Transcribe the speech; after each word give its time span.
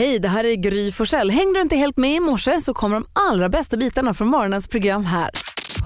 Hej, 0.00 0.18
det 0.18 0.28
här 0.28 0.44
är 0.44 0.54
Gry 0.54 0.92
Forssell. 0.92 1.30
Hängde 1.30 1.58
du 1.58 1.62
inte 1.62 1.76
helt 1.76 1.96
med 1.96 2.16
i 2.16 2.20
morse 2.20 2.60
så 2.60 2.74
kommer 2.74 2.96
de 2.96 3.06
allra 3.12 3.48
bästa 3.48 3.76
bitarna 3.76 4.14
från 4.14 4.28
morgonens 4.28 4.68
program 4.68 5.04
här. 5.04 5.30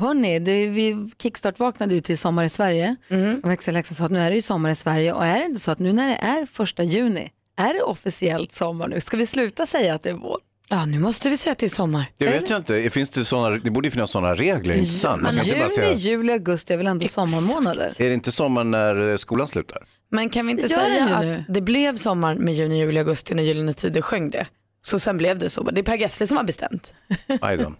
Hörni, 0.00 0.38
vi 0.68 1.10
kickstart-vaknade 1.22 1.94
ju 1.94 2.00
till 2.00 2.19
Sommar 2.19 2.45
i 2.45 2.49
Sverige. 2.49 2.97
Mm. 3.08 3.41
Och 3.45 3.50
växelläxan 3.50 3.95
sa 3.95 4.05
att 4.05 4.11
nu 4.11 4.21
är 4.21 4.31
det 4.31 4.37
ju 4.37 4.42
sommar 4.42 4.71
i 4.71 4.75
Sverige 4.75 5.13
och 5.13 5.27
är 5.27 5.39
det 5.39 5.45
inte 5.45 5.61
så 5.61 5.71
att 5.71 5.79
nu 5.79 5.92
när 5.92 6.08
det 6.08 6.15
är 6.15 6.47
första 6.47 6.83
juni, 6.83 7.31
är 7.58 7.75
det 7.75 7.83
officiellt 7.83 8.55
sommar 8.55 8.89
nu? 8.89 9.00
Ska 9.00 9.16
vi 9.16 9.27
sluta 9.27 9.66
säga 9.66 9.95
att 9.95 10.03
det 10.03 10.11
är 10.11 10.15
vår? 10.15 10.39
Ja, 10.69 10.87
nu 10.87 10.99
måste 10.99 11.29
vi 11.29 11.37
säga 11.37 11.53
att 11.53 11.59
det 11.59 11.67
är 11.67 11.71
sommar. 11.71 12.05
Det 12.17 12.27
vet 12.27 12.51
jag 12.51 12.59
inte. 12.59 12.91
Finns 12.91 13.11
det, 13.11 13.25
såna, 13.25 13.51
det 13.51 13.71
borde 13.71 13.87
ju 13.87 13.93
finnas 13.93 14.11
sådana 14.11 14.35
regler, 14.35 14.75
inte 14.75 14.91
sant? 14.91 15.29
Juni, 15.45 15.69
säga... 15.69 15.93
juli, 15.93 16.33
augusti 16.33 16.73
är 16.73 16.77
väl 16.77 16.87
ändå 16.87 17.05
Exakt. 17.05 17.31
sommarmånader? 17.31 17.93
Är 17.99 18.09
det 18.09 18.15
inte 18.15 18.33
sommar 18.33 18.65
när 18.65 19.11
eh, 19.11 19.17
skolan 19.17 19.46
slutar? 19.49 19.83
Men 20.11 20.30
kan 20.30 20.46
vi 20.46 20.52
inte 20.52 20.68
säga 20.68 21.07
det 21.07 21.32
att 21.32 21.39
det 21.48 21.61
blev 21.61 21.96
sommar 21.96 22.34
med 22.34 22.55
juni, 22.55 22.79
juli, 22.79 22.98
augusti 22.98 23.34
när 23.34 23.43
Gyllene 23.43 23.73
Tider 23.73 24.02
sjöng 24.02 24.30
det? 24.30 24.46
Så 24.82 24.98
sen 24.98 25.16
blev 25.16 25.38
det 25.38 25.50
så. 25.50 25.62
Det 25.62 25.80
är 25.80 25.82
Per 25.82 25.96
Gessle 25.96 26.27
som 26.27 26.37
har 26.37 26.45
bestämt. 26.45 26.95
Aj 27.41 27.56
då. 27.56 27.74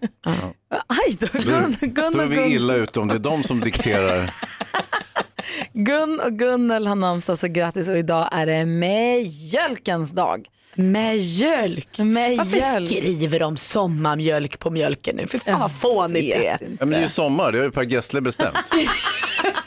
Aj 0.87 1.17
då. 1.19 1.27
Gun, 1.39 1.75
Gun, 1.81 2.13
då 2.13 2.19
är 2.19 2.27
vi 2.27 2.45
illa 2.45 2.73
ute 2.73 2.99
om 2.99 3.07
det 3.07 3.13
är 3.15 3.19
de 3.19 3.43
som 3.43 3.59
dikterar. 3.59 4.33
Gun 5.73 6.19
och 6.19 6.33
Gunnel 6.33 6.87
har 6.87 6.95
namnsdag 6.95 7.39
så 7.39 7.47
grattis 7.47 7.89
och 7.89 7.97
idag 7.97 8.29
är 8.31 8.45
det 8.45 8.65
mjölkens 8.65 10.11
dag. 10.11 10.47
Mjölk? 10.75 11.89
Varför 11.97 12.85
skriver 12.85 13.39
de 13.39 13.57
sommarmjölk 13.57 14.59
på 14.59 14.69
mjölken 14.69 15.15
nu? 15.15 15.27
För 15.27 15.37
fan 15.37 15.59
vad 15.59 15.71
fånigt 15.71 16.35
det 16.35 16.47
är. 16.47 16.57
Ja, 16.61 16.67
men 16.79 16.89
det 16.89 16.97
är 16.97 17.01
ju 17.01 17.07
sommar, 17.07 17.51
det 17.51 17.57
har 17.57 17.65
ju 17.65 17.71
Per 17.71 17.83
Gessle 17.83 18.21
bestämt. 18.21 18.57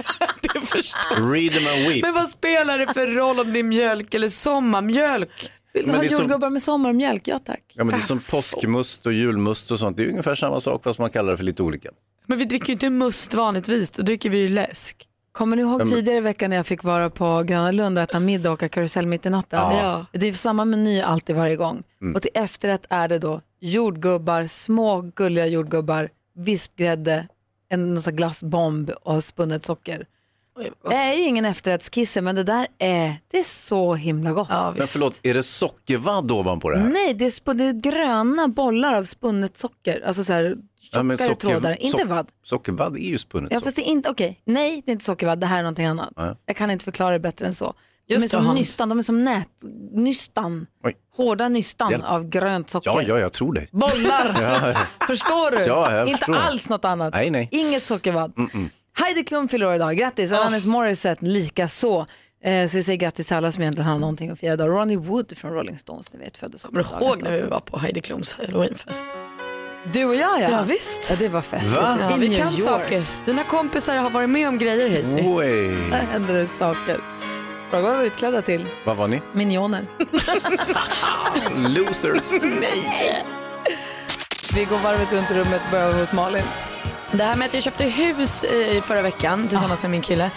förstås. 0.72 1.18
Read 1.18 1.52
them 1.52 1.66
and 1.74 1.88
weep. 1.88 2.02
Men 2.02 2.14
vad 2.14 2.28
spelar 2.28 2.78
det 2.78 2.94
för 2.94 3.06
roll 3.06 3.40
om 3.40 3.52
det 3.52 3.58
är 3.58 3.62
mjölk 3.62 4.14
eller 4.14 4.28
sommarmjölk? 4.28 5.50
Vill 5.72 5.86
du 5.86 5.92
ha 5.92 6.04
jordgubbar 6.04 6.46
som... 6.46 6.52
med 6.52 6.62
sommarmjölk? 6.62 7.28
Ja 7.28 7.38
tack. 7.38 7.62
Ja 7.74 7.84
men 7.84 7.94
det 7.94 8.00
är 8.00 8.06
som 8.06 8.20
påskmust 8.20 9.06
och 9.06 9.12
julmust 9.12 9.70
och 9.70 9.78
sånt. 9.78 9.96
Det 9.96 10.02
är 10.02 10.08
ungefär 10.08 10.34
samma 10.34 10.60
sak 10.60 10.84
fast 10.84 10.98
man 10.98 11.10
kallar 11.10 11.30
det 11.30 11.36
för 11.36 11.44
lite 11.44 11.62
olika. 11.62 11.90
Men 12.26 12.38
vi 12.38 12.44
dricker 12.44 12.66
ju 12.66 12.72
inte 12.72 12.90
must 12.90 13.34
vanligtvis, 13.34 13.90
då 13.90 14.02
dricker 14.02 14.30
vi 14.30 14.38
ju 14.38 14.48
läsk. 14.48 15.08
Kommer 15.32 15.56
ni 15.56 15.62
ihåg 15.62 15.90
tidigare 15.90 16.18
i 16.18 16.20
veckan 16.20 16.50
när 16.50 16.56
jag 16.56 16.66
fick 16.66 16.84
vara 16.84 17.10
på 17.10 17.42
Gröna 17.42 17.70
Lund 17.70 17.98
och 17.98 18.04
äta 18.04 18.20
middag 18.20 18.50
och 18.50 18.54
åka 18.54 18.68
karusell 18.68 19.06
mitt 19.06 19.26
i 19.26 19.30
natten? 19.30 19.58
Ja. 19.58 20.06
Det 20.12 20.28
är 20.28 20.32
samma 20.32 20.64
meny 20.64 21.00
alltid 21.00 21.36
varje 21.36 21.56
gång. 21.56 21.82
Mm. 22.02 22.14
Och 22.14 22.22
till 22.22 22.30
efterrätt 22.34 22.86
är 22.90 23.08
det 23.08 23.18
då 23.18 23.40
jordgubbar, 23.60 24.46
små 24.46 25.00
gulliga 25.00 25.46
jordgubbar, 25.46 26.08
vispgrädde, 26.36 27.28
en 27.68 27.96
glassbomb 27.96 28.90
och 28.90 29.24
spunnet 29.24 29.64
socker. 29.64 30.06
Det 30.88 30.94
är 30.94 31.14
ju 31.14 31.22
ingen 31.24 31.44
efterrättskisse 31.44 32.20
men 32.20 32.34
det 32.34 32.44
där 32.44 32.66
är, 32.78 33.16
det 33.30 33.38
är 33.38 33.44
så 33.44 33.94
himla 33.94 34.32
gott. 34.32 34.48
Ja, 34.50 34.74
men 34.76 34.86
förlåt, 34.86 35.20
är 35.22 35.34
det 35.34 35.42
sockervadd 35.42 36.30
ovanpå 36.30 36.70
det 36.70 36.78
här? 36.78 36.88
Nej, 36.88 37.14
det 37.14 37.24
är, 37.24 37.54
det 37.54 37.64
är 37.64 37.72
gröna 37.72 38.48
bollar 38.48 38.94
av 38.94 39.04
spunnet 39.04 39.56
socker. 39.56 40.02
Alltså 40.06 40.24
så 40.24 40.32
här, 40.32 40.56
tjockare 40.80 41.06
ja, 41.10 41.18
socker, 41.18 41.34
trådar, 41.34 41.82
inte 41.82 42.04
vadd. 42.04 42.28
Sockervadd 42.44 42.96
är 42.96 43.00
ju 43.00 43.18
spunnet 43.18 43.52
Ja, 43.52 43.60
fast 43.60 43.76
det 43.76 43.82
är 43.82 43.90
inte, 43.90 44.10
okej, 44.10 44.30
okay. 44.30 44.54
nej 44.54 44.82
det 44.84 44.90
är 44.90 44.92
inte 44.92 45.04
sockervadd, 45.04 45.40
det 45.40 45.46
här 45.46 45.58
är 45.58 45.62
någonting 45.62 45.86
annat. 45.86 46.12
Ja. 46.16 46.36
Jag 46.46 46.56
kan 46.56 46.70
inte 46.70 46.84
förklara 46.84 47.12
det 47.12 47.20
bättre 47.20 47.46
än 47.46 47.54
så. 47.54 47.74
Just 48.10 48.20
de 48.20 48.24
är 48.24 48.28
som 48.28 48.46
Hans. 48.46 48.58
nystan, 48.58 48.88
de 48.88 48.98
är 48.98 49.02
som 49.02 49.24
nät, 49.24 49.48
nystan, 49.92 50.66
Oj. 50.84 50.96
hårda 51.16 51.48
nystan 51.48 51.90
Hjälp. 51.90 52.04
av 52.04 52.28
grönt 52.28 52.70
socker. 52.70 52.90
Ja, 52.90 53.02
ja, 53.02 53.18
jag 53.18 53.32
tror 53.32 53.52
det. 53.52 53.66
Bollar, 53.72 54.36
ja. 54.42 54.80
förstår 55.06 55.50
du? 55.50 55.62
Ja, 55.62 56.00
inte 56.00 56.18
förstår. 56.18 56.36
alls 56.36 56.68
något 56.68 56.84
annat. 56.84 57.14
Nej, 57.14 57.30
nej. 57.30 57.48
Inget 57.52 57.82
sockervadd. 57.82 58.32
Mm 58.36 58.50
-mm. 58.50 58.68
Heidi 58.98 59.24
Klum 59.24 59.48
fyller 59.48 59.66
år 59.66 59.74
idag, 59.74 59.96
grattis. 59.96 60.32
Oh. 60.32 60.38
Alanis 60.38 60.66
Morissette 60.66 61.24
lika 61.24 61.68
så. 61.68 62.06
Eh, 62.44 62.66
så 62.66 62.76
vi 62.76 62.82
säger 62.82 62.98
grattis 62.98 63.26
till 63.26 63.36
alla 63.36 63.50
som 63.52 63.62
egentligen 63.62 63.90
har 63.90 63.98
någonting 63.98 64.30
att 64.30 64.38
fira 64.38 64.52
idag. 64.52 64.68
Ronnie 64.68 64.96
Wood 64.96 65.36
från 65.36 65.54
Rolling 65.54 65.78
Stones, 65.78 66.12
ni 66.12 66.18
vet, 66.18 66.38
föddes 66.38 66.62
Kommer 66.62 66.82
du 66.82 67.04
ihåg 67.04 67.22
när 67.22 67.30
vi 67.30 67.42
var 67.42 67.60
på 67.60 67.78
Heidi 67.78 68.00
Klums 68.00 68.32
halloweenfest? 68.32 69.04
Du 69.92 70.04
och 70.04 70.14
jag 70.14 70.40
ja. 70.40 70.50
Ja 70.50 70.62
visst. 70.62 71.10
Ja, 71.10 71.16
det 71.18 71.28
var 71.28 71.42
fest. 71.42 71.76
Ja, 71.76 72.10
vi 72.18 72.36
kan 72.36 72.52
York. 72.52 72.60
saker. 72.60 73.08
Dina 73.26 73.44
kompisar 73.44 73.96
har 73.96 74.10
varit 74.10 74.30
med 74.30 74.48
om 74.48 74.58
grejer 74.58 74.88
Hayes. 74.88 75.12
Där 75.90 76.06
händer 76.12 76.34
det 76.34 76.46
saker. 76.46 77.00
Fråga 77.70 77.82
vad 77.82 77.92
vi 77.92 77.98
var 77.98 78.04
utklädda 78.04 78.42
till. 78.42 78.66
Vad 78.84 78.96
var 78.96 79.08
ni? 79.08 79.20
Minioner. 79.32 79.86
Losers. 81.68 82.30
Nej. 82.42 83.24
Vi 84.54 84.64
går 84.64 84.78
varvet 84.78 85.12
runt 85.12 85.30
rummet 85.30 85.60
och 85.64 85.70
börjar 85.70 86.00
hos 86.00 86.12
Malin. 86.12 86.44
Det 87.12 87.24
här 87.24 87.36
med 87.36 87.46
att 87.46 87.54
jag 87.54 87.62
köpte 87.62 87.84
hus 87.84 88.44
i 88.44 88.80
förra 88.84 89.02
veckan 89.02 89.48
tillsammans 89.48 89.82
med 89.82 89.90
min 89.90 90.02
kille. 90.02 90.30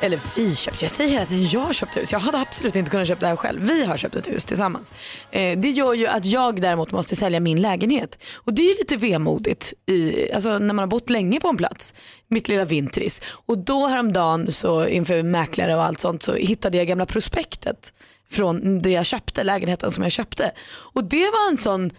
Eller 0.00 0.20
vi 0.36 0.54
köpte, 0.54 0.84
jag 0.84 0.92
säger 0.92 1.10
hela 1.10 1.26
tiden 1.26 1.46
jag 1.46 1.74
köpte 1.74 2.00
hus. 2.00 2.12
Jag 2.12 2.18
hade 2.18 2.38
absolut 2.38 2.76
inte 2.76 2.90
kunnat 2.90 3.08
köpa 3.08 3.20
det 3.20 3.26
här 3.26 3.36
själv. 3.36 3.62
Vi 3.62 3.84
har 3.84 3.96
köpt 3.96 4.14
ett 4.14 4.28
hus 4.28 4.44
tillsammans. 4.44 4.92
Eh, 5.30 5.58
det 5.58 5.70
gör 5.70 5.94
ju 5.94 6.06
att 6.06 6.24
jag 6.24 6.60
däremot 6.60 6.92
måste 6.92 7.16
sälja 7.16 7.40
min 7.40 7.60
lägenhet. 7.62 8.22
Och 8.34 8.54
det 8.54 8.62
är 8.62 8.68
ju 8.68 8.74
lite 8.74 8.96
vemodigt 8.96 9.72
i, 9.86 10.32
alltså 10.32 10.58
när 10.58 10.74
man 10.74 10.78
har 10.78 10.86
bott 10.86 11.10
länge 11.10 11.40
på 11.40 11.48
en 11.48 11.56
plats. 11.56 11.94
Mitt 12.28 12.48
lilla 12.48 12.64
vintris. 12.64 13.22
Och 13.46 13.58
då 13.58 13.86
häromdagen 13.86 14.52
så 14.52 14.86
inför 14.86 15.22
mäklare 15.22 15.76
och 15.76 15.84
allt 15.84 16.00
sånt 16.00 16.22
så 16.22 16.34
hittade 16.34 16.78
jag 16.78 16.86
gamla 16.86 17.06
prospektet 17.06 17.92
från 18.30 18.82
det 18.82 18.90
jag 18.90 19.06
köpte, 19.06 19.44
lägenheten 19.44 19.90
som 19.90 20.02
jag 20.02 20.12
köpte. 20.12 20.52
Och 20.66 21.04
det 21.04 21.30
var 21.30 21.50
en 21.50 21.58
sån 21.58 21.90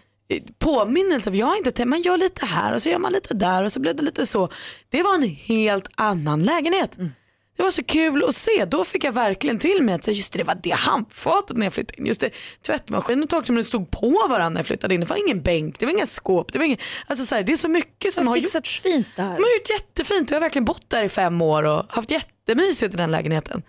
påminnelse. 0.58 1.30
För 1.30 1.38
jag 1.38 1.46
har 1.46 1.56
inte 1.56 1.84
man 1.84 2.02
gör 2.02 2.18
lite 2.18 2.46
här 2.46 2.74
och 2.74 2.82
så 2.82 2.88
gör 2.88 2.98
man 2.98 3.12
lite 3.12 3.34
där 3.34 3.62
och 3.62 3.72
så 3.72 3.80
blev 3.80 3.96
det 3.96 4.02
lite 4.02 4.26
så. 4.26 4.48
Det 4.88 5.02
var 5.02 5.14
en 5.14 5.22
helt 5.22 5.88
annan 5.94 6.42
lägenhet. 6.42 6.96
Mm. 6.96 7.10
Det 7.56 7.62
var 7.62 7.70
så 7.70 7.84
kul 7.84 8.24
att 8.24 8.36
se. 8.36 8.64
Då 8.64 8.84
fick 8.84 9.04
jag 9.04 9.12
verkligen 9.12 9.58
till 9.58 9.82
mig 9.82 9.94
att 9.94 10.08
just 10.08 10.32
det, 10.32 10.38
det 10.38 10.44
var 10.44 10.58
det 10.62 10.70
handfatet 10.70 11.56
när 11.56 11.66
jag 11.66 11.72
flyttade 11.72 12.00
in. 12.00 12.06
Just 12.06 12.20
det, 12.20 12.30
tvättmaskinen 12.66 13.22
och 13.22 13.30
torktumlaren 13.30 13.64
stod 13.64 13.90
på 13.90 14.10
varandra 14.10 14.48
när 14.48 14.58
jag 14.58 14.66
flyttade 14.66 14.94
in. 14.94 15.00
Det 15.00 15.06
var 15.06 15.26
ingen 15.26 15.42
bänk, 15.42 15.78
det 15.78 15.86
var 15.86 15.92
inga 15.92 16.06
skåp. 16.06 16.52
Det, 16.52 16.58
var 16.58 16.64
ingen, 16.64 16.78
alltså 17.06 17.26
så 17.26 17.34
här, 17.34 17.42
det 17.42 17.52
är 17.52 17.56
så 17.56 17.68
mycket 17.68 18.14
som 18.14 18.26
har 18.26 18.36
gjorts. 18.36 18.80
fint 18.80 19.06
där. 19.16 19.22
De 19.22 19.28
har 19.30 19.38
gjort 19.38 19.70
jättefint. 19.70 20.30
Jag 20.30 20.36
har 20.36 20.40
verkligen 20.40 20.64
bott 20.64 20.90
där 20.90 21.04
i 21.04 21.08
fem 21.08 21.42
år 21.42 21.62
och 21.62 21.84
haft 21.88 22.10
jättemysigt 22.10 22.94
i 22.94 22.96
den 22.96 23.10
lägenheten. 23.10 23.62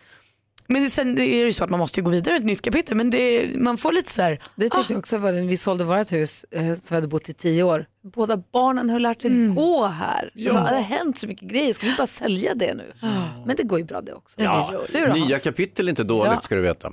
Men 0.67 0.89
sen 0.89 1.09
är 1.09 1.15
det 1.15 1.25
ju 1.25 1.53
så 1.53 1.63
att 1.63 1.69
man 1.69 1.79
måste 1.79 2.01
gå 2.01 2.09
vidare 2.09 2.35
ett 2.35 2.43
nytt 2.43 2.61
kapitel 2.61 2.97
men 2.97 3.09
det, 3.09 3.49
man 3.55 3.77
får 3.77 3.91
lite 3.91 4.11
så 4.11 4.21
här. 4.21 4.39
Det 4.55 4.63
tyckte 4.63 4.79
ah. 4.79 4.85
jag 4.89 4.99
också 4.99 5.17
var 5.17 5.31
vi 5.31 5.57
sålde 5.57 5.83
vårt 5.83 6.11
hus 6.11 6.45
eh, 6.51 6.73
som 6.73 6.81
vi 6.89 6.95
hade 6.95 7.07
bott 7.07 7.29
i 7.29 7.33
tio 7.33 7.63
år. 7.63 7.85
Båda 8.13 8.43
barnen 8.53 8.89
höll 8.89 9.01
lärt 9.01 9.21
sig 9.21 9.31
mm. 9.31 9.55
gå 9.55 9.85
här. 9.85 10.31
Ja. 10.33 10.49
Så 10.49 10.55
det 10.55 10.65
har 10.65 10.81
hänt 10.81 11.17
så 11.17 11.27
mycket 11.27 11.49
grejer, 11.49 11.73
ska 11.73 11.85
vi 11.85 11.93
bara 11.97 12.07
sälja 12.07 12.55
det 12.55 12.73
nu? 12.73 12.93
Ah. 13.01 13.07
Men 13.45 13.55
det 13.55 13.63
går 13.63 13.79
ju 13.79 13.85
bra 13.85 14.01
det 14.01 14.13
också. 14.13 14.41
Ja. 14.41 14.81
Det 14.91 15.05
du 15.05 15.13
Nya 15.13 15.39
kapitel 15.39 15.87
är 15.87 15.89
inte 15.89 16.03
dåligt 16.03 16.31
ja. 16.31 16.41
ska 16.41 16.55
du 16.55 16.61
veta. 16.61 16.91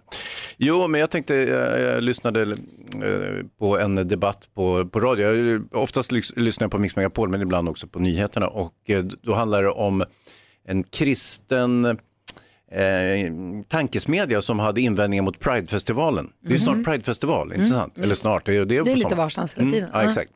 Jo 0.56 0.88
men 0.88 1.00
jag 1.00 1.10
tänkte, 1.10 1.34
jag, 1.34 1.80
jag 1.80 2.02
lyssnade 2.02 2.42
eh, 2.42 3.46
på 3.58 3.78
en 3.78 3.94
debatt 3.94 4.48
på, 4.54 4.86
på 4.86 5.00
radio. 5.00 5.60
oftast 5.72 6.12
lyssnar 6.12 6.64
jag 6.64 6.70
på 6.70 6.78
Mix 6.78 6.96
Megapol 6.96 7.28
men 7.28 7.42
ibland 7.42 7.68
också 7.68 7.86
på 7.86 7.98
nyheterna 7.98 8.48
och 8.48 8.74
eh, 8.86 9.04
då 9.22 9.34
handlar 9.34 9.62
det 9.62 9.70
om 9.70 10.04
en 10.66 10.82
kristen 10.82 11.98
eh, 12.72 13.32
tankesmedja 13.68 14.42
som 14.42 14.58
hade 14.58 14.80
invändningar 14.80 15.22
mot 15.22 15.40
Pridefestivalen. 15.40 16.32
Det 16.40 16.48
är 16.48 16.52
ju 16.52 16.58
snart 16.58 16.76
mhm. 16.76 16.84
Pridefestival, 16.84 17.46
inte 17.46 17.56
mm. 17.56 17.70
sant? 17.70 17.98
Eller 17.98 18.14
snart, 18.14 18.46
det 18.46 18.56
är, 18.56 18.64
det 18.64 18.76
är, 18.76 18.84
det 18.84 18.92
är 18.92 18.96
lite 18.96 19.14
varstans 19.14 19.54
hela 19.54 19.62
mm, 19.62 19.72
tiden. 19.72 19.90
Ja, 19.92 20.02
exakt. 20.02 20.32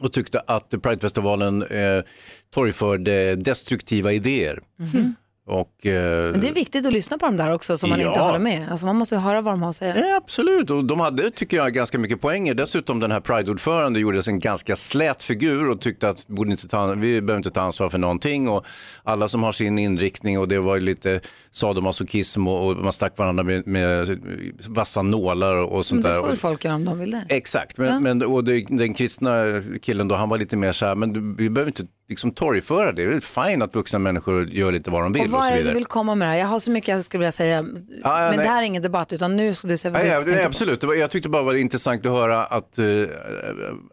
Och 0.00 0.12
tyckte 0.12 0.40
att 0.40 0.70
Pridefestivalen 0.82 1.62
eh, 1.62 2.02
torgförde 2.50 3.34
destruktiva 3.36 4.12
idéer. 4.12 4.60
Mm. 4.94 5.14
Och, 5.50 5.86
eh, 5.86 6.30
Men 6.32 6.40
det 6.40 6.48
är 6.48 6.54
viktigt 6.54 6.86
att 6.86 6.92
lyssna 6.92 7.18
på 7.18 7.26
dem 7.26 7.36
där 7.36 7.52
också 7.52 7.78
som 7.78 7.90
man 7.90 8.00
ja. 8.00 8.08
inte 8.08 8.20
håller 8.20 8.38
med. 8.38 8.70
Alltså 8.70 8.86
man 8.86 8.96
måste 8.96 9.14
ju 9.14 9.20
höra 9.20 9.40
vad 9.40 9.52
de 9.52 9.62
har 9.62 9.70
att 9.70 9.76
säga. 9.76 9.96
Ja, 9.98 10.16
absolut, 10.16 10.70
och 10.70 10.84
de 10.84 11.00
hade 11.00 11.30
tycker 11.30 11.56
jag 11.56 11.72
ganska 11.72 11.98
mycket 11.98 12.20
poänger. 12.20 12.54
Dessutom 12.54 13.00
den 13.00 13.10
här 13.10 13.20
Pride-ordförande 13.20 14.00
gjorde 14.00 14.22
en 14.26 14.38
ganska 14.38 14.76
slät 14.76 15.22
figur 15.22 15.70
och 15.70 15.80
tyckte 15.80 16.08
att 16.08 16.26
borde 16.26 16.50
inte 16.50 16.68
ta, 16.68 16.86
vi 16.86 17.20
behöver 17.20 17.36
inte 17.36 17.50
ta 17.50 17.60
ansvar 17.60 17.88
för 17.88 17.98
någonting. 17.98 18.48
Och 18.48 18.66
alla 19.04 19.28
som 19.28 19.42
har 19.42 19.52
sin 19.52 19.78
inriktning 19.78 20.38
och 20.38 20.48
det 20.48 20.58
var 20.58 20.80
lite 20.80 21.20
sadomasochism 21.50 22.48
och, 22.48 22.68
och 22.68 22.76
man 22.76 22.92
stack 22.92 23.18
varandra 23.18 23.44
med, 23.44 23.66
med 23.66 24.20
vassa 24.68 25.02
nålar 25.02 25.54
och 25.56 25.86
sånt 25.86 26.02
där. 26.02 26.12
Men 26.12 26.22
det 26.22 26.28
får 26.28 26.36
folk 26.36 26.64
göra 26.64 26.74
om 26.74 26.84
de 26.84 26.98
vill 26.98 27.10
det. 27.10 27.24
Exakt, 27.28 27.78
men, 27.78 27.88
ja. 27.88 28.00
men 28.00 28.22
och 28.22 28.44
det, 28.44 28.66
den 28.68 28.94
kristna 28.94 29.44
killen 29.82 30.08
då, 30.08 30.14
han 30.14 30.28
var 30.28 30.38
lite 30.38 30.56
mer 30.56 30.72
så 30.72 30.86
här, 30.86 30.94
men 30.94 31.36
vi 31.36 31.50
behöver 31.50 31.70
inte 31.70 31.86
liksom 32.10 32.30
torgföra 32.30 32.92
det. 32.92 33.06
Det 33.06 33.16
är 33.16 33.48
fint 33.48 33.62
att 33.62 33.74
vuxna 33.74 33.98
människor 33.98 34.48
gör 34.48 34.72
lite 34.72 34.90
vad 34.90 35.02
de 35.02 35.12
vill. 35.12 35.22
Och 35.22 35.30
vad 35.30 35.46
är 35.46 35.56
det 35.56 35.62
du 35.62 35.74
vill 35.74 35.86
komma 35.86 36.14
med 36.14 36.28
det 36.28 36.32
här? 36.32 36.38
Jag 36.38 36.46
har 36.46 36.58
så 36.58 36.70
mycket 36.70 36.88
jag 36.88 37.04
skulle 37.04 37.18
vilja 37.18 37.32
säga. 37.32 37.58
Ah, 37.58 37.62
men 37.62 38.36
nej. 38.36 38.38
det 38.38 38.52
här 38.52 38.62
är 38.62 38.66
ingen 38.66 38.82
debatt 38.82 39.12
utan 39.12 39.36
nu 39.36 39.54
ska 39.54 39.68
du 39.68 39.76
säga 39.76 39.92
vad 39.92 40.00
ah, 40.00 40.20
du 40.20 40.32
ja, 40.32 40.46
Absolut, 40.46 40.84
var, 40.84 40.94
jag 40.94 41.10
tyckte 41.10 41.28
bara 41.28 41.42
det 41.42 41.46
var 41.46 41.54
intressant 41.54 42.06
att 42.06 42.12
höra 42.12 42.44
att, 42.44 42.78
uh, 42.78 43.08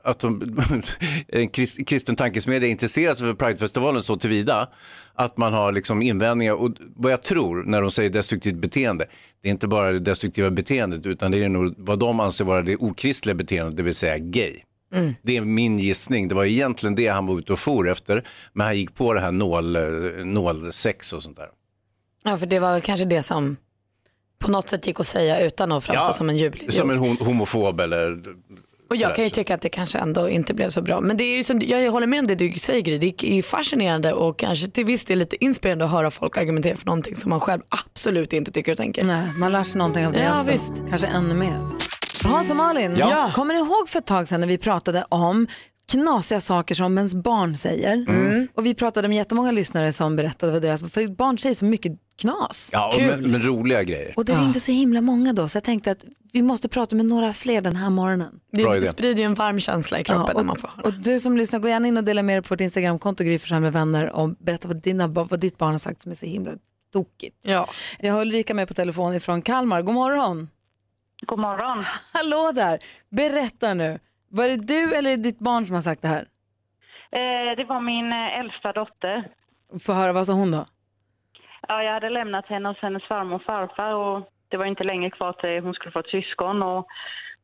att 0.03 0.19
de, 0.19 0.61
en 1.27 1.49
kristen 1.85 2.15
tankesmedja 2.15 2.67
intresserar 2.67 3.13
sig 3.13 3.27
för 3.27 3.33
Pridefestivalen 3.33 4.03
så 4.03 4.17
tillvida 4.17 4.69
att 5.15 5.37
man 5.37 5.53
har 5.53 5.71
liksom 5.71 6.01
invändningar. 6.01 6.53
Och 6.53 6.71
vad 6.95 7.11
jag 7.11 7.23
tror 7.23 7.63
när 7.63 7.81
de 7.81 7.91
säger 7.91 8.09
destruktivt 8.09 8.55
beteende, 8.55 9.05
det 9.41 9.49
är 9.49 9.51
inte 9.51 9.67
bara 9.67 9.91
det 9.91 9.99
destruktiva 9.99 10.51
beteendet 10.51 11.05
utan 11.05 11.31
det 11.31 11.43
är 11.43 11.49
nog 11.49 11.75
vad 11.77 11.99
de 11.99 12.19
anser 12.19 12.45
vara 12.45 12.61
det 12.61 12.75
okristliga 12.75 13.35
beteendet, 13.35 13.77
det 13.77 13.83
vill 13.83 13.95
säga 13.95 14.17
gay. 14.17 14.61
Mm. 14.93 15.13
Det 15.21 15.37
är 15.37 15.41
min 15.41 15.79
gissning. 15.79 16.27
Det 16.27 16.35
var 16.35 16.45
egentligen 16.45 16.95
det 16.95 17.07
han 17.07 17.25
var 17.27 17.39
ute 17.39 17.53
och 17.53 17.59
for 17.59 17.89
efter. 17.89 18.23
Men 18.53 18.65
han 18.67 18.77
gick 18.77 18.95
på 18.95 19.13
det 19.13 19.19
här 19.19 19.31
nål, 19.31 19.77
nålsex 20.25 21.13
och 21.13 21.23
sånt 21.23 21.37
där. 21.37 21.49
Ja, 22.23 22.37
för 22.37 22.45
det 22.45 22.59
var 22.59 22.79
kanske 22.79 23.05
det 23.05 23.23
som 23.23 23.57
på 24.39 24.51
något 24.51 24.69
sätt 24.69 24.87
gick 24.87 24.99
att 24.99 25.07
säga 25.07 25.39
utan 25.39 25.71
att 25.71 25.83
framstå 25.83 26.05
Ja, 26.09 26.13
som 26.13 26.29
en 26.29 26.37
jubelidiot. 26.37 26.73
Som 26.73 26.89
en 26.89 26.97
hom- 26.97 27.23
homofob 27.23 27.79
eller 27.79 28.21
Och 28.89 28.95
jag 28.95 29.15
kan 29.15 29.23
ju 29.23 29.29
tycka 29.29 29.55
att 29.55 29.61
det 29.61 29.69
kanske 29.69 29.97
ändå 29.99 30.29
inte 30.29 30.53
blev 30.53 30.69
så 30.69 30.81
bra. 30.81 31.01
Men 31.01 31.17
det 31.17 31.23
är 31.23 31.37
ju 31.37 31.43
som, 31.43 31.61
jag 31.61 31.91
håller 31.91 32.07
med 32.07 32.19
om 32.19 32.27
det 32.27 32.35
du 32.35 32.53
säger 32.53 32.81
Gry. 32.81 32.97
Det 32.97 33.23
är 33.23 33.35
ju 33.35 33.41
fascinerande 33.43 34.13
och 34.13 34.39
kanske 34.39 34.67
till 34.67 34.85
viss 34.85 35.05
del 35.05 35.19
lite 35.19 35.43
inspirerande 35.43 35.85
att 35.85 35.91
höra 35.91 36.11
folk 36.11 36.37
argumentera 36.37 36.75
för 36.77 36.85
någonting 36.85 37.15
som 37.15 37.29
man 37.29 37.39
själv 37.39 37.61
absolut 37.69 38.33
inte 38.33 38.51
tycker 38.51 38.71
och 38.71 38.77
tänker. 38.77 39.03
Nej, 39.05 39.27
man 39.37 39.51
lär 39.51 39.63
sig 39.63 39.77
någonting 39.77 40.05
av 40.07 40.13
det 40.13 40.23
Ja, 40.23 40.37
också. 40.37 40.51
visst. 40.51 40.73
Kanske 40.89 41.07
ännu 41.07 41.33
mer. 41.33 41.59
Hans 42.23 42.49
och 42.49 42.55
Malin, 42.55 42.95
Ja. 42.97 43.31
kommer 43.35 43.53
ni 43.53 43.59
ihåg 43.59 43.89
för 43.89 43.99
ett 43.99 44.05
tag 44.05 44.27
sedan 44.27 44.39
när 44.39 44.47
vi 44.47 44.57
pratade 44.57 45.05
om 45.09 45.47
knasiga 45.91 46.41
saker 46.41 46.75
som 46.75 46.97
ens 46.97 47.15
barn 47.15 47.57
säger? 47.57 47.93
Mm. 47.93 48.47
Och 48.53 48.65
vi 48.65 48.73
pratade 48.73 49.07
med 49.07 49.17
jättemånga 49.17 49.51
lyssnare 49.51 49.93
som 49.93 50.15
berättade 50.15 50.51
vad 50.51 50.61
deras, 50.61 50.81
för 50.81 51.07
barn 51.07 51.37
säger 51.37 51.55
så 51.55 51.65
mycket 51.65 51.91
knas. 52.17 52.69
Ja, 52.73 52.93
och 52.95 53.01
men, 53.01 53.31
men 53.31 53.41
roliga 53.41 53.83
grejer. 53.83 54.13
Och 54.15 54.25
det 54.25 54.33
ringde 54.33 54.59
så 54.59 54.71
himla 54.71 55.01
många 55.01 55.33
då 55.33 55.49
så 55.49 55.55
jag 55.55 55.63
tänkte 55.63 55.91
att 55.91 56.05
vi 56.31 56.41
måste 56.41 56.69
prata 56.69 56.95
med 56.95 57.05
några 57.05 57.33
fler 57.33 57.61
den 57.61 57.75
här 57.75 57.89
morgonen. 57.89 58.39
Det 58.51 58.85
sprider 58.85 59.19
ju 59.19 59.25
en 59.25 59.33
varm 59.33 59.59
känsla 59.59 59.99
i 59.99 60.03
kroppen 60.03 60.35
när 60.35 60.43
man 60.43 60.55
får 60.55 60.67
höra. 60.67 60.87
och 60.87 60.93
du 60.93 61.19
som 61.19 61.37
lyssnar, 61.37 61.59
gå 61.59 61.69
gärna 61.69 61.87
in 61.87 61.97
och 61.97 62.03
dela 62.03 62.23
med 62.23 62.35
dig 62.35 62.41
på 62.41 62.53
vårt 62.53 62.61
Instagramkonto 62.61 63.23
Gry 63.23 63.39
med 63.49 63.73
vänner 63.73 64.09
och 64.11 64.29
berätta 64.29 64.67
vad, 64.67 64.81
dina, 64.81 65.07
vad 65.07 65.39
ditt 65.39 65.57
barn 65.57 65.71
har 65.71 65.79
sagt 65.79 66.01
som 66.01 66.11
är 66.11 66.15
så 66.15 66.25
himla 66.25 66.51
tokigt. 66.93 67.37
Ja. 67.41 67.67
Jag 67.99 68.13
har 68.13 68.21
Ulrika 68.21 68.53
med 68.53 68.67
på 68.67 68.73
telefon 68.73 69.13
ifrån 69.15 69.41
Kalmar. 69.41 69.81
God 69.81 69.93
morgon. 69.93 70.49
God 71.21 71.39
morgon. 71.39 71.83
Hallå 72.13 72.51
där. 72.55 72.79
Berätta 73.09 73.73
nu. 73.73 73.99
Var 74.29 74.47
det 74.47 74.57
du 74.57 74.95
eller 74.95 75.17
ditt 75.17 75.39
barn 75.39 75.65
som 75.65 75.73
har 75.73 75.81
sagt 75.81 76.01
det 76.01 76.07
här? 76.07 76.25
Eh, 77.11 77.55
det 77.57 77.65
var 77.65 77.81
min 77.81 78.11
eh, 78.11 78.39
äldsta 78.39 78.73
dotter. 78.73 79.27
Få 79.85 79.93
höra, 79.93 80.13
vad 80.13 80.27
sa 80.27 80.33
hon 80.33 80.51
då? 80.51 80.65
Ja, 81.67 81.83
jag 81.83 81.93
hade 81.93 82.09
lämnat 82.09 82.47
henne 82.47 82.69
hos 82.69 82.77
hennes 82.77 83.03
farmor 83.03 83.35
och 83.35 83.43
farfar 83.43 83.93
och 83.93 84.29
det 84.47 84.57
var 84.57 84.65
inte 84.65 84.83
länge 84.83 85.09
kvar 85.09 85.33
till 85.33 85.63
hon 85.63 85.73
skulle 85.73 85.91
få 85.91 85.99
ett 85.99 86.09
syskon. 86.09 86.63
Och 86.63 86.87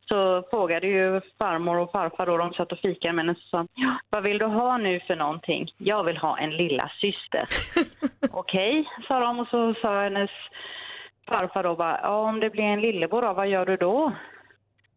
så 0.10 0.44
frågade 0.50 0.88
ju 0.88 1.22
farmor 1.40 1.78
och 1.78 1.92
farfar 1.92 2.25
då, 2.25 2.38
de 2.38 2.54
satt 2.54 2.72
och 2.72 2.80
fikade 2.80 3.14
med 3.14 3.25
henne 3.25 3.31
och 3.31 3.50
sa 3.52 3.68
vad 4.10 4.24
vill 4.24 4.38
du 4.38 4.46
ha 4.46 4.78
nu 4.78 5.00
för 5.00 5.16
någonting? 5.16 5.68
Jag 5.78 6.04
vill 6.04 6.18
ha 6.18 6.38
en 6.38 6.58
lilla 6.58 6.92
syster. 7.02 7.44
Okej, 8.31 8.90
sa 9.08 9.20
de 9.20 9.40
och 9.40 9.48
så 9.48 9.74
sa 9.81 10.04
hennes 10.04 10.31
farfar 11.30 11.64
då 11.64 11.75
bara, 11.75 12.00
ja 12.04 12.16
om 12.16 12.40
det 12.40 12.50
blir 12.50 12.64
en 12.64 12.81
lillebror 12.81 13.22
då, 13.22 13.34
vad 13.34 13.48
gör 13.48 13.66
du 13.66 13.78
då? 13.78 14.16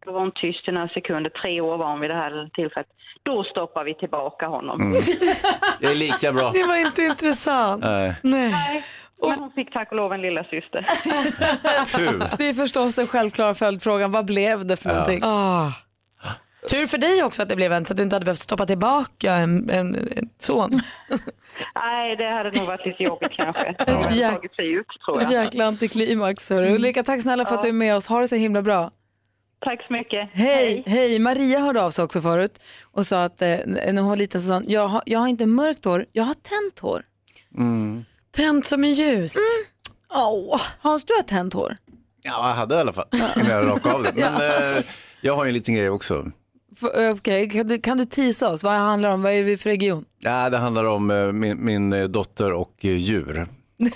Då 0.04 0.12
var 0.12 0.20
hon 0.20 0.32
tyst 0.34 0.68
i 0.68 0.72
några 0.72 0.88
sekunder, 0.88 1.30
tre 1.30 1.60
år 1.60 1.76
var 1.78 1.90
hon 1.90 2.00
vid 2.00 2.10
det 2.10 2.14
här 2.14 2.50
tillfället. 2.54 2.88
Då 3.22 3.44
stoppar 3.44 3.84
vi 3.84 3.94
tillbaka 3.94 4.46
honom. 4.46 4.92
Det 5.80 5.86
är 5.86 5.94
lika 5.94 6.32
bra. 6.32 6.50
Det 6.50 6.64
var 6.64 6.76
inte 6.76 7.02
intressant. 7.02 7.84
Nej. 7.84 8.14
Nej. 8.22 8.84
Men 9.20 9.38
hon 9.38 9.50
fick 9.50 9.72
tack 9.72 9.90
och 9.90 9.96
lov 9.96 10.12
en 10.12 10.22
lilla 10.22 10.44
syster. 10.44 10.86
Det 12.38 12.48
är 12.48 12.54
förstås 12.54 12.94
den 12.94 13.06
självklara 13.06 13.54
följdfrågan. 13.54 14.12
Vad 14.12 14.26
blev 14.26 14.66
det 14.66 14.76
för 14.76 14.88
någonting? 14.88 15.20
Ah. 15.24 15.70
Tur 16.70 16.86
för 16.86 16.98
dig 16.98 17.22
också 17.24 17.42
att 17.42 17.48
det 17.48 17.56
blev 17.56 17.72
en 17.72 17.84
så 17.84 17.92
att 17.92 17.96
du 17.96 18.02
inte 18.02 18.16
hade 18.16 18.24
behövt 18.24 18.38
stoppa 18.38 18.66
tillbaka 18.66 19.32
en, 19.34 19.70
en, 19.70 19.94
en 19.94 20.28
son. 20.38 20.70
Nej, 21.74 22.16
det 22.16 22.30
hade 22.30 22.50
nog 22.50 22.66
varit 22.66 22.86
lite 22.86 23.02
jobbigt 23.02 23.32
kanske. 23.36 23.74
Ja. 24.20 24.30
tagit 24.32 24.54
sig 24.54 24.72
ut 24.72 24.86
tror 25.06 25.22
jag. 25.22 25.32
Jäkla 25.32 25.64
antiklimax. 25.64 26.50
hörru. 26.50 26.74
Ulrika, 26.74 27.02
tack 27.02 27.22
snälla 27.22 27.44
för 27.44 27.54
att 27.54 27.62
du 27.62 27.68
är 27.68 27.72
med 27.72 27.96
oss. 27.96 28.06
Ha 28.06 28.20
det 28.20 28.28
så 28.28 28.36
himla 28.36 28.62
bra. 28.62 28.90
Tack 29.60 29.86
så 29.86 29.92
mycket. 29.92 30.30
Hej, 30.32 30.82
hej. 30.86 31.18
Maria 31.18 31.58
hörde 31.58 31.82
av 31.82 31.90
sig 31.90 32.04
också 32.04 32.20
förut 32.20 32.60
och 32.92 33.06
sa 33.06 33.24
att 33.24 33.42
eh, 33.42 33.56
när 33.66 34.00
hon 34.00 34.08
var 34.08 34.16
liten 34.16 34.40
så 34.40 34.46
sa 34.48 34.54
hon, 34.54 34.64
jag 34.68 34.86
har, 34.88 35.02
jag 35.06 35.18
har 35.18 35.28
inte 35.28 35.46
mörkt 35.46 35.84
hår, 35.84 36.06
jag 36.12 36.24
har 36.24 36.34
tänt 36.34 36.78
hår. 36.78 37.02
Tänt 38.30 38.66
som 38.66 38.84
en 38.84 38.92
ljus. 38.92 39.36
Oh. 40.14 40.60
Hans, 40.80 41.04
du 41.04 41.14
har 41.14 41.22
tänt 41.22 41.54
hår. 41.54 41.76
Ja, 42.22 42.48
jag 42.48 42.54
hade 42.54 42.74
i 42.74 42.78
alla 42.78 42.92
fall. 42.92 43.06
Innan 43.36 43.50
jag 43.50 43.66
rakade 43.66 43.94
av 43.94 44.02
det. 44.02 44.12
Men 44.14 44.34
eh, 44.76 44.84
jag 45.20 45.36
har 45.36 45.44
ju 45.44 45.48
en 45.48 45.54
liten 45.54 45.74
grej 45.74 45.90
också. 45.90 46.30
Eh, 46.82 47.10
Okej, 47.10 47.50
kan, 47.50 47.68
du, 47.68 47.78
kan 47.78 47.98
du 47.98 48.04
tisa 48.04 48.52
oss? 48.52 48.64
Vad 48.64 48.72
det 48.72 48.78
handlar 48.78 49.10
om? 49.10 49.22
Vad 49.22 49.32
är 49.32 49.42
vi 49.42 49.56
för 49.56 49.70
region? 49.70 50.04
Ja, 50.18 50.50
det 50.50 50.56
handlar 50.58 50.84
om 50.84 51.10
eh, 51.10 51.32
min, 51.32 51.64
min 51.64 51.92
eh, 51.92 52.04
dotter 52.04 52.52
och 52.52 52.84
eh, 52.84 52.96
djur. 52.96 53.46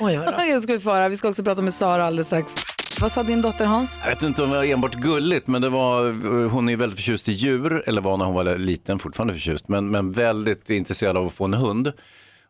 Oj. 0.01 0.21
Det 0.49 0.61
ska 0.63 0.73
vi 0.73 0.81
få 0.81 0.91
höra. 0.91 1.09
Vi 1.09 1.17
ska 1.17 1.29
också 1.29 1.45
prata 1.45 1.63
med 1.63 1.75
Sara 1.75 2.05
alldeles 2.05 2.27
strax. 2.27 2.55
Vad 3.01 3.13
sa 3.13 3.23
din 3.23 3.43
dotter 3.43 3.65
Hans? 3.65 3.99
Jag 4.03 4.11
vet 4.11 4.23
inte 4.23 4.43
om 4.43 4.51
det 4.51 4.57
var 4.57 4.65
enbart 4.65 4.95
gulligt, 4.95 5.47
men 5.47 5.63
det 5.63 5.69
var, 5.69 6.49
hon 6.49 6.69
är 6.69 6.77
väldigt 6.77 6.99
förtjust 6.99 7.29
i 7.29 7.33
djur, 7.33 7.83
eller 7.87 8.01
var 8.01 8.17
när 8.17 8.25
hon 8.25 8.35
var 8.35 8.59
liten, 8.59 8.99
fortfarande 8.99 9.35
förtjust, 9.35 9.69
men, 9.69 9.91
men 9.91 10.13
väldigt 10.13 10.71
intresserad 10.71 11.17
av 11.17 11.27
att 11.27 11.33
få 11.33 11.45
en 11.45 11.55
hund. 11.55 11.93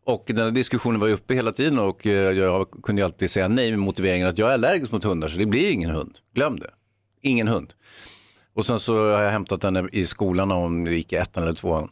Och 0.07 0.25
den 0.27 0.39
här 0.39 0.51
diskussionen 0.51 1.01
var 1.01 1.07
ju 1.09 1.15
uppe 1.15 1.35
hela 1.35 1.53
tiden 1.53 1.79
och 1.79 2.07
jag 2.07 2.67
kunde 2.83 3.05
alltid 3.05 3.31
säga 3.31 3.49
nej 3.49 3.71
med 3.71 3.79
motiveringen 3.79 4.29
att 4.29 4.39
jag 4.39 4.49
är 4.49 4.55
allergisk 4.55 4.93
mot 4.93 5.05
hundar 5.05 5.29
så 5.29 5.39
det 5.39 5.47
blir 5.47 5.71
ingen 5.71 5.91
hund. 5.91 6.19
Glöm 6.35 6.61
det. 6.61 6.71
Ingen 7.23 7.49
hund. 7.49 7.73
Och 8.57 8.67
sen 8.67 8.81
så 8.81 8.95
har 8.95 9.23
jag 9.23 9.31
hämtat 9.31 9.63
henne 9.63 9.89
i 9.93 10.07
skolan 10.07 10.53
om 10.53 10.85
det 10.85 10.95
gick 10.95 11.13
i 11.13 11.17
ettan 11.17 11.43
eller 11.43 11.53
tvåan. 11.53 11.89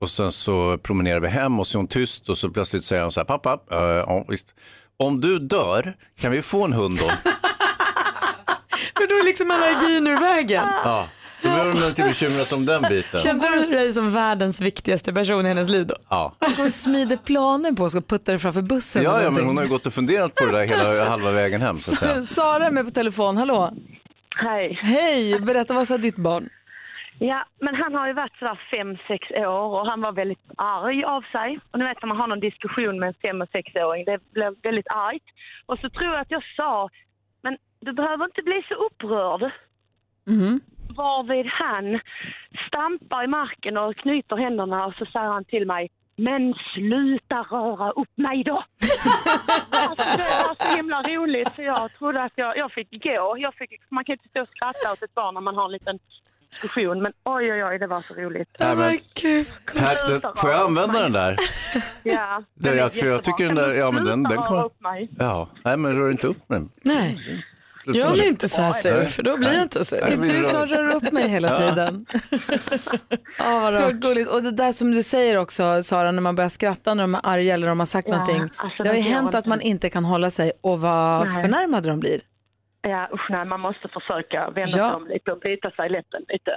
Och 0.00 0.10
sen 0.10 0.32
så 0.32 0.78
promenerar 0.78 1.20
vi 1.20 1.28
hem 1.28 1.60
och 1.60 1.66
så 1.66 1.76
är 1.76 1.80
hon 1.80 1.88
tyst 1.88 2.28
och 2.28 2.38
så 2.38 2.50
plötsligt 2.50 2.84
säger 2.84 3.02
hon 3.02 3.12
så 3.12 3.20
här, 3.20 3.24
pappa, 3.24 3.60
eh, 3.70 3.78
ja 3.78 4.24
visst, 4.28 4.54
om 4.96 5.20
du 5.20 5.38
dör, 5.38 5.94
kan 6.20 6.32
vi 6.32 6.42
få 6.42 6.64
en 6.64 6.72
hund 6.72 6.98
då? 6.98 7.08
För 8.96 9.08
då 9.08 9.14
är 9.14 9.24
liksom 9.24 9.50
allergin 9.50 10.06
ur 10.06 10.20
vägen. 10.20 10.64
Ja, 10.84 11.08
då 11.42 11.48
behöver 11.48 11.74
de 11.80 11.86
inte 11.86 12.02
bekymra 12.02 12.44
sig 12.44 12.56
om 12.56 12.66
den 12.66 12.82
biten. 12.82 13.20
Kände 13.20 13.48
du 13.48 13.66
dig 13.66 13.92
som 13.92 14.12
världens 14.12 14.60
viktigaste 14.60 15.12
person 15.12 15.46
i 15.46 15.48
hennes 15.48 15.68
liv 15.68 15.86
då? 15.86 15.94
Ja. 16.10 16.34
Hon 16.56 16.70
smider 16.70 17.16
planer 17.16 17.72
på 17.72 17.84
att 17.86 17.92
putta 17.92 18.32
dig 18.32 18.38
framför 18.38 18.62
bussen. 18.62 19.02
Ja, 19.02 19.22
ja, 19.22 19.30
men 19.30 19.44
hon 19.44 19.56
har 19.56 19.64
ju 19.64 19.70
gått 19.70 19.86
och 19.86 19.94
funderat 19.94 20.34
på 20.34 20.44
det 20.44 20.52
där 20.52 20.64
hela 20.64 21.04
halva 21.08 21.30
vägen 21.30 21.62
hem 21.62 21.74
så 21.76 21.90
att 21.90 21.98
säga. 21.98 22.24
Sara 22.26 22.66
är 22.66 22.70
med 22.70 22.84
på 22.84 22.90
telefon, 22.90 23.36
hallå. 23.36 23.72
Hej. 24.38 24.78
Hej, 24.82 25.40
berätta 25.40 25.74
vad 25.74 25.86
sa 25.86 25.98
ditt 25.98 26.16
barn? 26.16 26.48
Ja, 27.18 27.44
men 27.60 27.74
han 27.74 27.94
har 27.94 28.06
ju 28.06 28.12
varit 28.12 28.36
sådär 28.38 28.60
fem, 28.70 28.96
sex 29.08 29.30
år 29.30 29.80
och 29.80 29.86
han 29.86 30.00
var 30.00 30.12
väldigt 30.12 30.44
arg 30.56 31.04
av 31.04 31.22
sig. 31.22 31.60
Och 31.70 31.78
nu 31.78 31.84
vet 31.84 32.02
när 32.02 32.08
man 32.08 32.16
har 32.16 32.26
någon 32.26 32.40
diskussion 32.40 32.98
med 32.98 33.08
en 33.08 33.14
fem 33.22 33.42
och 33.42 33.48
sexåring, 33.48 34.04
det 34.04 34.18
blev 34.32 34.54
väldigt 34.62 34.88
argt. 34.88 35.24
Och 35.66 35.78
så 35.78 35.90
tror 35.90 36.12
jag 36.12 36.20
att 36.20 36.30
jag 36.30 36.44
sa, 36.56 36.88
men 37.42 37.56
du 37.80 37.92
behöver 37.92 38.24
inte 38.24 38.42
bli 38.42 38.62
så 38.68 38.74
upprörd. 38.74 39.50
Mhm. 40.26 40.60
Varvid 40.88 41.46
han 41.46 42.00
stampar 42.68 43.24
i 43.24 43.26
marken 43.26 43.76
och 43.76 43.96
knyter 43.96 44.36
händerna 44.36 44.86
och 44.86 44.94
så 44.94 45.06
säger 45.06 45.26
han 45.26 45.44
till 45.44 45.66
mig 45.66 45.88
men 46.16 46.54
sluta 46.74 47.36
röra 47.36 47.90
upp 47.90 48.16
mig 48.16 48.44
då! 48.44 48.64
alltså, 49.70 50.22
himla 51.04 51.22
roligt 51.22 51.48
så 51.56 51.62
jag 51.62 51.90
trodde 51.98 52.22
att 52.22 52.32
jag, 52.34 52.56
jag 52.56 52.72
fick 52.72 53.04
gå. 53.04 53.34
Jag 53.38 53.54
fick, 53.54 53.70
man 53.88 54.04
kan 54.04 54.12
inte 54.12 54.28
stå 54.28 54.40
och 54.40 54.48
skratta 54.48 54.92
åt 54.92 55.02
ett 55.02 55.14
barn 55.14 55.34
när 55.34 55.40
man 55.40 55.54
har 55.56 55.64
en 55.64 55.72
liten 55.72 55.98
diskussion 56.50 57.02
men 57.02 57.12
oj 57.24 57.52
oj 57.52 57.64
oj 57.64 57.78
det 57.78 57.86
var 57.86 58.02
så 58.02 58.14
roligt. 58.14 58.48
Nej, 58.60 58.76
men, 58.76 58.98
gud 59.22 59.46
här, 59.76 60.08
den, 60.08 60.20
får 60.36 60.50
jag 60.50 60.60
använda 60.60 61.02
den 61.02 61.12
där? 61.12 61.36
Ja, 62.02 62.42
Det 62.54 62.68
är 62.70 62.74
den 62.76 62.84
att- 62.86 62.94
för 62.96 63.06
jag 63.06 63.22
tycker 63.22 63.46
den 63.46 63.54
där- 63.54 63.74
ja, 63.74 63.90
men 63.90 64.04
den- 64.04 64.22
den 64.22 64.42
kommer- 64.42 64.64
upp 64.64 64.80
mig. 64.80 65.08
Ja, 65.18 65.48
nej 65.64 65.76
men 65.76 65.96
rör 65.98 66.10
inte 66.10 66.26
upp 66.26 66.48
mig. 66.48 66.62
Nej, 66.82 67.44
Sluta 67.92 67.98
jag 68.00 68.12
blir 68.12 68.28
inte 68.28 68.48
så 68.48 68.62
här 68.62 68.72
sur 68.72 69.04
för 69.04 69.22
då 69.22 69.36
blir 69.36 69.52
jag 69.52 69.62
inte 69.62 69.84
sur. 69.84 70.00
Det 70.06 70.12
är 70.12 70.38
du 70.38 70.44
som 70.44 70.66
rör 70.66 70.94
upp 70.96 71.12
mig 71.12 71.28
hela 71.28 71.48
tiden. 71.48 72.06
Ja, 73.38 73.60
vad 73.60 73.72
Vad 73.72 73.74
rart. 73.82 73.92
gulligt. 73.92 74.30
Och 74.34 74.42
det 74.42 74.50
där 74.50 74.72
som 74.72 74.92
du 74.92 75.02
säger 75.02 75.38
också 75.38 75.82
Sara, 75.82 76.10
när 76.12 76.22
man 76.22 76.36
börjar 76.36 76.48
skratta 76.48 76.94
när 76.94 77.02
de 77.02 77.14
är 77.14 77.20
arga 77.22 77.54
eller 77.54 77.66
de 77.68 77.78
har 77.78 77.86
sagt 77.86 78.08
Ja, 78.08 78.12
någonting. 78.14 78.42
alltså, 78.56 78.82
det 78.82 78.88
har 78.88 78.96
ju 78.96 79.02
det 79.02 79.08
går 79.08 79.14
hänt 79.14 79.28
att 79.28 79.34
inte. 79.34 79.48
man 79.48 79.60
inte 79.60 79.90
kan 79.90 80.04
hålla 80.04 80.30
sig 80.30 80.52
och 80.60 80.80
vad 80.80 81.28
Nej. 81.28 81.42
förnärmade 81.42 81.88
de 81.88 82.00
blir. 82.00 82.20
Ja 82.88 83.08
usch 83.14 83.26
nej, 83.30 83.44
man 83.44 83.60
måste 83.60 83.88
försöka 83.88 84.40
vända 84.50 84.60
Ja. 84.60 84.66
sig 84.68 84.82
om 84.96 85.06
lite 85.08 85.32
och 85.32 85.38
bita 85.38 85.70
sig 85.70 85.86
i 85.86 85.88
läppen 85.88 86.22
lite. 86.28 86.50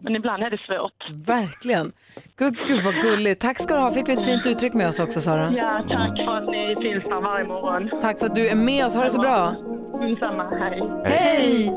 Men 0.00 0.16
ibland 0.16 0.42
är 0.42 0.50
det 0.50 0.58
svårt. 0.66 1.26
Verkligen. 1.28 1.92
Gud, 2.38 2.56
gud 2.68 2.80
vad 2.82 2.94
gulligt. 2.94 3.40
Tack 3.40 3.58
ska 3.58 3.74
du 3.74 3.80
ha. 3.80 3.90
Fick 3.90 4.08
vi 4.08 4.12
ett 4.12 4.24
fint 4.24 4.46
uttryck 4.46 4.74
med 4.74 4.88
oss 4.88 4.98
också 5.00 5.20
Sara. 5.20 5.52
Ja, 5.52 5.84
tack 5.88 6.16
för 6.26 6.36
att 6.36 6.46
ni 6.48 6.76
finns 6.82 7.04
där 7.04 7.20
varje 7.22 7.46
morgon. 7.46 8.00
Tack 8.00 8.18
för 8.18 8.26
att 8.26 8.34
du 8.34 8.48
är 8.48 8.54
med 8.54 8.86
oss. 8.86 8.94
Ha 8.96 9.02
det 9.04 9.10
så 9.10 9.20
bra. 9.20 9.54
Detsamma, 10.00 10.42
hej. 10.50 10.82
Hej! 11.04 11.72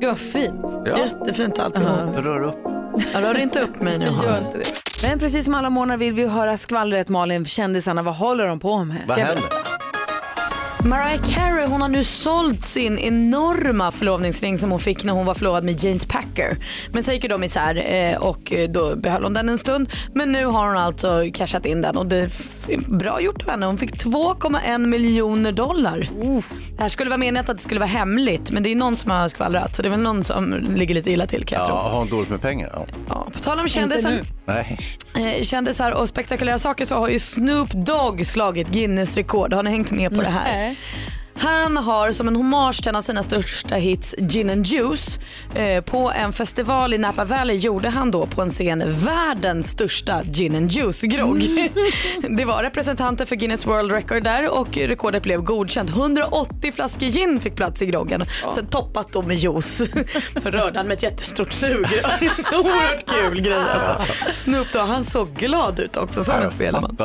Gud 0.00 0.08
vad 0.08 0.18
fint. 0.18 0.60
Ja, 0.84 0.98
Jättefint 0.98 1.58
alltihop. 1.58 2.16
rör 2.16 2.42
upp. 2.42 2.58
Jag 3.12 3.22
rör 3.22 3.38
inte 3.38 3.60
upp 3.60 3.80
mig 3.80 3.98
nu 3.98 4.04
Gör 4.04 4.12
Hans. 4.12 4.46
inte 4.46 4.58
det. 4.58 5.08
Men 5.08 5.18
precis 5.18 5.44
som 5.44 5.54
alla 5.54 5.70
morgnar 5.70 5.96
vill 5.96 6.14
vi 6.14 6.26
höra 6.28 6.56
skvallret 6.56 7.08
Malin, 7.08 7.44
kändisarna, 7.44 8.02
vad 8.02 8.14
håller 8.14 8.46
de 8.46 8.60
på 8.60 8.84
med? 8.84 8.96
Vad 9.06 9.18
händer? 9.18 9.44
Mariah 10.84 11.20
Carey 11.26 11.66
hon 11.66 11.80
har 11.80 11.88
nu 11.88 12.04
sålt 12.04 12.64
sin 12.64 12.98
enorma 12.98 13.90
förlovningsring 13.90 14.58
som 14.58 14.70
hon 14.70 14.80
fick 14.80 15.04
när 15.04 15.12
hon 15.12 15.26
var 15.26 15.34
förlovad 15.34 15.64
med 15.64 15.84
James 15.84 16.04
Packer. 16.04 16.56
Men 16.92 17.02
sen 17.02 17.14
gick 17.14 17.28
de 17.28 17.44
isär 17.44 17.92
eh, 17.94 18.18
och 18.18 18.52
eh, 18.52 18.68
då 18.68 18.96
behöll 18.96 19.22
hon 19.24 19.34
den 19.34 19.48
en 19.48 19.58
stund. 19.58 19.88
Men 20.14 20.32
nu 20.32 20.44
har 20.46 20.66
hon 20.68 20.76
alltså 20.76 21.24
cashat 21.34 21.66
in 21.66 21.82
den 21.82 21.96
och 21.96 22.06
det 22.06 22.16
är 22.18 22.90
bra 22.98 23.20
gjort 23.20 23.42
av 23.42 23.50
henne. 23.50 23.66
Hon 23.66 23.78
fick 23.78 24.04
2,1 24.04 24.86
miljoner 24.86 25.52
dollar. 25.52 26.08
Det 26.76 26.82
här 26.82 26.88
skulle 26.88 27.10
vara 27.10 27.18
meningen 27.18 27.40
att 27.50 27.56
det 27.56 27.62
skulle 27.62 27.80
vara 27.80 27.90
hemligt 27.90 28.50
men 28.50 28.62
det 28.62 28.72
är 28.72 28.76
någon 28.76 28.96
som 28.96 29.10
har 29.10 29.28
skvallrat 29.28 29.76
så 29.76 29.82
det 29.82 29.88
är 29.88 29.90
väl 29.90 30.00
någon 30.00 30.24
som 30.24 30.54
ligger 30.76 30.94
lite 30.94 31.10
illa 31.10 31.26
till 31.26 31.44
kan 31.44 31.56
jag 31.58 31.62
Ja, 31.64 31.66
tro. 31.66 31.76
har 31.76 31.98
hon 31.98 32.08
dåligt 32.08 32.30
med 32.30 32.40
pengar? 32.40 32.70
Ja. 32.72 32.86
Ja, 33.08 33.26
på 33.32 33.38
tal 33.38 33.60
om 33.60 33.68
kändisar, 33.68 34.20
Nej. 34.44 34.78
eh, 35.38 35.42
kändisar 35.42 35.90
och 35.92 36.08
spektakulära 36.08 36.58
saker 36.58 36.84
så 36.84 36.94
har 36.94 37.08
ju 37.08 37.18
Snoop 37.18 37.70
Dogg 37.70 38.26
slagit 38.26 38.68
Guinness 38.68 39.16
rekord. 39.16 39.52
Har 39.54 39.62
ni 39.62 39.70
hängt 39.70 39.90
med 39.92 40.16
på 40.16 40.22
det 40.22 40.28
här? 40.28 40.67
Nej. 40.68 40.76
Han 41.38 41.76
har 41.76 42.12
som 42.12 42.28
en 42.28 42.36
hommage 42.36 42.82
till 42.82 42.88
en 42.88 42.96
av 42.96 43.02
sina 43.02 43.22
största 43.22 43.74
hits 43.74 44.14
Gin 44.18 44.50
and 44.50 44.66
Juice 44.66 45.18
eh, 45.54 45.84
på 45.84 46.12
en 46.16 46.32
festival 46.32 46.94
i 46.94 46.98
Napa 46.98 47.24
Valley 47.24 47.56
gjorde 47.56 47.88
han 47.88 48.10
då 48.10 48.26
på 48.26 48.42
en 48.42 48.50
scen 48.50 48.84
världens 48.86 49.70
största 49.70 50.22
Gin 50.24 50.56
and 50.56 50.70
Juice-grogg. 50.70 51.46
Mm. 51.46 51.68
det 52.36 52.44
var 52.44 52.62
representanter 52.62 53.26
för 53.26 53.36
Guinness 53.36 53.66
World 53.66 53.92
Record 53.92 54.24
där 54.24 54.58
och 54.58 54.76
rekordet 54.76 55.22
blev 55.22 55.42
godkänt. 55.42 55.90
180 55.90 56.72
flaskor 56.72 57.06
gin 57.06 57.40
fick 57.40 57.54
plats 57.54 57.82
i 57.82 57.86
groggen. 57.86 58.24
Ja. 58.42 58.56
Toppat 58.70 59.12
då 59.12 59.22
med 59.22 59.36
juice. 59.36 59.82
Så 60.42 60.50
rörde 60.50 60.78
han 60.78 60.86
med 60.86 60.96
ett 60.96 61.02
jättestort 61.02 61.52
sugrör. 61.52 61.84
Oerhört 62.52 63.06
kul 63.06 63.40
grej 63.40 63.62
alltså. 63.74 64.12
Snoop 64.32 64.72
Dogg, 64.72 64.88
han 64.88 65.04
såg 65.04 65.34
glad 65.34 65.80
ut 65.80 65.96
också 65.96 66.24
som 66.24 66.34
en 66.34 66.50
spelman. 66.50 66.96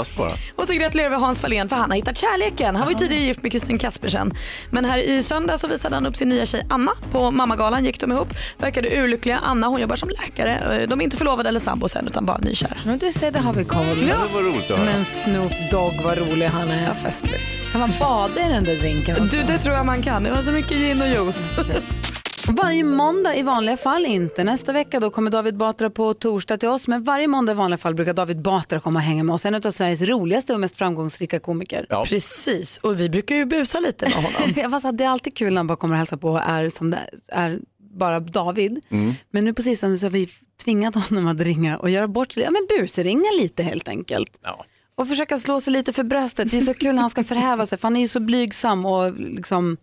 Och 0.56 0.68
så 0.68 0.74
gratulerar 0.74 1.10
vi 1.10 1.16
Hans 1.16 1.42
Fahlén 1.42 1.70
för 1.70 1.76
han 1.76 1.90
har 1.90 1.96
hittat 1.96 2.18
kärleken. 2.18 2.76
Han 2.76 2.86
var 2.86 2.92
ju 2.92 2.98
tidigare 2.98 3.24
gift 3.24 3.44
med 3.44 3.52
Kristin 3.52 3.78
Kaspersen. 3.78 4.23
Men 4.70 4.86
här 4.86 4.98
i 4.98 5.24
söndag 5.24 5.58
så 5.58 5.68
visade 5.68 5.96
han 5.96 6.06
upp 6.06 6.16
sin 6.16 6.30
nya 6.30 6.46
tjej 6.46 6.66
Anna. 6.70 6.92
På 7.12 7.32
mammagalan 7.32 7.86
gick 7.86 8.00
de 8.00 8.12
ihop. 8.12 8.28
Verkade 8.58 9.02
urlyckliga. 9.02 9.40
Anna 9.44 9.68
hon 9.68 9.82
jobbar 9.82 9.96
som 9.96 10.10
läkare. 10.10 10.86
De 10.86 11.00
är 11.00 11.04
inte 11.04 11.18
förlovade 11.18 11.50
eller 11.50 11.60
sambos 11.60 11.96
än 11.96 12.08
utan 12.08 12.26
bara 12.26 12.38
nykära. 12.38 12.78
Men 12.86 12.98
du 12.98 13.12
ser, 13.12 13.32
det 13.32 13.40
har 13.40 13.54
vi 13.54 13.64
koll. 13.64 14.08
Ja. 14.10 14.16
Det 14.28 14.34
var 14.34 14.42
roligt 14.42 14.72
att 14.72 14.78
höra. 14.78 14.92
Men 14.94 15.06
Snoop 15.06 15.52
Dogg 15.72 15.94
vad 16.04 16.18
rolig 16.18 16.48
han 16.48 16.68
är. 16.68 16.84
Ja, 16.84 16.94
festligt. 16.94 17.72
Kan 17.72 17.82
man 17.82 17.92
bada 18.00 18.46
i 18.46 18.50
den 18.50 18.64
där 18.64 18.76
drinken 18.76 19.16
också? 19.16 19.38
Du, 19.38 19.44
det 19.44 19.58
tror 19.58 19.76
jag 19.76 19.86
man 19.86 20.02
kan. 20.02 20.24
Det 20.24 20.32
var 20.32 20.42
så 20.42 20.52
mycket 20.52 20.78
gin 20.78 21.02
och 21.02 21.08
juice. 21.08 21.50
Varje 22.48 22.84
måndag 22.84 23.36
i 23.36 23.44
vanliga 23.44 23.78
fall 23.78 24.06
inte. 24.06 24.44
Nästa 24.44 24.74
vecka 24.74 25.00
då 25.00 25.10
kommer 25.10 25.32
David 25.32 25.58
Batra 25.58 25.90
på 25.90 26.14
torsdag 26.14 26.58
till 26.58 26.70
oss. 26.70 26.88
Men 26.88 27.04
varje 27.04 27.28
måndag 27.28 27.52
i 27.52 27.56
vanliga 27.56 27.78
fall 27.78 27.96
brukar 27.96 28.14
David 28.14 28.42
Batra 28.42 28.80
komma 28.80 29.00
och 29.00 29.04
hänga 29.04 29.24
med 29.24 29.34
oss. 29.34 29.46
En 29.46 29.56
av 29.56 29.72
Sveriges 29.72 30.02
roligaste 30.02 30.54
och 30.54 30.60
mest 30.60 30.76
framgångsrika 30.76 31.40
komiker. 31.40 31.86
Ja. 31.90 32.06
Precis, 32.06 32.78
och 32.78 33.00
vi 33.00 33.10
brukar 33.10 33.36
ju 33.36 33.46
busa 33.46 33.80
lite 33.80 34.06
med 34.06 34.14
honom. 34.14 34.72
fast 34.82 34.98
det 34.98 35.04
är 35.04 35.10
alltid 35.10 35.36
kul 35.36 35.54
när 35.54 35.60
han 35.60 35.68
bara 35.68 35.76
kommer 35.76 35.94
och 35.94 35.98
hälsar 35.98 36.18
på 36.18 36.32
och 36.32 36.42
är 36.42 36.70
som 36.70 36.92
det 36.92 37.00
är 37.28 37.60
bara 37.80 38.20
David. 38.20 38.86
Mm. 38.90 39.14
Men 39.32 39.46
nu 39.46 39.54
på 39.54 39.62
sistone 39.62 39.98
så 39.98 40.06
har 40.06 40.12
vi 40.12 40.30
tvingat 40.64 40.96
honom 40.96 41.28
att 41.28 41.40
ringa 41.40 41.78
och 41.78 41.90
göra 41.90 42.08
bort 42.08 42.32
sig. 42.32 42.44
Ja 42.44 42.52
men 42.52 42.68
busringa 42.80 43.32
lite 43.42 43.64
helt 43.64 43.88
enkelt. 43.88 44.40
Ja. 44.44 44.66
Och 44.96 45.08
försöka 45.08 45.38
slå 45.38 45.62
sig 45.62 45.74
lite 45.74 45.94
för 45.94 46.04
bröstet. 46.04 46.52
Det 46.52 46.58
är 46.58 46.62
så 46.62 46.74
kul 46.74 46.96
när 46.96 47.02
han 47.02 47.10
ska 47.10 47.24
förhäva 47.24 47.66
sig 47.66 47.78
för 47.78 47.88
han 47.88 47.96
är 47.96 48.02
ju 48.02 48.08
så 48.08 48.20
blygsam 48.20 48.86
och 48.86 49.14
liksom 49.20 49.78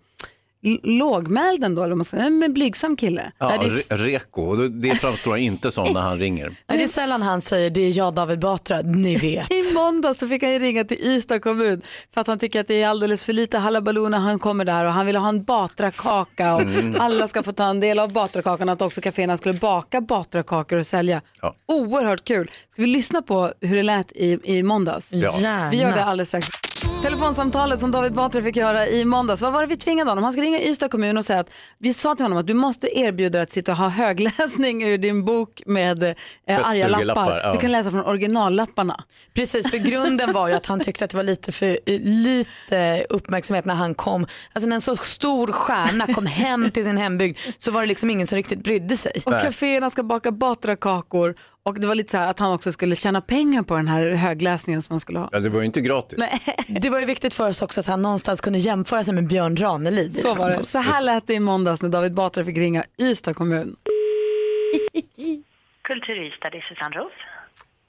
lågmäld 0.82 1.64
ändå, 1.64 1.82
eller 1.82 1.94
man 1.94 2.04
ska, 2.04 2.16
en 2.16 2.52
blygsam 2.52 2.96
kille. 2.96 3.32
Ja, 3.38 3.48
det 3.60 3.66
är... 3.66 3.96
reko, 3.96 4.54
det 4.54 4.94
framstår 4.94 5.36
inte 5.36 5.70
som 5.70 5.92
när 5.92 6.00
han 6.00 6.18
ringer. 6.18 6.56
det 6.66 6.82
är 6.82 6.88
sällan 6.88 7.22
han 7.22 7.40
säger 7.40 7.70
det 7.70 7.80
är 7.80 7.98
jag 7.98 8.14
David 8.14 8.38
Batra, 8.38 8.80
ni 8.80 9.16
vet. 9.16 9.52
I 9.52 9.74
måndag 9.74 10.14
så 10.14 10.28
fick 10.28 10.42
han 10.42 10.58
ringa 10.58 10.84
till 10.84 11.00
Ystad 11.00 11.38
kommun 11.38 11.82
för 12.14 12.20
att 12.20 12.26
han 12.26 12.38
tycker 12.38 12.60
att 12.60 12.68
det 12.68 12.82
är 12.82 12.88
alldeles 12.88 13.24
för 13.24 13.32
lite 13.32 13.58
halabaloo 13.58 14.08
när 14.08 14.18
han 14.18 14.38
kommer 14.38 14.64
där 14.64 14.84
och 14.84 14.92
han 14.92 15.06
vill 15.06 15.16
ha 15.16 15.28
en 15.28 15.44
Batra-kaka 15.44 16.54
och 16.54 16.62
mm. 16.62 17.00
alla 17.00 17.28
ska 17.28 17.42
få 17.42 17.52
ta 17.52 17.64
en 17.64 17.80
del 17.80 17.98
av 17.98 18.12
Batra-kakan 18.12 18.68
att 18.68 18.82
också 18.82 19.00
kaféerna 19.00 19.36
skulle 19.36 19.58
baka 19.58 20.00
Batra-kakor 20.00 20.78
och 20.78 20.86
sälja. 20.86 21.22
Ja. 21.42 21.54
Oerhört 21.66 22.24
kul. 22.24 22.50
Ska 22.68 22.82
vi 22.82 22.88
lyssna 22.88 23.22
på 23.22 23.52
hur 23.60 23.76
det 23.76 23.82
lät 23.82 24.12
i, 24.12 24.38
i 24.44 24.62
måndags? 24.62 25.08
Ja. 25.12 25.68
Vi 25.70 25.80
gör 25.80 25.92
det 25.92 26.04
alldeles 26.04 26.28
strax. 26.28 26.69
Telefonsamtalet 27.02 27.80
som 27.80 27.90
David 27.90 28.12
Batra 28.12 28.42
fick 28.42 28.56
höra 28.56 28.86
i 28.86 29.04
måndags, 29.04 29.42
vad 29.42 29.52
var 29.52 29.60
det 29.60 29.66
vi 29.66 29.76
tvingade 29.76 30.10
honom? 30.10 30.24
Han 30.24 30.32
ska 30.32 30.42
ringa 30.42 30.60
Ystad 30.60 30.88
kommun 30.88 31.16
och 31.16 31.24
säga 31.24 31.40
att 31.40 31.50
vi 31.78 31.94
sa 31.94 32.14
till 32.14 32.24
honom 32.24 32.38
att 32.38 32.46
du 32.46 32.54
måste 32.54 32.98
erbjuda 32.98 33.30
dig 33.30 33.42
att 33.42 33.52
sitta 33.52 33.72
och 33.72 33.78
ha 33.78 33.88
högläsning 33.88 34.84
ur 34.84 34.98
din 34.98 35.24
bok 35.24 35.62
med 35.66 36.02
eh, 36.02 36.14
arga 36.48 36.88
lappar. 36.88 37.40
Ja. 37.44 37.52
Du 37.52 37.58
kan 37.58 37.72
läsa 37.72 37.90
från 37.90 38.04
originallapparna. 38.04 39.04
Precis, 39.34 39.70
för 39.70 39.78
grunden 39.78 40.32
var 40.32 40.48
ju 40.48 40.54
att 40.54 40.66
han 40.66 40.80
tyckte 40.80 41.04
att 41.04 41.10
det 41.10 41.16
var 41.16 41.24
lite 41.24 41.52
för 41.52 41.78
lite 41.98 43.06
uppmärksamhet 43.08 43.64
när 43.64 43.74
han 43.74 43.94
kom. 43.94 44.26
Alltså 44.52 44.68
när 44.68 44.74
en 44.74 44.80
så 44.80 44.96
stor 44.96 45.52
stjärna 45.52 46.14
kom 46.14 46.26
hem 46.26 46.70
till 46.70 46.84
sin 46.84 46.96
hembygd 46.96 47.38
så 47.58 47.70
var 47.70 47.80
det 47.80 47.86
liksom 47.86 48.10
ingen 48.10 48.26
som 48.26 48.36
riktigt 48.36 48.62
brydde 48.64 48.96
sig. 48.96 49.12
Och 49.26 49.32
kaféerna 49.32 49.90
ska 49.90 50.02
baka 50.02 50.30
Batra-kakor 50.30 51.34
och 51.62 51.80
det 51.80 51.86
var 51.86 51.94
lite 51.94 52.10
så 52.10 52.16
här 52.16 52.26
att 52.26 52.38
han 52.38 52.52
också 52.52 52.72
skulle 52.72 52.96
tjäna 52.96 53.20
pengar 53.20 53.62
på 53.62 53.76
den 53.76 53.88
här 53.88 54.10
högläsningen 54.14 54.82
som 54.82 54.92
han 54.92 55.00
skulle 55.00 55.18
ha. 55.18 55.28
Ja, 55.32 55.40
det 55.40 55.48
var 55.48 55.60
ju 55.60 55.66
inte 55.66 55.80
gratis. 55.80 56.18
Nej. 56.18 56.40
Det 56.80 56.90
var 56.90 57.00
ju 57.00 57.06
viktigt 57.06 57.34
för 57.34 57.48
oss 57.48 57.62
också 57.62 57.80
att 57.80 57.86
han 57.86 58.02
någonstans 58.02 58.40
kunde 58.40 58.58
jämföra 58.58 59.04
sig 59.04 59.14
med 59.14 59.26
Björn 59.26 59.56
Ranelid. 59.56 60.16
Så 60.16 60.34
var 60.34 60.50
det. 60.50 60.62
Så 60.62 60.78
här 60.78 61.02
lät 61.02 61.26
det 61.26 61.34
i 61.34 61.40
måndags 61.40 61.82
när 61.82 61.88
David 61.88 62.14
Batra 62.14 62.44
fick 62.44 62.56
ringa 62.56 62.84
Ystad 63.00 63.34
kommun. 63.34 63.76
Kultur 65.82 66.26
Ystad, 66.26 66.50
det 66.52 66.58
är 66.58 66.74
Susanne 66.74 66.96
Ros. 66.96 67.12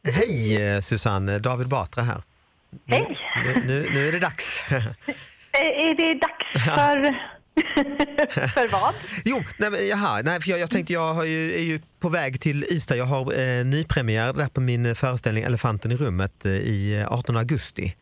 Hej 0.03 0.75
eh, 0.75 0.81
Susanne, 0.81 1.39
David 1.39 1.67
Batra 1.67 2.03
här. 2.03 2.23
Hej. 2.87 3.17
Nu, 3.45 3.63
nu, 3.67 3.89
nu 3.93 4.07
är 4.07 4.11
det 4.11 4.19
dags. 4.19 4.63
Är 5.53 5.95
det 5.95 6.13
dags 6.13 6.65
för 6.75 7.19
för 8.53 8.71
vad? 8.71 8.93
Jo, 9.25 9.37
nej, 9.57 9.87
jaha, 9.87 10.21
nej, 10.21 10.41
för 10.41 10.49
jag, 10.49 10.59
jag 10.59 10.69
tänkte 10.69 10.93
jag 10.93 11.27
ju, 11.27 11.53
är 11.53 11.63
ju 11.63 11.79
på 11.99 12.09
väg 12.09 12.41
till 12.41 12.63
Ystad. 12.63 12.95
Jag 12.95 13.05
har 13.05 13.39
eh, 13.39 13.65
nypremiär 13.65 14.33
där 14.33 14.47
på 14.47 14.61
min 14.61 14.95
föreställning 14.95 15.43
Elefanten 15.43 15.91
i 15.91 15.95
rummet 15.95 16.45
eh, 16.45 16.51
i 16.51 17.05
18 17.09 17.37
augusti. 17.37 17.95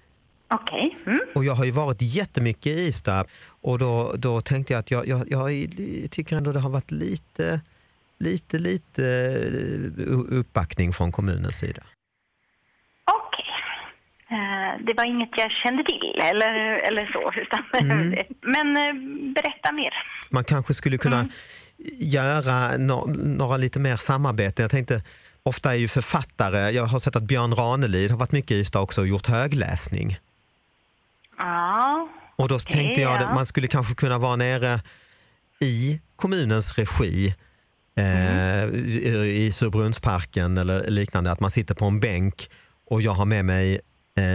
Okej. 0.52 0.98
Okay. 1.02 1.14
Mm. 1.14 1.26
Och 1.36 1.46
jag 1.46 1.54
har 1.54 1.66
ju 1.66 1.72
varit 1.72 2.02
jättemycket 2.02 2.68
i 2.68 2.88
Ystad 2.88 3.26
och 3.62 3.80
då, 3.80 4.14
då 4.18 4.42
tänkte 4.42 4.74
jag 4.74 4.80
att 4.80 4.92
jag, 4.92 5.08
jag, 5.08 5.28
jag 5.30 5.70
tycker 6.12 6.36
ändå 6.36 6.52
det 6.52 6.60
har 6.60 6.70
varit 6.70 6.92
lite, 6.92 7.62
lite, 8.20 8.60
lite 8.60 9.06
eh, 9.98 10.20
uppbackning 10.40 10.94
från 10.94 11.12
kommunens 11.12 11.60
sida. 11.60 11.84
Eh, 14.32 14.86
det 14.86 14.94
var 14.94 15.06
inget 15.06 15.30
jag 15.38 15.52
kände 15.52 15.84
till 15.84 16.22
eller, 16.24 16.54
eller 16.88 17.10
så. 17.14 17.34
Utan 17.42 17.64
mm. 17.92 18.16
Men 18.42 18.78
eh, 18.78 19.34
berätta 19.34 19.72
mer. 19.72 19.94
Man 20.30 20.44
kanske 20.44 20.74
skulle 20.74 20.98
kunna 20.98 21.20
mm. 21.20 21.32
göra 22.00 22.78
no 22.78 23.14
några 23.18 23.58
lite 23.58 23.80
mer 23.80 23.96
samarbete. 23.96 24.62
Jag 24.62 24.72
tänkte, 24.72 25.04
ofta 25.44 25.72
är 25.72 25.78
ju 25.78 25.88
författare, 25.88 26.70
jag 26.70 26.86
har 26.86 27.00
sett 27.00 27.16
att 27.16 27.24
Björn 27.24 27.56
Ranelid 27.56 28.12
har 28.12 28.18
varit 28.18 28.32
mycket 28.32 28.52
i 28.52 28.60
Ystad 28.60 28.80
också 28.80 29.02
och 29.02 29.08
gjort 29.08 29.28
högläsning. 29.28 30.18
Ja, 31.38 32.10
Och 32.36 32.48
då 32.48 32.56
okay, 32.56 32.74
tänkte 32.74 33.02
jag 33.02 33.24
att 33.24 33.36
man 33.36 33.46
skulle 33.46 33.68
kanske 33.68 33.96
kunna 33.96 34.18
vara 34.18 34.36
nere 34.36 34.82
i 35.60 36.00
kommunens 36.16 36.78
regi 36.78 37.36
eh, 37.98 38.64
mm. 38.64 38.76
i 39.26 39.52
Surbrunnsparken 39.52 40.58
eller 40.58 40.88
liknande, 40.88 41.32
att 41.32 41.40
man 41.40 41.52
sitter 41.52 41.76
på 41.76 41.86
en 41.86 42.00
bänk 42.00 42.50
och 42.86 43.02
jag 43.02 43.12
har 43.12 43.26
med 43.26 43.46
mig 43.46 43.74
eh, 43.74 43.80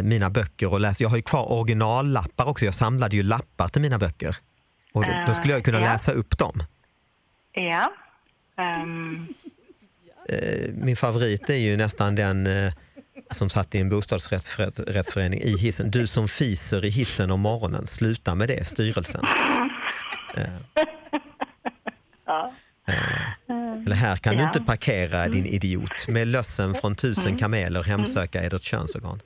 mina 0.02 0.30
böcker 0.30 0.72
och 0.72 0.80
läser. 0.80 1.04
Jag 1.04 1.10
har 1.10 1.16
ju 1.16 1.22
kvar 1.22 1.52
originallappar 1.52 2.48
också. 2.48 2.64
Jag 2.64 2.74
samlade 2.74 3.16
ju 3.16 3.22
lappar 3.22 3.68
till 3.68 3.82
mina 3.82 3.98
böcker. 3.98 4.36
Och 4.92 5.04
då, 5.04 5.24
då 5.26 5.34
skulle 5.34 5.52
jag 5.52 5.64
kunna 5.64 5.78
uh, 5.78 5.84
läsa 5.84 6.12
upp 6.12 6.38
dem. 6.38 6.62
Ja. 7.52 7.92
Um. 8.82 9.34
Eh, 10.28 10.70
min 10.74 10.96
favorit 10.96 11.50
är 11.50 11.54
ju 11.54 11.76
nästan 11.76 12.14
den 12.14 12.46
eh, 12.46 12.72
som 13.30 13.50
satt 13.50 13.74
i 13.74 13.80
en 13.80 13.88
bostadsrättsförening 13.88 15.40
i 15.40 15.56
hissen. 15.58 15.90
Du 15.90 16.06
som 16.06 16.28
fiser 16.28 16.84
i 16.84 16.88
hissen 16.88 17.30
om 17.30 17.40
morgonen, 17.40 17.86
sluta 17.86 18.34
med 18.34 18.48
det, 18.48 18.64
styrelsen. 18.64 19.24
Eh. 20.36 20.50
ja. 22.26 22.54
Eh, 22.88 23.54
eller 23.86 23.96
här 23.96 24.16
kan 24.16 24.32
ja. 24.32 24.38
du 24.38 24.44
inte 24.44 24.60
parkera 24.60 25.28
din 25.28 25.46
idiot. 25.46 26.08
Med 26.08 26.28
lössen 26.28 26.74
från 26.74 26.94
tusen 26.96 27.26
mm. 27.26 27.38
kameler 27.38 27.82
hemsöka 27.82 28.44
edert 28.44 28.62
könsorgan. 28.62 29.20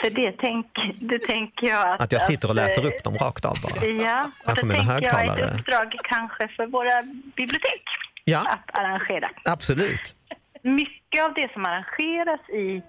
För 0.00 0.10
det, 0.10 0.34
tänk, 0.38 0.66
det 1.00 1.18
tänker 1.18 1.66
jag 1.66 1.88
att... 1.88 2.00
Att 2.00 2.12
jag 2.12 2.22
sitter 2.22 2.48
och 2.48 2.54
läser 2.54 2.86
upp 2.86 3.04
dem 3.04 3.14
rakt 3.14 3.44
av 3.44 3.56
bara. 3.62 3.86
Ja, 3.86 4.30
och 4.44 4.54
då 4.54 4.60
tänker 4.60 4.82
högtalare. 4.82 5.40
jag 5.40 5.50
ett 5.50 5.60
uppdrag 5.60 5.94
kanske 6.04 6.48
för 6.48 6.66
våra 6.66 7.02
bibliotek 7.36 7.82
ja. 8.24 8.38
att 8.38 8.78
arrangera. 8.78 9.30
Absolut. 9.44 10.14
Mycket 10.62 11.24
av 11.24 11.34
det 11.34 11.52
som 11.52 11.64
arrangeras 11.66 12.40
i 12.48 12.82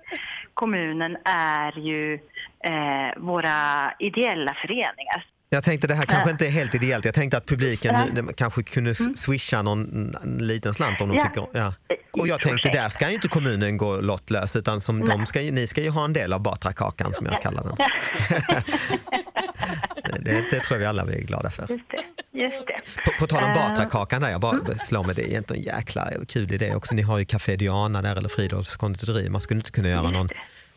kommunen 0.54 1.18
är 1.26 1.80
ju 1.80 2.14
eh, 2.64 3.18
våra 3.18 3.94
ideella 4.00 4.54
föreningar 4.62 5.26
jag 5.50 5.64
tänkte 5.64 5.88
det 5.88 5.96
här 5.96 6.06
kanske 6.06 6.32
inte 6.32 6.48
är 6.48 6.52
helt 6.52 6.76
ideellt. 6.76 7.06
Jag 7.06 7.14
tänkte 7.14 7.38
att 7.38 7.46
publiken 7.46 7.96
ja. 8.16 8.24
kanske 8.38 8.64
kunde 8.64 8.94
mm. 9.00 9.16
swisha 9.16 9.62
någon 9.62 10.16
liten 10.40 10.74
slant 10.74 11.02
om 11.02 11.10
de 11.10 11.18
ja. 11.18 11.28
tycker 11.28 11.48
ja. 11.54 11.74
Och 12.12 12.28
jag 12.28 12.42
tänkte 12.42 12.70
där 12.70 12.90
ska 12.90 13.08
ju 13.08 13.14
inte 13.14 13.28
kommunen 13.28 13.78
gå 13.78 14.02
lottlös 14.02 14.56
utan 14.56 14.82
som 14.82 15.06
de 15.06 15.26
ska, 15.26 15.40
ni 15.40 15.68
ska 15.68 15.82
ju 15.82 15.90
ha 15.90 16.06
en 16.06 16.14
del 16.14 16.34
av 16.34 16.42
Batra-kakan 16.42 17.14
som 17.14 17.26
jag 17.26 17.36
ja. 17.36 17.40
kallar 17.40 17.64
den. 17.64 17.76
det, 20.24 20.46
det, 20.52 20.60
tror 20.60 20.78
vi 20.78 20.86
alla 20.86 21.06
blir 21.06 21.22
glada 21.22 21.50
för. 21.50 21.62
Just 21.70 21.84
det. 21.90 22.04
Just 22.40 22.68
det. 22.68 22.82
På, 23.06 23.12
på 23.20 23.28
tal 23.28 23.44
om. 23.44 23.54
Batra-kakan 23.54 24.22
där, 24.22 24.30
jag 24.30 24.42
bara 24.42 24.52
mm. 24.52 24.78
slår 24.78 25.04
mig, 25.04 25.16
det 25.16 25.34
är 25.34 25.38
inte 25.38 25.54
en 25.54 25.62
jäkla 25.62 26.12
kul 26.28 26.54
idé 26.54 26.76
också. 26.76 26.96
Ni 26.96 27.02
har 27.02 27.18
ju 27.18 27.26
Café 27.26 27.56
Diana 27.56 28.02
där 28.02 28.16
eller 28.16 28.30
Fridolfs 28.30 28.78
konditori. 28.78 29.30
Man 29.30 29.42
skulle 29.42 29.58
inte 29.60 29.72
kunna 29.72 29.90
göra 29.90 30.10
någon 30.10 30.30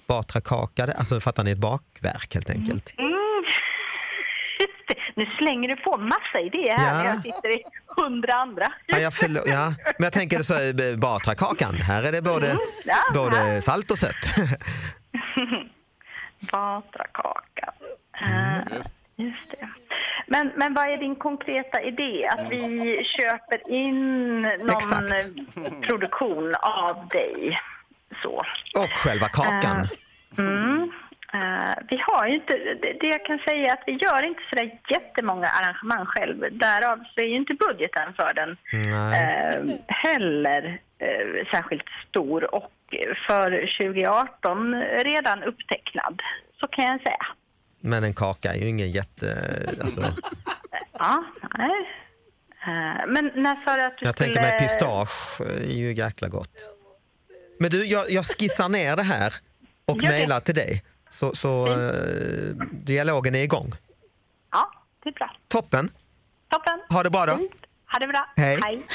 Batra-kaka, 0.07 0.93
alltså 0.97 1.21
fattar 1.21 1.45
ni 1.45 1.51
ett 1.51 1.59
bakverk 1.59 2.35
helt 2.35 2.51
enkelt. 2.51 2.95
Mm 2.99 3.12
nu 5.15 5.27
slänger 5.39 5.69
du 5.69 5.77
på 5.77 5.97
massa 5.97 6.41
idéer 6.41 6.79
här 6.79 6.97
ja. 6.97 7.03
när 7.03 7.05
jag 7.05 7.23
sitter 7.23 7.49
i 7.49 7.63
hundra 7.97 8.35
andra. 8.35 8.73
Ja, 8.87 8.99
jag 8.99 9.13
ja. 9.47 9.75
Men 9.99 10.05
jag 10.05 10.13
tänker 10.13 10.43
så 10.43 10.55
eh, 10.55 10.97
Batra-kakan, 10.97 11.75
här 11.75 12.03
är 12.03 12.13
det 12.13 12.23
både, 12.23 12.47
mm, 12.47 12.63
ja, 12.85 13.03
både 13.15 13.63
salt 13.63 13.91
och 13.91 13.99
sött. 13.99 14.35
Batra-kakan. 16.53 17.75
Uh, 18.23 18.83
just 19.17 19.51
det. 19.51 19.69
Men, 20.27 20.53
men 20.57 20.75
vad 20.75 20.85
är 20.89 20.97
din 20.97 21.17
konkreta 21.17 21.83
idé? 21.83 22.27
Att 22.29 22.51
vi 22.51 23.05
köper 23.05 23.71
in 23.71 24.43
någon 24.43 24.71
Exakt. 24.71 25.13
eh, 25.13 25.73
produktion 25.89 26.55
av 26.55 27.09
dig? 27.09 27.61
Så. 28.23 28.43
Och 28.81 28.91
själva 28.95 29.29
kakan. 29.29 29.87
Mm. 30.39 30.93
Eh, 31.35 31.75
vi 31.91 32.03
har 32.07 32.27
inte, 32.27 32.53
det, 32.83 32.93
det 33.01 33.09
jag 33.09 33.25
kan 33.25 33.39
säga 33.39 33.67
är 33.67 33.73
att 33.73 33.85
vi 33.87 33.93
gör 33.93 34.23
inte 34.23 34.41
så 34.51 34.57
där 34.57 34.81
jättemånga 34.89 35.49
arrangemang 35.49 36.07
själv. 36.07 36.59
Därav 36.59 36.99
så 37.15 37.21
är 37.21 37.29
ju 37.29 37.37
inte 37.37 37.55
budgeten 37.55 38.15
för 38.15 38.35
den 38.35 38.51
eh, 39.13 39.79
heller 39.87 40.81
eh, 40.99 41.47
särskilt 41.53 41.85
stor 42.09 42.55
och 42.55 42.73
för 43.27 43.51
2018 43.81 44.75
redan 44.83 45.43
upptecknad. 45.43 46.23
Så 46.61 46.67
kan 46.67 46.85
jag 46.85 47.03
säga. 47.03 47.27
Men 47.81 48.05
en 48.05 48.15
kaka 48.15 48.53
är 48.53 48.59
ju 48.59 48.69
ingen 48.69 48.91
jätte... 48.91 49.27
Alltså, 49.83 50.01
Ja, 50.99 51.25
nej. 51.59 51.91
Eh, 52.67 53.07
men 53.09 53.31
när 53.35 53.65
sa 53.65 53.77
du 53.77 53.83
att 53.83 53.99
du 53.99 54.07
jag 54.07 54.15
skulle... 54.15 54.35
tänker 54.35 54.43
mig 54.43 54.59
pistage 54.59 55.41
är 55.41 55.77
ju 55.77 55.93
jäkla 55.93 56.29
gott. 56.29 56.57
Men 57.59 57.71
du, 57.71 57.87
jag, 57.87 58.11
jag 58.11 58.25
skissar 58.27 58.69
ner 58.69 58.97
det 58.97 59.03
här 59.03 59.33
och 59.85 60.03
mejlar 60.03 60.41
till 60.41 60.55
dig. 60.55 60.83
Så, 61.13 61.35
så 61.35 61.67
eh, 61.67 62.67
dialogen 62.73 63.35
är 63.35 63.43
igång. 63.43 63.73
Ja, 64.53 64.71
det 65.03 65.09
är 65.09 65.13
bra. 65.13 65.31
Toppen. 65.49 65.91
Toppen. 66.51 66.79
Ha 66.91 67.03
det 67.03 67.11
bra 67.11 67.27
då. 67.27 67.37
Fint. 67.37 67.51
Ha 67.93 67.99
det 67.99 68.07
bra. 68.09 68.27
Hej. 68.37 68.59
Hej. 68.63 68.83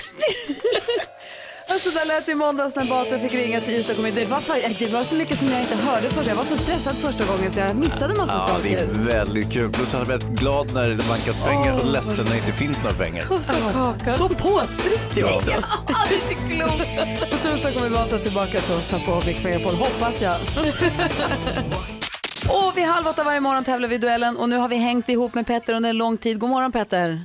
Alltså 1.69 1.89
där 1.99 2.05
lät 2.07 2.25
det 2.25 2.31
i 2.31 2.35
måndags 2.35 2.75
när 2.75 2.85
Batra 2.85 3.19
fick 3.19 3.33
ringa 3.33 3.61
till 3.61 3.73
Ystad 3.73 3.95
kommun. 3.95 4.15
Det 4.15 4.25
var, 4.25 4.39
fa- 4.39 4.75
det 4.79 4.87
var 4.93 5.03
så 5.03 5.15
mycket 5.15 5.37
som 5.39 5.49
jag 5.51 5.61
inte 5.61 5.75
hörde 5.75 6.09
först. 6.09 6.27
Jag 6.27 6.35
var 6.35 6.43
så 6.43 6.55
stressad 6.57 6.95
första 6.95 7.25
gången 7.25 7.53
så 7.53 7.59
jag 7.59 7.75
missade 7.75 8.15
massa 8.15 8.33
Ja, 8.33 8.57
det 8.63 8.69
saker. 8.69 8.77
är 8.77 9.03
väldigt 9.05 9.51
kul. 9.53 9.71
Plus 9.71 9.93
han 9.93 10.01
är 10.01 10.05
väldigt 10.05 10.29
glad 10.39 10.73
när 10.73 10.89
det 10.89 10.95
vankas 10.95 11.37
pengar 11.37 11.79
och 11.79 11.85
ledsen 11.85 12.25
när 12.25 12.31
det 12.31 12.37
inte 12.37 12.51
finns 12.51 12.83
några 12.83 12.95
pengar. 12.95 13.31
Och 13.31 13.43
så 13.43 13.53
kaka. 13.73 14.05
Så 14.11 14.29
påstridig 14.29 15.25
också. 15.25 15.51
Ja, 15.51 15.95
det 16.09 16.15
är 16.15 16.21
inte 16.31 16.55
klokt. 16.55 17.31
På 17.31 17.37
torsdag 17.49 17.71
kommer 17.71 17.89
Batra 17.89 18.19
tillbaka 18.19 18.59
till 18.59 18.75
oss 18.75 18.91
här 18.91 18.99
på 19.05 19.21
Mix 19.25 19.43
Megapol, 19.43 19.73
hoppas 19.75 20.21
jag. 20.21 20.37
och 22.45 22.77
vid 22.77 22.85
halv 22.85 23.07
åtta 23.07 23.23
varje 23.23 23.39
morgon 23.39 23.63
tävlar 23.63 23.87
vi 23.89 23.95
i 23.95 23.97
duellen 23.97 24.37
och 24.37 24.49
nu 24.49 24.57
har 24.57 24.67
vi 24.69 24.75
hängt 24.75 25.09
ihop 25.09 25.33
med 25.33 25.47
Petter 25.47 25.73
under 25.73 25.89
en 25.89 25.97
lång 25.97 26.17
tid. 26.17 26.39
God 26.39 26.49
morgon 26.49 26.71
Petter. 26.71 27.19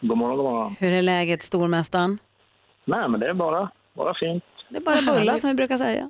God 0.00 0.18
morgon, 0.18 0.36
god 0.36 0.44
morgon. 0.44 0.76
Hur 0.78 0.92
är 0.92 1.02
läget 1.02 1.42
stormästaren? 1.42 2.18
Nej, 2.84 3.08
men 3.08 3.20
det 3.20 3.28
är 3.30 3.34
bara, 3.34 3.70
bara 3.96 4.14
fint. 4.14 4.44
Det 4.70 4.76
är 4.76 4.80
bara 4.80 5.14
bulla 5.14 5.38
som 5.38 5.50
vi 5.50 5.56
brukar 5.56 5.78
säga. 5.78 6.08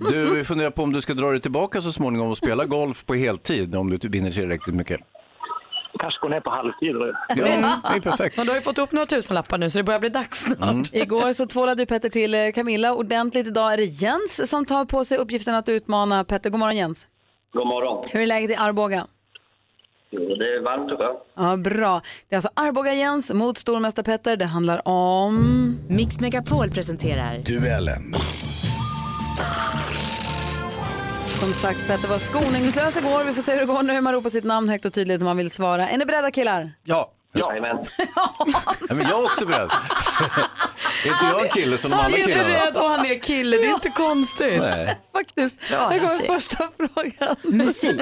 Du, 0.10 0.34
vi 0.36 0.44
funderar 0.44 0.70
på 0.70 0.82
om 0.82 0.92
du 0.92 1.00
ska 1.00 1.14
dra 1.14 1.30
dig 1.30 1.40
tillbaka 1.40 1.80
så 1.80 1.92
småningom 1.92 2.30
och 2.30 2.36
spela 2.36 2.64
golf 2.64 3.06
på 3.06 3.14
heltid 3.14 3.74
om 3.74 3.90
du 3.90 4.08
vinner 4.08 4.30
tillräckligt 4.30 4.76
mycket. 4.76 5.00
Kanske 5.98 6.20
gå 6.20 6.28
ner 6.28 6.40
på 6.40 6.50
halvtid. 6.50 6.96
Ja, 7.28 7.80
det 7.90 7.96
är 7.96 8.00
perfekt. 8.00 8.36
Men 8.36 8.46
du 8.46 8.52
har 8.52 8.56
ju 8.56 8.62
fått 8.62 8.78
upp 8.78 8.92
några 8.92 9.06
tusenlappar 9.06 9.58
nu 9.58 9.70
så 9.70 9.78
det 9.78 9.84
börjar 9.84 10.00
bli 10.00 10.08
dags 10.08 10.40
snart. 10.44 10.88
Igår 10.92 11.32
så 11.32 11.46
tvålade 11.46 11.82
du 11.82 11.86
Petter 11.86 12.08
till 12.08 12.34
eh, 12.34 12.52
Camilla 12.54 12.94
ordentligt. 12.94 13.46
Idag 13.46 13.72
är 13.72 13.76
det 13.76 13.84
Jens 13.84 14.50
som 14.50 14.64
tar 14.64 14.84
på 14.84 15.04
sig 15.04 15.18
uppgiften 15.18 15.54
att 15.54 15.68
utmana 15.68 16.24
Petter. 16.24 16.50
God 16.50 16.60
morgon 16.60 16.76
Jens. 16.76 17.08
God 17.56 17.66
morgon. 17.66 18.02
Hur 18.12 18.20
är 18.20 18.26
läget 18.26 18.50
i 18.50 18.54
Arboga? 18.54 19.06
Jo, 20.10 20.20
det 20.20 20.44
är 20.44 20.62
varmt 20.64 20.92
och 20.92 20.98
skönt. 20.98 21.18
Ja, 21.34 21.56
bra. 21.56 22.00
Det 22.28 22.34
är 22.34 22.36
alltså 22.36 22.50
Arboga 22.54 22.94
Jens 22.94 23.32
mot 23.32 23.58
stormästare 23.58 24.04
Petter. 24.04 24.36
Det 24.36 24.44
handlar 24.44 24.88
om... 24.88 25.78
Mix 25.88 26.20
Megapol 26.20 26.70
presenterar 26.70 27.38
Duellen. 27.38 28.02
Som 31.26 31.52
sagt, 31.52 31.86
Petter 31.86 32.08
var 32.08 32.18
skoningslös 32.18 32.96
igår. 32.96 33.24
Vi 33.24 33.32
får 33.32 33.42
se 33.42 33.52
hur 33.52 33.60
det 33.60 33.66
går 33.66 33.82
nu. 33.82 34.00
Man 34.00 34.12
ropar 34.12 34.30
sitt 34.30 34.44
namn 34.44 34.68
högt 34.68 34.84
och 34.84 34.92
tydligt 34.92 35.20
om 35.20 35.26
man 35.26 35.36
vill 35.36 35.50
svara. 35.50 35.88
Är 35.88 35.98
ni 35.98 36.04
beredda 36.04 36.30
killar? 36.30 36.72
Ja, 36.84 37.12
Jajamän. 37.38 37.76
ja 38.88 38.94
men 38.94 39.08
jag 39.08 39.10
är 39.20 39.24
också 39.24 39.46
beredd. 39.46 39.70
är 41.04 41.08
inte 41.08 41.26
jag 41.26 41.50
kille 41.50 41.78
som 41.78 41.90
de 41.90 41.96
Han 41.96 42.06
andra 42.06 42.18
är 42.18 42.24
killarna? 42.24 42.44
beredd 42.48 42.76
och 42.76 42.88
han 42.88 43.06
är 43.06 43.18
kille, 43.22 43.56
det 43.56 43.66
är 43.66 43.74
inte 43.74 43.90
konstigt. 43.90 44.60
Nej. 44.62 44.98
Faktiskt. 45.12 45.56
Ja, 45.70 45.78
Här 45.88 45.92
jag 46.00 46.02
kommer 46.18 46.34
första 46.34 46.68
frågan. 46.76 47.36
musik. 47.42 48.00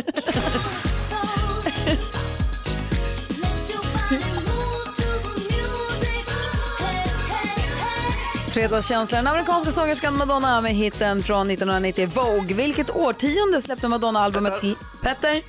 Fredagskänslan. 8.53 9.25
Den 9.25 9.33
amerikanska 9.33 9.71
sångerskan 9.73 10.19
Madonna 10.19 10.61
med 10.61 10.71
hitten 10.73 11.23
från 11.23 11.51
1990 11.51 12.11
Vogue. 12.15 12.55
Vilket 12.57 12.91
årtionde 12.97 13.63
släppte 13.63 13.89
Madonna 13.89 14.21
albumet? 14.21 14.65
Petter, 15.03 15.43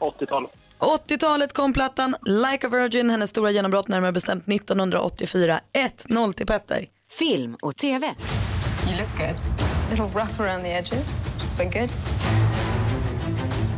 80-tal. 0.00 0.46
80-talet 0.80 1.52
kom 1.52 1.72
plattan 1.72 2.16
Like 2.26 2.66
a 2.66 2.70
Virgin, 2.70 3.10
hennes 3.10 3.30
stora 3.30 3.50
genombrott 3.50 3.88
närmare 3.88 4.12
bestämt 4.12 4.48
1984. 4.48 5.60
1-0 6.08 6.32
till 6.32 6.46
Petter. 6.46 6.86
Film 7.18 7.56
och 7.62 7.76
TV. 7.76 8.06
You 8.06 8.98
look 8.98 9.16
good. 9.16 9.28
A 9.28 9.90
little 9.90 10.20
rough 10.20 10.40
around 10.40 10.64
the 10.64 10.70
edges, 10.70 11.16
but 11.58 11.72
good. 11.72 11.90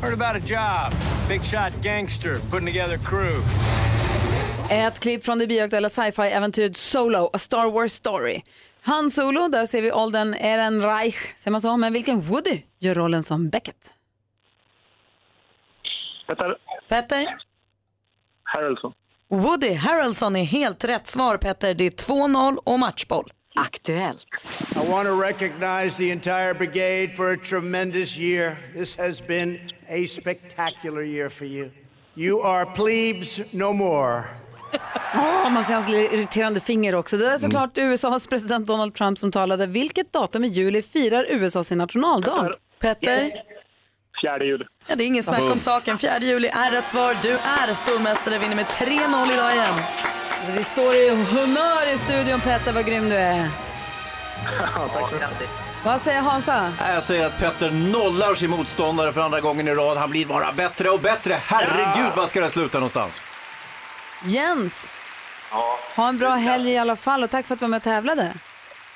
Heard 0.02 0.22
about 0.22 0.42
a 0.42 0.46
job. 0.46 0.92
Big 1.28 1.42
shot 1.44 1.82
gangster 1.82 2.34
putting 2.50 2.66
together 2.66 2.98
crew. 2.98 3.36
Ett 4.70 5.00
klipp 5.00 5.24
från 5.24 5.38
det 5.38 5.46
bioaktuella 5.46 5.88
sci-fi-äventyret 5.88 6.76
Solo, 6.76 7.30
A 7.32 7.38
Star 7.38 7.70
Wars 7.70 7.92
Story. 7.92 8.42
Han 8.82 9.10
Solo, 9.10 9.48
där 9.48 9.66
ser 9.66 9.82
vi 9.82 9.92
åldern 9.92 10.34
Ehrenreich, 10.34 11.34
säger 11.36 11.50
man 11.50 11.60
så, 11.60 11.76
men 11.76 11.92
vilken 11.92 12.20
Woody 12.20 12.62
gör 12.78 12.94
rollen 12.94 13.22
som 13.22 13.48
Beckett? 13.48 13.94
Peter 16.26 16.56
Petter, 16.92 17.26
Harrelson. 18.44 18.92
Woody 19.28 19.74
Harrelson 19.74 20.36
är 20.36 20.44
helt 20.44 20.84
rätt 20.84 21.06
svar 21.06 21.36
Petter. 21.36 21.74
Det 21.74 21.84
är 21.84 21.90
2-0 21.90 22.58
och 22.64 22.78
matchboll. 22.78 23.32
Aktuellt. 23.54 24.46
I 24.74 24.88
want 24.88 25.08
to 25.08 25.20
recognize 25.20 25.96
the 25.96 26.10
entire 26.10 26.54
brigade 26.54 27.16
for 27.16 27.32
a 27.32 27.36
tremendous 27.44 28.18
year. 28.18 28.56
This 28.74 28.96
has 28.96 29.26
been 29.26 29.58
a 29.88 30.06
spectacular 30.08 31.02
year 31.02 31.28
for 31.28 31.46
you. 31.46 31.70
You 32.14 32.42
are 32.42 32.66
plebes 32.66 33.52
no 33.52 33.72
more. 33.72 34.24
Oh, 35.14 35.52
man 35.52 35.64
ser 35.64 35.74
hans 35.74 35.88
irriterande 35.88 36.60
finger 36.60 36.94
också. 36.94 37.16
Det 37.16 37.26
är 37.26 37.38
såklart 37.38 37.78
USAs 37.78 38.26
president 38.26 38.66
Donald 38.66 38.94
Trump 38.94 39.18
som 39.18 39.30
talade. 39.32 39.66
Vilket 39.66 40.12
datum 40.12 40.44
i 40.44 40.48
juli 40.48 40.82
firar 40.82 41.26
USA 41.28 41.64
sin 41.64 41.78
nationaldag? 41.78 42.52
Petter, 42.80 43.32
Fjärde 44.22 44.44
juli. 44.44 44.64
ja, 44.86 44.96
det 44.96 45.04
är 45.04 45.06
ingen 45.06 45.22
snack 45.22 45.40
om 45.40 45.58
saken. 45.58 45.98
4 45.98 46.18
juli 46.18 46.48
är 46.48 46.70
rätt 46.70 46.90
svar. 46.90 47.16
Du 47.22 47.30
är 47.32 47.74
stormästare, 47.74 48.38
vinner 48.38 48.56
med 48.56 48.64
3-0 48.64 49.32
idag 49.32 49.52
igen. 49.52 49.66
Alltså, 49.68 50.52
vi 50.58 50.64
står 50.64 50.94
i 50.94 51.08
humör 51.08 51.94
i 51.94 51.98
studion 51.98 52.40
Petter, 52.40 52.72
vad 52.72 52.86
grym 52.86 53.08
du 53.08 53.14
är. 53.16 53.48
Vad 55.84 56.00
säger 56.00 56.20
Hansa? 56.20 56.72
Jag 56.78 57.02
säger 57.02 57.26
att 57.26 57.38
Petter 57.38 57.70
nollar 57.70 58.34
sin 58.34 58.50
motståndare 58.50 59.12
för 59.12 59.20
andra 59.20 59.40
gången 59.40 59.68
i 59.68 59.74
rad. 59.74 59.96
Han 59.96 60.10
blir 60.10 60.26
bara 60.26 60.52
bättre 60.52 60.90
och 60.90 61.00
bättre. 61.00 61.38
Herregud, 61.46 62.12
vad 62.16 62.28
ska 62.28 62.40
det 62.40 62.50
sluta 62.50 62.78
någonstans? 62.78 63.22
Jens, 64.24 64.88
Ja, 65.50 65.78
ha 65.96 66.08
en 66.08 66.18
bra 66.18 66.30
helg 66.30 66.70
i 66.70 66.78
alla 66.78 66.96
fall 66.96 67.22
och 67.24 67.30
tack 67.30 67.46
för 67.46 67.54
att 67.54 67.60
du 67.60 67.64
var 67.64 67.68
med 67.68 67.76
och 67.76 67.82
tävlade. 67.82 68.32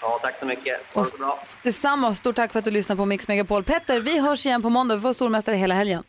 Ja, 0.02 0.18
tack 0.22 0.38
så 0.40 0.46
mycket. 0.46 0.80
Ha 0.94 1.00
Och 1.00 1.04
det 1.06 1.10
så 1.10 1.16
bra. 1.16 1.42
detsamma, 1.62 2.14
stort 2.14 2.36
tack 2.36 2.52
för 2.52 2.58
att 2.58 2.64
du 2.64 2.70
lyssnar 2.70 2.96
på 2.96 3.04
Mix 3.04 3.28
Megapol. 3.28 3.64
Petter, 3.64 4.00
vi 4.00 4.20
hörs 4.20 4.46
igen 4.46 4.62
på 4.62 4.70
måndag. 4.70 4.94
Vi 4.96 5.00
får 5.00 5.12
stormästare 5.12 5.56
hela 5.56 5.74
helgen. 5.74 6.02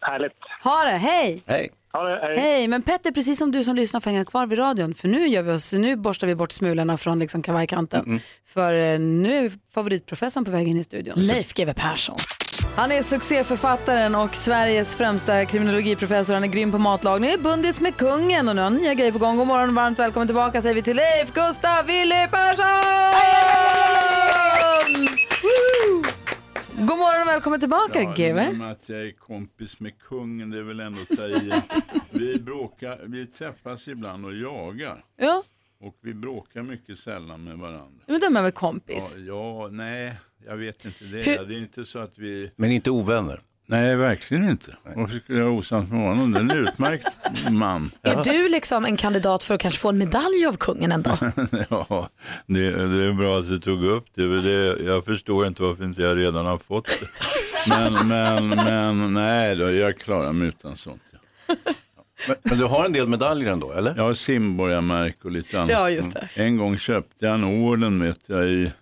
Härligt. 0.00 0.32
Ha 0.62 0.84
det, 0.84 0.96
hej! 0.96 1.42
Hej. 1.46 1.70
Ha 1.92 2.02
det, 2.02 2.20
hej. 2.26 2.38
Hej, 2.38 2.68
men 2.68 2.82
Petter, 2.82 3.10
precis 3.12 3.38
som 3.38 3.52
du 3.52 3.64
som 3.64 3.76
lyssnar 3.76 4.00
får 4.00 4.10
hänga 4.10 4.24
kvar 4.24 4.46
vid 4.46 4.58
radion. 4.58 4.94
För 4.94 5.08
nu, 5.08 5.26
gör 5.28 5.42
vi 5.42 5.52
oss, 5.52 5.72
nu 5.72 5.96
borstar 5.96 6.26
vi 6.26 6.34
bort 6.34 6.52
smulorna 6.52 6.96
från 6.96 7.18
liksom 7.18 7.42
kavajkanten. 7.42 8.20
För 8.46 8.72
eh, 8.72 8.98
nu 8.98 9.46
är 9.46 9.52
favoritprofessorn 9.74 10.44
på 10.44 10.50
väg 10.50 10.68
in 10.68 10.76
i 10.80 10.84
studion. 10.84 11.14
Leif 11.16 11.52
GW 11.54 11.72
Persson. 11.76 12.16
Han 12.76 12.92
är 12.92 13.02
succéförfattaren 13.02 14.14
och 14.14 14.34
Sveriges 14.34 14.96
främsta 14.96 15.44
kriminologiprofessor. 15.44 16.34
Han 16.34 16.44
är 16.44 16.48
grym 16.48 16.72
på 16.72 16.78
matlagning, 16.78 17.30
är 17.30 17.38
bundis 17.38 17.80
med 17.80 17.96
kungen 17.96 18.48
och 18.48 18.56
nu 18.56 18.62
har 18.62 18.70
han 18.70 18.76
nya 18.78 18.94
grejer 18.94 19.12
på 19.12 19.18
gång. 19.18 19.36
God 19.36 19.46
morgon, 19.46 19.74
varmt 19.74 19.98
välkommen 19.98 20.28
tillbaka 20.28 20.62
säger 20.62 20.74
vi 20.74 20.82
till 20.82 20.96
Leif 20.96 21.32
Gustav 21.32 21.86
Willy 21.86 22.26
Persson! 22.30 22.66
God 26.78 26.98
morgon 26.98 27.22
och 27.22 27.28
välkommen 27.28 27.60
tillbaka, 27.60 28.02
GW. 28.02 28.42
genom 28.42 28.70
att 28.70 28.88
jag 28.88 29.00
är 29.00 29.12
kompis 29.12 29.80
med 29.80 29.98
kungen, 29.98 30.50
det 30.50 30.58
är 30.58 30.62
väl 30.62 30.80
ändå 30.80 31.00
att 31.10 31.16
ta 31.16 31.26
i. 31.26 31.52
Vi 32.10 32.40
bråkar, 32.40 33.00
vi 33.06 33.26
träffas 33.26 33.88
ibland 33.88 34.26
och 34.26 34.34
jagar. 34.34 35.04
Ja, 35.16 35.42
Och 35.80 35.94
vi 36.02 36.14
bråkar 36.14 36.62
mycket 36.62 36.98
sällan 36.98 37.44
med 37.44 37.58
varandra. 37.58 38.02
men 38.06 38.20
de 38.20 38.36
är 38.36 38.42
väl 38.42 38.52
kompis? 38.52 39.14
Ja, 39.18 39.22
ja 39.26 39.68
nej, 39.72 40.14
jag 40.46 40.56
vet 40.56 40.84
inte 40.84 41.04
det. 41.04 41.22
Hur- 41.22 41.44
Det 41.46 41.54
är 41.54 41.58
inte 41.58 41.84
så 41.84 41.98
att 41.98 42.12
vi... 42.18 42.50
Men 42.56 42.70
inte 42.72 42.90
ovänner. 42.90 43.40
Nej, 43.66 43.96
verkligen 43.96 44.44
inte. 44.44 44.76
Varför 44.96 45.18
skulle 45.18 45.38
jag 45.38 45.46
vara 45.46 45.58
osams 45.58 45.90
med 45.90 46.00
honom? 46.08 46.32
Det 46.32 46.38
är 46.38 46.40
en 46.40 46.50
utmärkt 46.50 47.06
man. 47.50 47.90
Är 48.02 48.24
du 48.24 48.48
liksom 48.48 48.84
en 48.84 48.96
kandidat 48.96 49.44
för 49.44 49.54
att 49.54 49.60
kanske 49.60 49.80
få 49.80 49.88
en 49.88 49.98
medalj 49.98 50.46
av 50.48 50.56
kungen 50.56 50.92
en 50.92 51.02
dag? 51.02 51.18
Ja, 51.70 52.08
det, 52.46 52.70
det 52.70 53.04
är 53.04 53.12
bra 53.12 53.38
att 53.38 53.48
du 53.48 53.58
tog 53.58 53.84
upp 53.84 54.04
det. 54.14 54.22
för 54.22 54.42
det. 54.42 54.82
Jag 54.82 55.04
förstår 55.04 55.46
inte 55.46 55.62
varför 55.62 55.84
inte 55.84 56.02
jag 56.02 56.18
redan 56.18 56.46
har 56.46 56.58
fått 56.58 56.86
det. 56.86 57.06
Men, 57.68 58.08
men, 58.08 58.48
men 58.48 59.12
nej, 59.14 59.56
då, 59.56 59.70
jag 59.70 59.98
klarar 59.98 60.32
mig 60.32 60.48
utan 60.48 60.76
sånt. 60.76 61.02
Men, 62.28 62.36
men 62.42 62.58
du 62.58 62.64
har 62.64 62.84
en 62.84 62.92
del 62.92 63.08
medaljer 63.08 63.52
ändå, 63.52 63.72
eller? 63.72 63.96
Jag 63.96 64.02
har 64.02 64.14
simborgarmärke 64.14 65.18
och 65.24 65.30
lite 65.30 65.60
annat. 65.60 65.70
Ja, 65.70 65.90
just 65.90 66.12
det. 66.12 66.28
En 66.34 66.56
gång 66.56 66.78
köpte 66.78 67.26
jag 67.26 67.34
en 67.34 67.44
orden 67.44 68.00
vet 68.00 68.20
jag, 68.26 68.48
i, 68.48 68.72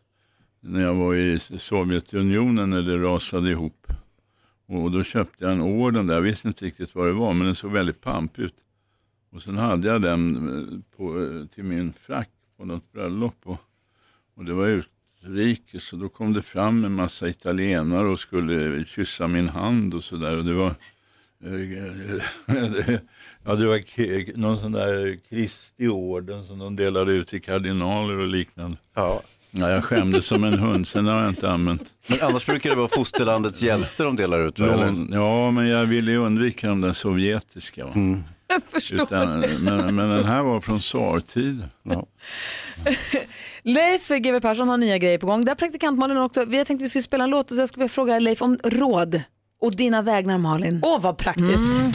när 0.61 0.83
jag 0.83 0.95
var 0.95 1.15
i 1.15 1.41
Sovjetunionen 1.59 2.71
när 2.71 2.83
det 2.83 2.97
rasade 2.97 3.51
ihop. 3.51 3.87
Och 4.69 4.91
då 4.91 5.05
köpte 5.05 5.45
jag 5.45 5.53
en 5.53 5.63
orden 5.63 6.07
där, 6.07 6.15
jag 6.15 6.23
visste 6.23 6.49
inte 6.49 6.65
riktigt 6.65 6.95
vad 6.95 7.07
det 7.07 7.13
var 7.13 7.35
men 7.35 7.47
den 7.47 7.55
såg 7.55 7.73
väldigt 7.73 8.01
pampig 8.01 8.43
ut. 8.43 8.55
Och 9.33 9.43
sen 9.43 9.59
hade 9.59 9.89
jag 9.89 10.03
den 10.03 10.37
eh, 10.37 10.97
på, 10.97 11.23
eh, 11.23 11.47
till 11.55 11.65
min 11.65 11.93
frack 12.07 12.31
på 12.57 12.65
något 12.65 12.93
bröllop. 12.93 13.37
Och, 13.45 13.61
och 14.37 14.45
det 14.45 14.53
var 14.53 14.67
utrikes 14.67 15.93
och 15.93 15.99
då 15.99 16.09
kom 16.09 16.33
det 16.33 16.43
fram 16.43 16.85
en 16.85 16.93
massa 16.93 17.29
italienare 17.29 18.09
och 18.09 18.21
skulle 18.21 18.85
kyssa 18.85 19.29
min 19.29 19.49
hand 19.49 19.95
och 19.95 20.05
sådär. 20.05 20.37
Och 20.37 20.45
det 20.45 20.53
var 20.53 20.75
Ja, 23.45 23.55
det 23.55 23.67
var 23.67 24.37
någon 24.39 24.61
sån 24.61 24.73
där 24.73 25.19
Kristi 25.29 25.89
orden 25.89 26.45
som 26.45 26.59
de 26.59 26.77
delade 26.77 27.13
ut 27.13 27.29
till 27.29 27.43
kardinaler 27.43 28.19
och 28.19 28.29
liknande. 28.29 28.77
Ja. 28.95 29.23
Ja, 29.51 29.71
jag 29.71 29.85
skämdes 29.85 30.27
som 30.27 30.45
en 30.45 30.59
hund, 30.59 30.89
sen 30.89 31.07
har 31.07 31.21
jag 31.21 31.29
inte 31.29 31.51
använt. 31.51 31.83
Men 32.09 32.19
annars 32.23 32.47
brukar 32.47 32.71
det 32.71 32.77
vara 32.77 32.89
fosterlandets 32.89 33.63
hjälte 33.63 34.03
de 34.03 34.17
delar 34.17 34.47
ut, 34.47 34.59
va? 34.59 34.67
eller? 34.67 34.87
Lån, 34.87 35.09
ja, 35.13 35.51
men 35.51 35.69
jag 35.69 35.87
ville 35.87 36.11
ju 36.11 36.19
undvika 36.19 36.69
de 36.69 36.81
där 36.81 36.93
sovjetiska. 36.93 37.85
Va? 37.85 37.93
Jag 38.49 38.63
förstår. 38.69 39.03
Utan, 39.03 39.41
men, 39.41 39.95
men 39.95 40.11
den 40.11 40.25
här 40.25 40.43
var 40.43 40.61
från 40.61 40.81
tsartiden. 40.81 41.65
Ja. 41.83 42.07
Leif 43.63 44.09
GW 44.09 44.41
Persson 44.41 44.69
har 44.69 44.77
nya 44.77 44.99
grejer 44.99 45.19
på 45.19 45.27
gång. 45.27 45.45
Där 45.45 45.55
praktikant 45.55 45.99
Malin 45.99 46.17
också. 46.17 46.45
Vi 46.45 46.59
har 46.59 46.65
tänkt 46.65 46.81
att 46.81 46.85
vi 46.85 46.89
skulle 46.89 47.03
spela 47.03 47.25
en 47.25 47.31
låt 47.31 47.51
och 47.51 47.55
så 47.57 47.63
jag 47.63 47.69
skulle 47.69 47.83
vilja 47.83 47.93
fråga 47.93 48.19
Leif 48.19 48.43
om 48.43 48.59
råd 48.65 49.23
och 49.61 49.77
dina 49.77 50.03
vägnar 50.03 50.39
Malin. 50.39 50.81
Åh, 50.85 51.01
vad 51.01 51.19
praktiskt. 51.19 51.81
Mm. 51.81 51.93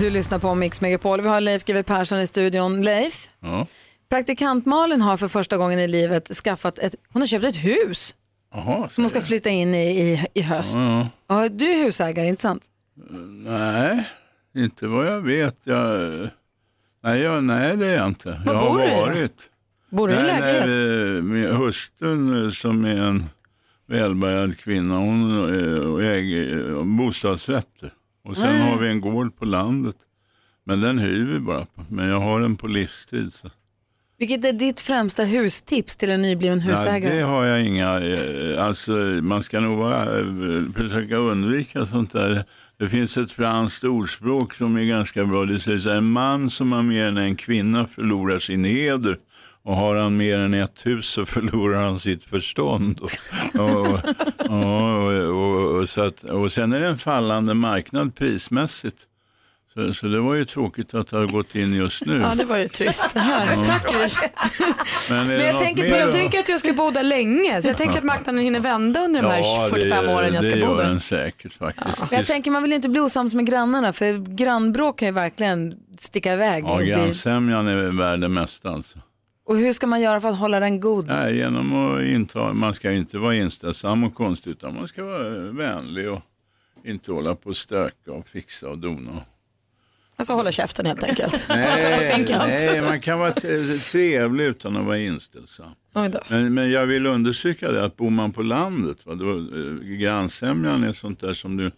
Du 0.00 0.10
lyssnar 0.10 0.38
på 0.38 0.54
Mix 0.54 0.80
Megapol. 0.80 1.20
Vi 1.20 1.28
har 1.28 1.40
Leif 1.40 1.64
GW 1.64 1.82
Persson 1.82 2.18
i 2.20 2.26
studion. 2.26 2.82
Leif, 2.84 3.30
Ja. 3.40 3.66
praktikant 4.10 4.66
Malin 4.66 5.00
har 5.00 5.16
för 5.16 5.28
första 5.28 5.56
gången 5.56 5.78
i 5.78 5.88
livet 5.88 6.28
skaffat 6.36 6.78
ett, 6.78 6.94
hon 7.12 7.22
har 7.22 7.26
köpt 7.26 7.44
ett 7.44 7.56
hus 7.56 8.14
Jaha, 8.54 8.88
som 8.88 9.04
hon 9.04 9.10
ska 9.10 9.20
flytta 9.20 9.48
in 9.50 9.74
i 9.74 10.00
i, 10.00 10.26
i 10.34 10.42
höst. 10.42 10.74
Ja, 10.74 11.08
Ja, 11.28 11.48
du 11.48 11.70
är 11.70 11.84
husägare, 11.84 12.26
inte 12.26 12.42
sant? 12.42 12.66
Nej, 13.44 14.08
inte 14.56 14.86
vad 14.86 15.06
jag 15.06 15.20
vet. 15.20 15.56
Jag, 15.64 16.10
nej, 17.04 17.20
jag, 17.20 17.44
nej, 17.44 17.76
det 17.76 17.86
är 17.86 17.96
jag 17.96 18.06
inte. 18.08 18.42
Var 18.46 18.54
jag 18.54 18.62
bor 18.64 18.78
har 18.78 18.86
du 18.86 18.94
varit. 19.00 19.42
Bor 19.90 20.08
du 20.08 20.14
i 20.14 20.16
lägenhet? 20.16 20.66
nej, 20.66 21.22
min 21.22 21.56
hustrun 21.56 22.44
eh, 22.44 22.50
som 22.50 22.84
är 22.84 23.00
en 23.02 23.24
välbärgad 23.88 24.58
kvinna, 24.58 24.96
hon 24.98 25.30
eh, 26.00 26.08
äger 26.08 26.70
eh, 26.70 26.84
bostadsrätter. 26.84 27.90
Och 28.24 28.36
sen 28.36 28.48
Mm. 28.56 28.62
har 28.68 28.78
vi 28.78 28.88
en 28.88 29.00
gård 29.00 29.36
på 29.36 29.44
landet. 29.44 29.96
Men 30.64 30.80
den 30.80 30.98
hyr 30.98 31.26
vi 31.32 31.38
bara 31.38 31.60
på. 31.64 31.84
Men 31.90 32.08
jag 32.08 32.20
har 32.20 32.40
den 32.40 32.56
på 32.56 32.66
livstid. 32.66 33.32
Så. 33.32 33.50
Vilket 34.18 34.44
är 34.44 34.52
ditt 34.52 34.80
främsta 34.80 35.24
hustips 35.24 35.96
till 35.96 36.10
en 36.10 36.22
nybliven 36.22 36.58
Ja, 36.60 36.64
husägare? 36.76 37.14
det 37.16 37.22
har 37.22 37.44
jag 37.44 37.62
inga, 37.64 38.00
eh, 38.00 38.64
alltså 38.64 38.92
man 39.22 39.42
ska 39.42 39.60
nog 39.60 39.78
vara, 39.78 40.04
försöka 40.76 41.16
undvika 41.16 41.86
sånt 41.86 42.12
där. 42.12 42.44
Det 42.78 42.88
finns 42.88 43.16
ett 43.18 43.32
franskt 43.32 43.84
ordspråk 43.84 44.54
som 44.54 44.76
är 44.76 44.84
ganska 44.84 45.24
bra. 45.24 45.44
Det 45.44 45.60
säger 45.60 45.78
så 45.78 45.88
här, 45.88 45.96
en 45.96 46.10
man 46.10 46.50
som 46.50 46.72
har 46.72 46.82
mer 46.82 47.04
än 47.04 47.16
en 47.16 47.36
kvinna 47.36 47.86
förlorar 47.86 48.38
sin 48.38 48.64
heder. 48.64 49.18
Och 49.68 49.76
har 49.76 49.96
han 49.96 50.16
mer 50.16 50.38
än 50.38 50.54
ett 50.54 50.86
hus 50.86 51.06
så 51.06 51.26
förlorar 51.36 51.84
han 51.84 52.00
sitt 52.00 52.24
förstånd. 52.24 53.00
Och, 53.00 53.10
och, 53.60 53.88
och, 54.50 55.12
och, 55.12 55.80
och, 55.80 55.88
så 55.88 56.00
att, 56.00 56.24
och 56.24 56.52
sen 56.52 56.72
är 56.72 56.80
det 56.80 56.86
en 56.86 56.98
fallande 56.98 57.54
marknad 57.54 58.14
prismässigt. 58.14 58.96
Så, 59.74 59.94
så 59.94 60.06
det 60.06 60.20
var 60.20 60.34
ju 60.34 60.44
tråkigt 60.44 60.94
att 60.94 61.10
det 61.10 61.16
har 61.16 61.26
gått 61.26 61.54
in 61.54 61.74
just 61.74 62.06
nu. 62.06 62.20
Ja, 62.20 62.34
det 62.34 62.44
var 62.44 62.56
ju 62.56 62.68
trist. 62.68 63.06
Det 63.14 63.20
här. 63.20 63.56
Ja. 63.56 63.64
Tack. 63.66 63.92
Men, 65.10 65.28
det 65.28 65.46
jag 65.46 65.58
tänker, 65.58 65.84
jag 65.84 66.26
att 66.40 66.48
jag 66.48 66.60
ska 66.60 66.72
bo 66.72 66.90
där 66.90 67.02
länge, 67.02 67.62
så 67.62 67.68
jag 67.68 67.76
tänker 67.76 67.98
att 67.98 68.04
marknaden 68.04 68.40
hinner 68.40 68.60
vända 68.60 69.04
under 69.04 69.22
de 69.22 69.28
här 69.28 69.68
45 69.68 70.08
åren 70.08 70.34
jag 70.34 70.44
ska 70.44 70.54
det 70.54 70.60
bo 70.60 70.66
gör 70.66 70.76
där. 70.76 70.84
den 70.84 71.00
säkert 71.00 71.54
faktiskt. 71.54 72.10
Men 72.10 72.18
jag 72.18 72.26
tänker 72.26 72.50
man 72.50 72.62
vill 72.62 72.72
inte 72.72 72.88
bli 72.88 73.00
osams 73.00 73.34
med 73.34 73.46
grannarna 73.46 73.92
för 73.92 74.36
grannbråk 74.36 74.98
kan 74.98 75.08
ju 75.08 75.14
verkligen 75.14 75.74
sticka 75.98 76.32
iväg. 76.32 76.64
Ja, 76.66 76.80
grannsämjan 76.80 77.68
är 77.68 77.76
värd 77.76 78.20
det 78.20 78.28
mesta 78.28 78.70
alltså. 78.70 78.98
Och 79.48 79.56
hur 79.56 79.72
ska 79.72 79.86
man 79.86 80.00
göra 80.00 80.20
för 80.20 80.28
att 80.28 80.38
hålla 80.38 80.60
den 80.60 80.80
god? 80.80 81.06
Nej, 81.06 81.36
genom 81.36 81.76
att 81.76 82.02
inta, 82.02 82.52
man 82.52 82.74
ska 82.74 82.92
inte 82.92 83.18
vara 83.18 83.34
inställsam 83.34 84.04
och 84.04 84.14
konstig 84.14 84.50
utan 84.50 84.74
man 84.74 84.88
ska 84.88 85.04
vara 85.04 85.28
vänlig 85.52 86.10
och 86.10 86.20
inte 86.84 87.12
hålla 87.12 87.34
på 87.34 87.48
och 87.48 87.56
stöka 87.56 88.12
och 88.12 88.28
fixa 88.28 88.68
och 88.68 88.78
dona. 88.78 89.22
Alltså 90.16 90.32
hålla 90.32 90.52
käften 90.52 90.86
helt 90.86 91.02
enkelt. 91.02 91.46
Nej, 91.48 92.00
nej, 92.48 92.82
man 92.82 93.00
kan 93.00 93.18
vara 93.18 93.32
trevlig 93.92 94.44
utan 94.44 94.76
att 94.76 94.86
vara 94.86 94.98
inställsam. 94.98 95.70
Men, 96.28 96.54
men 96.54 96.70
jag 96.70 96.86
vill 96.86 97.06
understryka 97.06 97.72
det 97.72 97.84
att 97.84 97.96
bor 97.96 98.10
man 98.10 98.32
på 98.32 98.42
landet, 98.42 99.06
va, 99.06 99.14
då, 99.14 99.30
eh, 99.30 99.98
grannsämjan 99.98 100.84
är 100.84 100.92
sånt 100.92 101.20
där 101.20 101.34
som 101.34 101.56
du 101.56 101.70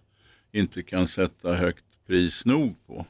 inte 0.52 0.82
kan 0.82 1.08
sätta 1.08 1.54
högt 1.54 1.84
pris 2.06 2.44
nog 2.44 2.86
på. 2.86 3.06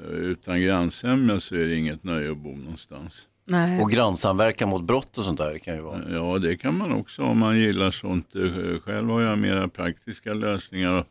Eh, 0.00 0.10
Utan 0.10 0.60
grannsämja 0.60 1.40
så 1.40 1.54
är 1.54 1.66
det 1.66 1.76
inget 1.76 2.04
nöje 2.04 2.30
att 2.30 2.38
bo 2.38 2.56
någonstans. 2.56 3.28
Nej. 3.46 3.80
Och 3.80 3.90
grannsamverkan 3.90 4.68
mot 4.68 4.82
brott 4.82 5.18
och 5.18 5.24
sånt 5.24 5.38
där 5.38 5.58
kan 5.58 5.74
ju 5.74 5.80
vara. 5.80 6.00
Ja, 6.12 6.38
det 6.38 6.56
kan 6.56 6.78
man 6.78 6.92
också 6.92 7.22
om 7.22 7.38
man 7.38 7.58
gillar 7.58 7.90
sånt. 7.90 8.34
Eh, 8.34 8.80
Själv 8.80 9.08
har 9.10 9.20
jag 9.20 9.38
mera 9.38 9.68
praktiska 9.68 10.34
lösningar 10.34 11.04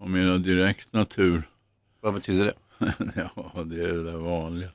och, 0.00 0.10
mera 0.10 0.38
direkt 0.38 0.92
natur. 0.92 1.42
Vad 2.00 2.14
betyder 2.14 2.44
det? 2.44 2.54
ja, 3.14 3.62
det 3.62 3.82
är 3.82 3.92
det 3.92 4.04
där 4.04 4.18
vanliga. 4.18 4.68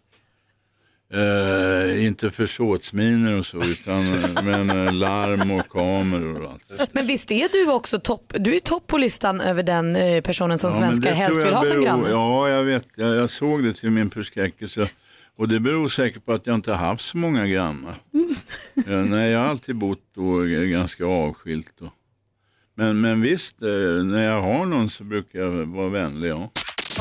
Eh, 1.14 2.06
inte 2.06 2.32
försåtsminer 2.32 3.34
och 3.34 3.46
så, 3.46 3.64
utan 3.64 4.06
men 4.44 4.70
eh, 4.70 4.94
larm 4.94 5.52
och 5.52 5.70
kameror 5.70 6.42
och 6.42 6.52
allt. 6.52 6.94
Men 6.94 7.08
visst 7.08 7.32
är 7.32 7.50
du 7.52 7.72
också 7.72 8.00
topp, 8.00 8.34
du 8.40 8.56
är 8.56 8.60
topp 8.60 8.88
på 8.88 8.98
listan 8.98 9.42
över 9.42 9.64
den 9.64 9.96
eh, 9.96 10.22
personen 10.22 10.60
som 10.60 10.72
Ja, 10.72 10.78
svenskar 10.78 11.14
helst 11.14 11.46
vill 11.46 11.54
ha 11.54 11.64
som 11.64 11.82
granne. 11.82 12.10
Ja, 12.10 12.50
jag 12.50 12.64
vet. 12.64 12.88
Jag, 12.96 13.16
jag 13.16 13.30
såg 13.30 13.64
det 13.64 13.74
till 13.74 13.90
min 13.92 14.10
förskräckelse. 14.10 14.90
Och 15.38 15.48
det 15.48 15.60
beror 15.60 15.90
säkert 15.90 16.26
på 16.26 16.34
att 16.34 16.48
jag 16.48 16.56
inte 16.56 16.72
har 16.72 16.88
haft 16.88 17.04
så 17.04 17.18
många 17.18 17.48
grannar. 17.48 17.96
ja, 18.76 18.96
nej, 18.96 19.32
jag 19.32 19.40
har 19.40 19.48
alltid 19.48 19.76
bott 19.76 20.02
då 20.16 20.42
ganska 20.72 21.06
avskilt. 21.06 21.82
Och. 21.82 21.94
Men, 22.76 23.02
men 23.02 23.22
visst, 23.22 23.62
eh, 23.62 24.04
när 24.06 24.26
jag 24.26 24.42
har 24.42 24.66
någon 24.66 24.90
så 24.90 25.04
brukar 25.04 25.40
jag 25.40 25.66
vara 25.66 25.90
vänlig. 25.90 26.30
Ja. 26.30 26.52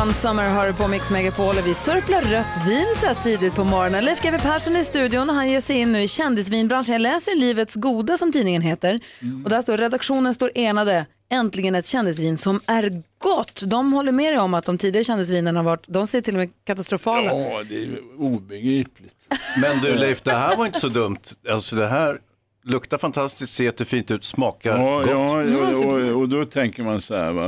One 0.00 0.12
Summer 0.12 0.50
hör 0.50 0.66
du 0.66 0.74
på 0.74 0.88
Mix 0.88 1.10
Megapol 1.10 1.58
och 1.58 1.66
vi 1.66 1.74
sörplar 1.74 2.22
rött 2.22 2.68
vin 2.68 2.86
så 3.00 3.06
här 3.06 3.14
tidigt 3.14 3.54
på 3.54 3.64
morgonen. 3.64 4.04
Leif 4.04 4.22
GW 4.22 4.38
Persson 4.38 4.76
är 4.76 4.80
i 4.80 4.84
studion 4.84 5.28
och 5.30 5.34
han 5.34 5.50
ger 5.50 5.60
sig 5.60 5.76
in 5.76 5.92
nu 5.92 6.02
i 6.02 6.08
kändisvinbranschen. 6.08 6.92
Jag 6.92 7.02
läser 7.02 7.36
Livets 7.36 7.74
Goda 7.74 8.18
som 8.18 8.32
tidningen 8.32 8.62
heter 8.62 9.00
och 9.44 9.50
där 9.50 9.62
står 9.62 9.78
redaktionen 9.78 10.34
står 10.34 10.50
enade. 10.54 11.06
Äntligen 11.28 11.74
ett 11.74 11.86
kändisvin 11.86 12.38
som 12.38 12.60
är 12.66 13.02
gott. 13.18 13.62
De 13.66 13.92
håller 13.92 14.12
med 14.12 14.32
dig 14.32 14.38
om 14.40 14.54
att 14.54 14.64
de 14.64 14.78
tidigare 14.78 15.04
kändisvinerna 15.04 15.58
har 15.58 15.64
varit, 15.64 15.84
de 15.88 16.06
ser 16.06 16.20
till 16.20 16.34
och 16.34 16.38
med 16.38 16.50
katastrofala. 16.64 17.26
ja, 17.32 17.62
det 17.68 17.82
är 17.84 17.98
obegripligt. 18.18 19.14
Men 19.60 19.80
du 19.82 19.94
Leif, 19.94 20.22
det 20.22 20.32
här 20.32 20.56
var 20.56 20.66
inte 20.66 20.80
så 20.80 20.88
dumt. 20.88 21.18
Alltså 21.48 21.76
det 21.76 21.86
här 21.88 22.18
luktar 22.64 22.98
fantastiskt, 22.98 23.52
ser 23.52 23.64
jättefint 23.64 24.10
ut, 24.10 24.24
smakar 24.24 24.78
Ja, 24.78 24.98
gott. 24.98 25.10
ja 25.10 25.86
och, 25.86 25.92
och, 26.12 26.20
och 26.20 26.28
då 26.28 26.44
tänker 26.44 26.82
man 26.82 27.00
så 27.00 27.14
här, 27.16 27.32
va? 27.32 27.46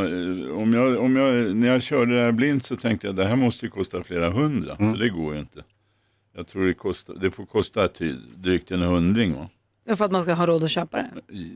Om 0.63 0.75
jag, 0.75 0.99
om 1.05 1.17
jag, 1.17 1.57
när 1.57 1.69
jag 1.69 1.83
körde 1.83 2.17
det 2.17 2.23
här 2.23 2.33
blint 2.33 2.65
så 2.67 2.77
tänkte 2.77 3.07
jag 3.07 3.17
det 3.17 3.25
här 3.25 3.37
måste 3.37 3.67
ju 3.67 3.71
kosta 3.71 4.03
flera 4.03 4.31
hundra, 4.31 4.77
Mm. 4.79 4.93
så 4.95 4.99
det 5.01 5.09
går 5.09 5.35
ju 5.35 5.41
inte. 5.41 5.63
Jag 6.37 6.47
tror 6.47 6.67
det, 6.67 6.75
kostar, 6.75 7.15
det 7.21 7.31
får 7.31 7.47
kosta 7.47 7.89
ty, 7.89 8.15
drygt 8.37 8.71
en 8.71 8.83
hundring. 8.83 9.35
Va? 9.35 9.49
För 9.97 10.05
att 10.05 10.13
man 10.13 10.23
ska 10.23 10.35
ha 10.35 10.47
råd 10.47 10.65
att 10.65 10.71
köpa 10.71 10.97
det. 10.97 11.11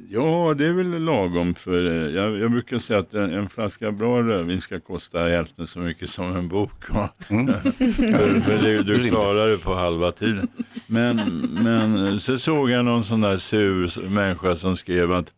Ja, 0.09 0.55
det 0.59 0.67
är 0.67 0.73
väl 0.73 1.05
lagom 1.05 1.55
för, 1.55 1.87
eh, 1.87 2.15
jag, 2.15 2.39
jag 2.39 2.51
brukar 2.51 2.79
säga 2.79 2.99
att 2.99 3.15
en, 3.15 3.33
en 3.33 3.49
flaska 3.49 3.93
bra 3.93 4.23
rödvin 4.23 4.61
ska 4.61 4.81
kosta 4.81 5.19
hälften 5.19 5.67
så 5.67 5.79
mycket 5.79 6.09
som 6.09 6.37
en 6.37 6.49
bok. 6.49 6.91
Va? 6.91 7.09
för, 7.29 8.41
för 8.41 8.63
det, 8.63 8.83
du 8.83 9.09
klarar 9.09 9.49
det 9.49 9.65
på 9.65 9.75
halva 9.75 10.13
tiden. 10.13 10.49
Men, 10.87 11.17
men 11.63 12.21
så 12.21 12.39
såg 12.39 12.71
jag 12.71 12.85
någon 12.85 13.05
sån 13.05 13.21
där 13.21 13.37
sur 13.37 14.09
människa 14.09 14.57
som 14.57 14.77
skrev 14.77 15.13
att 15.13 15.33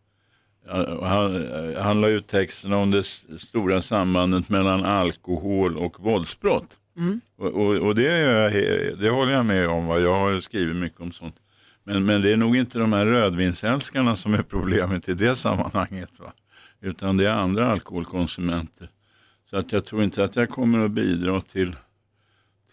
han, 1.01 1.47
han 1.77 2.01
la 2.01 2.07
ut 2.07 2.27
texten 2.27 2.73
om 2.73 2.91
det 2.91 3.03
stora 3.37 3.81
sambandet 3.81 4.49
mellan 4.49 4.85
alkohol 4.85 5.77
och 5.77 5.99
våldsbrott. 5.99 6.79
Mm. 6.97 7.21
Och, 7.37 7.53
och, 7.53 7.75
och 7.75 7.95
det, 7.95 8.09
det 8.99 9.09
håller 9.09 9.31
jag 9.31 9.45
med 9.45 9.69
om. 9.69 9.87
Va? 9.87 9.99
Jag 9.99 10.19
har 10.19 10.39
skrivit 10.39 10.75
mycket 10.75 11.01
om 11.01 11.11
sånt. 11.11 11.35
Men, 11.87 12.05
men 12.05 12.21
det 12.21 12.31
är 12.31 12.37
nog 12.37 12.57
inte 12.57 12.79
de 12.79 12.93
här 12.93 13.05
rödvinsälskarna 13.05 14.15
som 14.15 14.33
är 14.33 14.43
problemet 14.43 15.09
i 15.09 15.13
det 15.13 15.35
sammanhanget. 15.35 16.19
Va? 16.19 16.33
Utan 16.81 17.17
det 17.17 17.27
är 17.27 17.33
andra 17.33 17.71
alkoholkonsumenter. 17.71 18.89
Så 19.49 19.57
att 19.57 19.71
jag 19.71 19.85
tror 19.85 20.03
inte 20.03 20.23
att 20.23 20.35
jag 20.35 20.49
kommer 20.49 20.85
att 20.85 20.91
bidra 20.91 21.41
till, 21.41 21.75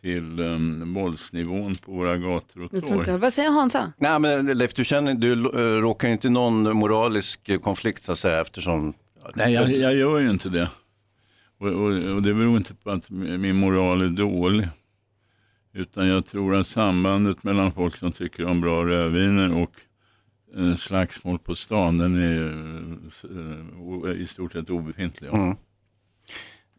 till 0.00 0.40
um, 0.40 0.94
våldsnivån 0.94 1.76
på 1.76 1.92
våra 1.92 2.16
gator 2.16 2.64
och 2.64 2.70
torg. 2.70 3.18
vad 3.18 3.32
säger 3.32 3.50
Hansa? 3.50 3.92
Nej 3.96 4.18
men 4.18 4.46
Leif, 4.46 4.74
du, 4.74 4.84
känner, 4.84 5.14
du 5.14 5.32
äh, 5.32 5.80
råkar 5.80 6.08
inte 6.08 6.26
i 6.26 6.30
någon 6.30 6.76
moralisk 6.76 7.48
eh, 7.48 7.58
konflikt 7.58 8.04
så 8.04 8.12
att 8.12 8.18
säga 8.18 8.40
eftersom... 8.40 8.94
Nej, 9.34 9.52
jag, 9.52 9.70
jag 9.72 9.94
gör 9.94 10.18
ju 10.18 10.30
inte 10.30 10.48
det. 10.48 10.70
Och, 11.58 11.68
och, 11.68 12.14
och 12.14 12.22
det 12.22 12.34
beror 12.34 12.56
inte 12.56 12.74
på 12.74 12.90
att 12.90 13.10
min 13.10 13.56
moral 13.56 14.02
är 14.02 14.08
dålig. 14.08 14.68
Utan 15.74 16.08
jag 16.08 16.26
tror 16.26 16.54
att 16.54 16.66
sambandet 16.66 17.42
mellan 17.42 17.72
folk 17.72 17.96
som 17.96 18.12
tycker 18.12 18.44
om 18.44 18.60
bra 18.60 18.84
rödviner 18.84 19.62
och 19.62 19.80
eh, 20.56 20.74
slagsmål 20.74 21.38
på 21.38 21.54
stan, 21.54 21.98
den 21.98 22.16
är 22.16 22.46
eh, 24.06 24.22
i 24.22 24.26
stort 24.26 24.52
sett 24.52 24.70
obefintlig. 24.70 25.28
ja. 25.32 25.36
Mm. 25.36 25.56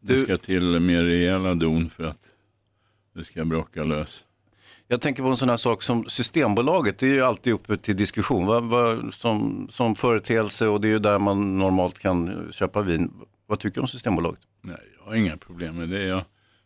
Det 0.02 0.18
ska 0.18 0.38
till 0.38 0.80
mer 0.80 1.04
rejäla 1.04 1.56
don 1.56 1.90
för 1.90 2.04
att 2.04 2.22
det 3.16 3.24
ska 3.24 3.46
brocka 3.46 3.84
lös. 3.84 4.26
Jag 4.88 5.02
tänker 5.02 5.24
på 5.24 5.30
en 5.30 5.38
sån 5.38 5.50
här 5.50 5.58
sak 5.58 5.84
som 5.84 6.10
Systembolaget, 6.10 6.98
det 6.98 7.08
är 7.08 7.14
ju 7.14 7.22
alltid 7.22 7.54
uppe 7.54 7.78
till 7.78 7.98
diskussion 7.98 8.46
vad, 8.46 8.64
vad, 8.64 9.14
som, 9.14 9.68
som 9.72 9.96
företeelse 9.96 10.68
och 10.68 10.82
det 10.82 10.88
är 10.88 10.90
ju 10.90 11.00
där 11.00 11.20
man 11.20 11.58
normalt 11.58 12.00
kan 12.00 12.48
köpa 12.52 12.82
vin. 12.82 13.14
Vad 13.48 13.60
tycker 13.60 13.76
du 13.76 13.82
om 13.82 13.88
Systembolaget? 13.88 14.40
Nej, 14.62 14.78
jag 14.98 15.06
har 15.06 15.16
inga 15.16 15.38
problem 15.38 15.76
med 15.76 15.90
det. 15.90 16.04
Jag, 16.04 16.24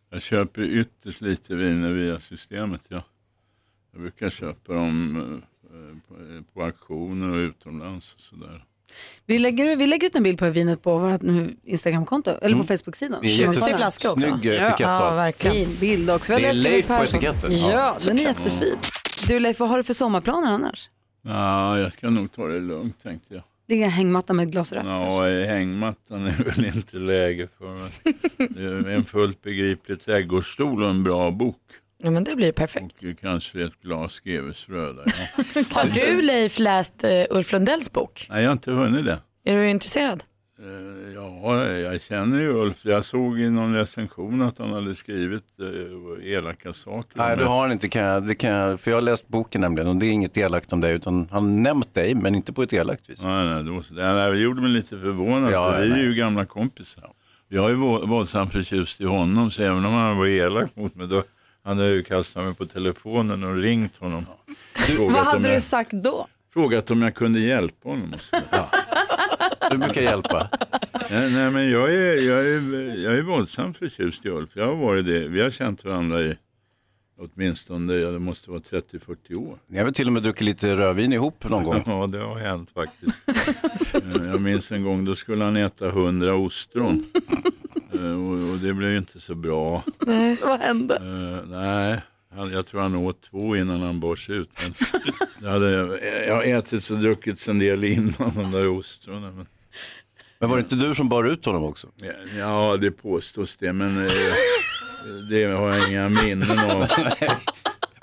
jag 0.10 0.22
köper 0.22 0.62
ytterst 0.62 1.22
lite 1.22 1.56
viner 1.56 1.92
via 1.92 2.20
systemet. 2.20 2.82
Jag, 2.88 3.02
jag 3.92 4.02
brukar 4.02 4.30
köpa 4.30 4.74
dem 4.74 5.42
eh, 5.64 6.44
på, 6.54 6.64
auktioner 6.64 7.32
och 7.32 7.38
utomlands 7.38 8.16
och 8.16 8.22
sådär. 8.22 8.66
Vi 9.26 9.40
lägger, 9.40 9.76
vi 9.76 9.88
lägger 9.88 10.08
ut 10.08 10.16
en 10.16 10.24
bild 10.24 10.40
på 10.40 10.50
vinet 10.50 10.82
på 10.82 10.98
vårt 10.98 11.22
Instagramkonto, 11.64 12.32
eller 12.42 12.58
på 12.58 12.64
Facebook-sidan. 12.64 13.20
Det 13.22 13.28
är 13.28 13.46
kollar. 13.46 13.78
flaska 13.78 14.12
också. 14.12 14.20
snygg 14.20 14.46
etikett 14.46 14.80
Ja, 14.80 15.16
verkligen. 15.16 15.56
Fin 15.56 15.78
bild 15.80 16.10
också. 16.10 16.36
Vi 16.36 16.42
Det 16.42 16.48
är 16.48 16.54
Leif 16.54 16.88
på 16.88 16.94
etiketten. 16.94 17.52
Ja, 17.52 17.72
Ja, 17.72 17.98
den 18.06 18.20
är 18.20 18.24
jättefin. 18.24 18.76
Du 19.28 19.40
Leif, 19.40 19.60
vad 19.60 19.70
har 19.70 19.78
du 19.78 19.84
för 19.84 19.94
sommarplaner 19.94 20.52
annars? 20.52 20.90
Ja, 21.22 21.80
jag 21.80 21.94
ska 21.94 22.10
nog 22.10 22.32
ta 22.32 22.48
det 22.48 22.60
lugnt 22.60 23.04
tänkte 23.04 23.34
jag. 23.34 23.44
Ligga 23.68 23.82
i 23.82 23.86
en 23.86 23.92
hängmatta 23.92 24.34
med 24.34 24.48
ett 24.48 24.52
glas 24.52 24.74
rött? 24.74 24.86
Ja, 24.86 25.30
i 25.30 25.46
hängmattan 25.46 26.28
är 26.28 26.44
väl 26.44 26.66
inte 26.66 26.98
läge 26.98 27.48
för. 27.58 27.66
men 28.38 28.82
Det 28.84 28.90
är 28.90 28.96
en 28.96 29.06
fullt 29.06 29.42
begriplig 29.42 30.00
trädgårdsstol 30.00 30.84
och 30.84 30.90
en 30.90 31.04
bra 31.04 31.32
bok. 31.32 31.62
Ja, 32.04 32.12
men 32.12 32.24
det 32.24 32.36
blir 32.36 32.52
perfekt. 32.52 33.04
Och 33.04 33.20
kanske 33.22 33.64
ett 33.64 33.82
glas 33.82 34.20
GW-frö 34.20 34.94
där. 34.94 35.06
Ja. 35.56 35.64
Har 35.72 35.86
du 35.86 36.22
Leif 36.22 36.60
läst 36.60 37.04
uh, 37.04 37.38
Ulf 37.38 37.52
Lundells 37.52 37.92
bok? 37.92 38.28
Nej, 38.30 38.42
jag 38.42 38.50
har 38.50 38.54
inte 38.54 38.72
hunnit 38.72 39.06
det. 39.06 39.20
Är 39.46 39.56
du 39.56 39.70
intresserad? 39.70 40.24
Eh, 40.60 41.14
Ja, 41.16 41.66
jag 41.66 42.02
känner 42.02 42.42
ju 42.42 42.54
Ulf. 42.54 42.78
Jag 42.82 43.06
såg 43.06 43.40
i 43.40 43.50
någon 43.50 43.76
recension 43.76 44.42
att 44.42 44.58
han 44.58 44.74
hade 44.74 44.96
skrivit 44.96 45.44
eh, 45.60 46.32
elaka 46.34 46.74
saker. 46.74 47.18
Nej, 47.18 47.38
det. 47.38 47.44
du 47.44 47.48
har 47.48 47.70
inte, 47.70 47.90
kan 47.90 48.02
jag, 48.02 48.28
det 48.28 48.36
kan 48.36 48.50
jag, 48.50 48.80
för 48.80 48.92
jag 48.92 48.98
har 48.98 49.02
läst 49.02 49.28
boken 49.28 49.62
nämligen 49.62 49.88
och 49.90 49.96
det 49.96 50.06
är 50.06 50.12
inget 50.12 50.38
elakt 50.38 50.74
om 50.74 50.82
dig 50.82 50.94
utan 50.94 51.28
han 51.32 51.44
har 51.44 51.52
nämnt 51.52 51.94
dig 51.94 52.16
men 52.16 52.36
inte 52.36 52.54
på 52.54 52.64
ett 52.64 52.74
elakt 52.74 53.10
vis. 53.10 53.24
Nej, 53.24 53.46
nej, 53.46 54.32
det 54.32 54.40
gjorde 54.40 54.62
mig 54.62 54.72
lite 54.72 54.90
förvånad. 54.90 55.52
Ja, 55.52 55.72
för 55.72 55.82
vi 55.82 55.92
är 55.92 56.04
ju 56.04 56.14
gamla 56.16 56.46
kompisar. 56.46 57.12
Jag 57.50 57.72
är 57.72 58.06
våldsamt 58.08 58.54
förtjust 58.54 59.02
i 59.02 59.06
honom 59.06 59.52
så 59.52 59.64
även 59.64 59.86
om 59.86 59.94
han 59.94 60.18
var 60.18 60.28
elak 60.28 60.76
mot 60.76 60.96
mig 60.96 61.08
då 61.08 61.24
hade 61.64 61.86
jag 61.86 61.94
ju 61.94 62.04
kastat 62.04 62.44
mig 62.44 62.56
på 62.56 62.66
telefonen 62.66 63.44
och 63.44 63.56
ringt 63.56 63.98
honom. 63.98 64.26
Frågat 64.76 65.14
Vad 65.14 65.26
hade 65.26 65.50
jag, 65.50 65.58
du 65.58 65.62
sagt 65.62 65.92
då? 65.92 66.28
Frågat 66.54 66.92
om 66.92 67.02
jag 67.02 67.16
kunde 67.16 67.40
hjälpa 67.40 67.90
honom. 67.90 68.14
och 68.14 68.87
Du 69.72 69.78
brukar 69.78 70.02
hjälpa. 70.02 70.50
Nej, 71.10 71.32
nej 71.32 71.52
men 71.52 71.70
jag 71.70 71.94
är, 71.94 72.28
jag, 72.28 72.40
är, 72.40 72.96
jag 73.04 73.18
är 73.18 73.24
våldsamt 73.24 73.78
förtjust 73.78 74.26
i 74.26 74.30
Ulf. 74.30 74.50
Jag 74.54 74.68
har 74.68 74.76
varit 74.76 75.06
det. 75.06 75.28
Vi 75.28 75.42
har 75.42 75.50
känt 75.50 75.86
varandra 75.86 76.22
i 76.22 76.38
åtminstone, 77.20 77.94
ja, 77.94 78.12
det 78.12 78.20
måste 78.20 78.50
vara 78.50 78.60
30-40 78.60 79.36
år. 79.36 79.58
Ni 79.68 79.78
har 79.78 79.86
väl 79.86 79.94
till 79.94 80.08
och 80.08 80.14
med 80.14 80.24
druckit 80.24 80.42
lite 80.42 80.76
rödvin 80.76 81.14
ihop 81.14 81.50
någon 81.50 81.64
gång? 81.64 81.84
Ja, 81.86 82.08
det 82.08 82.20
har 82.20 82.40
hänt 82.40 82.72
faktiskt. 82.72 83.30
Eh, 83.94 84.28
jag 84.28 84.42
minns 84.42 84.72
en 84.72 84.84
gång, 84.84 85.06
då 85.06 85.16
skulle 85.16 85.44
han 85.44 85.58
äta 85.58 85.88
100 85.88 86.36
ostron. 86.36 87.06
Eh, 87.94 88.12
och, 88.12 88.52
och 88.52 88.58
det 88.58 88.74
blev 88.74 88.92
ju 88.92 88.98
inte 88.98 89.20
så 89.20 89.36
bra. 89.36 89.84
Nej, 90.00 90.38
vad 90.44 90.60
hände? 90.60 90.96
Eh, 90.96 91.50
nej, 91.50 92.02
jag 92.52 92.66
tror 92.66 92.82
han 92.82 92.96
åt 92.96 93.22
två 93.22 93.56
innan 93.56 93.82
han 93.82 94.00
bars 94.00 94.30
ut. 94.30 94.50
Men 94.64 94.74
det 95.42 95.50
hade, 95.50 95.72
jag 96.28 96.36
har 96.36 96.44
ätit 96.44 96.90
och 96.90 96.98
druckit 96.98 97.48
en 97.48 97.60
del 97.60 97.84
innan 97.84 98.32
de 98.36 98.52
där 98.52 98.68
ostronen. 98.68 99.36
Men, 99.36 99.46
Men 100.40 100.50
var 100.50 100.58
det 100.58 100.62
inte 100.62 100.76
du 100.76 100.96
som 100.96 101.10
bar 101.10 101.24
ut 101.24 101.46
honom 101.46 101.64
också? 101.64 101.88
ja, 102.02 102.12
ja, 102.38 102.78
det 102.78 102.92
påstås 102.92 103.56
det, 103.56 103.74
men 103.74 104.06
eh, 104.06 104.12
det 105.30 105.44
har 105.44 105.74
jag 105.74 105.90
inga 105.90 106.10
minnen 106.10 106.60
av. 106.60 106.88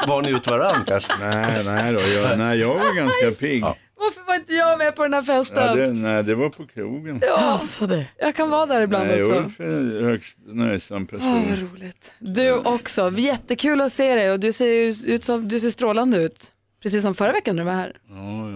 Var 0.09 0.23
ni 0.23 0.31
ut 0.31 0.47
varann 0.47 0.85
kanske? 0.87 1.12
Nej, 1.20 1.64
nej, 1.64 1.92
då, 1.92 2.01
jag, 2.01 2.38
nej, 2.38 2.59
jag 2.59 2.75
var 2.75 2.97
ganska 2.97 3.31
pigg. 3.31 3.62
Varför 3.97 4.27
var 4.27 4.35
inte 4.35 4.53
jag 4.53 4.79
med 4.79 4.97
på 4.97 5.03
den 5.03 5.14
här 5.14 5.23
festen? 5.23 5.62
Ja, 5.66 5.75
det, 5.75 5.92
nej, 5.92 6.23
det 6.23 6.35
var 6.35 6.51
på 6.51 6.66
krogen. 6.66 7.20
Ja, 7.23 7.37
alltså 7.37 7.87
det. 7.87 8.07
Jag 8.18 8.35
kan 8.35 8.51
vara 8.51 8.66
där 8.66 8.81
ibland 8.81 9.07
Nej, 9.09 9.23
också. 9.23 9.40
Ulf 9.40 9.61
är 9.61 10.03
högst 10.05 10.37
nöjsam 10.47 11.07
person. 11.07 11.29
Åh, 11.29 11.49
vad 11.51 11.59
roligt. 11.59 12.14
Du 12.18 12.53
också. 12.53 13.12
Jättekul 13.16 13.81
att 13.81 13.92
se 13.92 14.14
dig 14.14 14.31
och 14.33 14.40
du 14.40 14.53
ser, 14.53 14.66
ju 14.66 14.94
ut 15.14 15.25
som, 15.25 15.49
du 15.49 15.61
ser 15.61 15.70
strålande 15.70 16.18
ut. 16.18 16.51
Precis 16.83 17.03
som 17.03 17.14
förra 17.14 17.33
veckan 17.33 17.57
när 17.57 17.62
du 17.62 17.66
var 17.66 17.77
här. 17.77 17.92
Ja, 18.09 18.51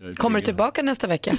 är 0.00 0.14
Kommer 0.14 0.38
du 0.40 0.44
tillbaka 0.44 0.82
nästa 0.82 1.06
vecka? 1.06 1.36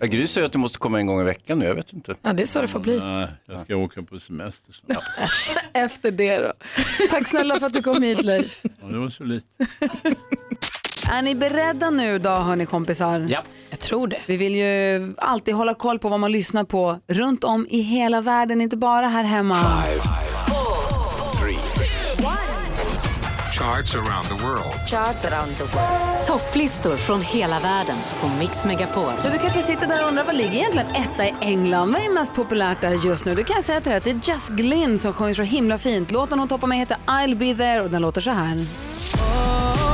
Ja, 0.00 0.06
Gry 0.06 0.26
säger 0.26 0.46
att 0.46 0.52
du 0.52 0.58
måste 0.58 0.78
komma 0.78 0.98
en 0.98 1.06
gång 1.06 1.20
i 1.20 1.24
veckan 1.24 1.58
nu, 1.58 1.64
jag 1.64 1.74
vet 1.74 1.92
inte. 1.92 2.14
Ja, 2.22 2.32
det 2.32 2.42
är 2.42 2.46
så 2.46 2.60
det 2.60 2.68
får 2.68 2.80
bli. 2.80 3.00
Nej, 3.00 3.28
jag 3.46 3.60
ska 3.60 3.76
åka 3.76 4.02
på 4.02 4.18
semester 4.18 4.72
snart. 4.72 5.02
Efter 5.72 6.10
det 6.10 6.38
då. 6.38 6.52
Tack 7.10 7.28
snälla 7.28 7.58
för 7.58 7.66
att 7.66 7.74
du 7.74 7.82
kom 7.82 8.02
hit 8.02 8.24
Leif. 8.24 8.60
Ja, 8.62 8.86
det 8.86 8.98
var 8.98 9.08
så 9.08 9.24
lite. 9.24 9.46
Är 11.12 11.22
ni 11.22 11.34
beredda 11.34 11.90
nu 11.90 12.18
då 12.18 12.30
hörni 12.30 12.66
kompisar? 12.66 13.26
Ja. 13.28 13.42
Jag 13.70 13.80
tror 13.80 14.08
det. 14.08 14.20
Vi 14.26 14.36
vill 14.36 14.54
ju 14.54 15.14
alltid 15.18 15.54
hålla 15.54 15.74
koll 15.74 15.98
på 15.98 16.08
vad 16.08 16.20
man 16.20 16.32
lyssnar 16.32 16.64
på 16.64 17.00
runt 17.06 17.44
om 17.44 17.66
i 17.70 17.80
hela 17.80 18.20
världen, 18.20 18.60
inte 18.60 18.76
bara 18.76 19.08
här 19.08 19.24
hemma. 19.24 19.56
Charts 23.60 23.94
around 23.94 24.28
the 24.28 24.44
world. 24.44 24.74
Charts 24.86 25.24
around 25.24 25.56
the 25.56 25.64
world. 25.64 26.26
Topplistor 26.26 26.96
från 26.96 27.22
hela 27.22 27.60
världen 27.60 27.96
på 28.20 28.28
Mix 28.28 28.64
Megapol. 28.64 29.12
Ja, 29.24 29.30
du 29.32 29.38
kanske 29.38 29.62
sitter 29.62 29.86
där 29.86 30.02
och 30.02 30.08
undrar 30.08 30.24
vad 30.24 30.34
ligger 30.36 30.54
egentligen 30.54 30.86
etta 30.86 31.26
i 31.26 31.34
England? 31.40 31.92
Vad 31.92 32.02
är 32.02 32.14
mest 32.14 32.34
populärt 32.34 32.80
där 32.80 33.06
just 33.06 33.24
nu? 33.24 33.34
Du 33.34 33.44
kan 33.44 33.62
säga 33.62 33.80
till 33.80 33.90
dig 33.90 33.98
att 33.98 34.04
det 34.04 34.10
är 34.10 34.30
Just 34.32 34.50
Glynn 34.50 34.98
som 34.98 35.12
sjunger 35.12 35.34
så 35.34 35.42
himla 35.42 35.78
fint. 35.78 36.10
Låten 36.10 36.38
hon 36.38 36.48
toppar 36.48 36.66
med 36.66 36.78
heter 36.78 36.96
I'll 37.06 37.36
be 37.36 37.54
there 37.54 37.80
och 37.80 37.90
den 37.90 38.02
låter 38.02 38.20
så 38.20 38.30
här. 38.30 38.52
Ettan 38.52 39.89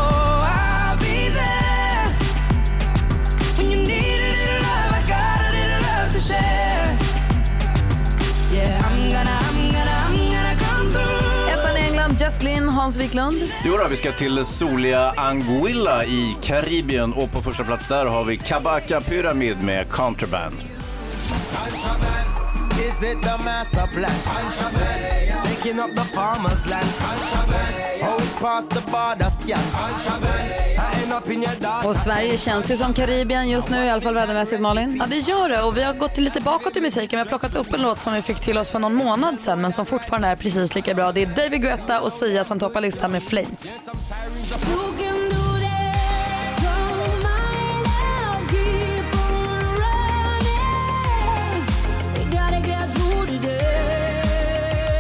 Just 12.11 12.41
Glynn, 12.41 12.69
Hans 12.69 12.99
Wiklund. 12.99 13.43
Jo 13.65 13.77
då, 13.77 13.89
vi 13.89 13.97
ska 13.97 14.13
till 14.13 14.45
soliga 14.45 15.13
Anguilla 15.17 16.05
i 16.05 16.37
Karibien 16.43 17.13
och 17.13 17.33
på 17.33 17.43
första 17.43 17.65
plats 17.65 17.89
där 17.89 18.07
har 18.07 18.25
vi 18.25 18.37
Kabaka 18.37 19.01
Pyramid 19.01 19.63
med 19.63 19.91
Contraband. 19.91 20.57
Is 22.79 23.03
it 23.03 23.23
the 23.23 23.39
master 23.45 23.87
plan? 23.95 24.11
Taking 25.45 25.81
up 25.81 25.95
the 25.95 26.05
farmer's 26.05 26.67
land. 26.71 26.89
Out 28.03 28.41
past 28.41 28.71
the 28.71 28.81
border 28.81 29.31
scan. 29.31 29.59
I 30.79 31.03
end 31.03 31.13
up 31.13 31.31
in 31.31 31.43
your 31.43 31.55
dark. 31.61 31.85
Och 31.85 31.97
Sverige 31.97 32.39
känns 32.39 32.71
ju 32.71 32.77
som 32.77 32.95
Karibien 32.95 33.49
just 33.49 33.71
nu, 33.71 33.85
i 33.85 33.91
alla 33.91 34.01
fall 34.01 34.15
vädermässigt 34.15 34.63
Malin. 34.63 34.97
Ja 35.01 35.07
det 35.07 35.17
gör 35.17 35.49
det 35.49 35.63
och 35.63 35.77
vi 35.77 35.83
har 35.83 35.95
gått 35.95 36.19
lite 36.19 36.41
bakåt 36.41 36.77
i 36.77 36.81
musiken. 36.81 37.11
Vi 37.11 37.17
har 37.17 37.25
plockat 37.25 37.55
upp 37.55 37.73
en 37.73 37.83
låt 37.83 38.03
som 38.03 38.13
vi 38.13 38.23
fick 38.23 38.41
till 38.41 38.59
oss 38.59 38.71
för 38.71 38.79
någon 38.79 38.95
månad 38.95 39.41
sedan 39.41 39.61
men 39.61 39.73
som 39.73 39.87
fortfarande 39.87 40.29
är 40.29 40.37
precis 40.37 40.75
lika 40.75 40.95
bra. 40.95 41.13
Det 41.13 41.23
är 41.23 41.27
David 41.27 41.63
Guetta 41.63 42.01
och 42.01 42.13
Sia 42.13 42.45
som 42.45 42.59
toppar 42.59 42.81
listan 42.81 43.13
med 43.13 43.23
Flames. 43.23 43.73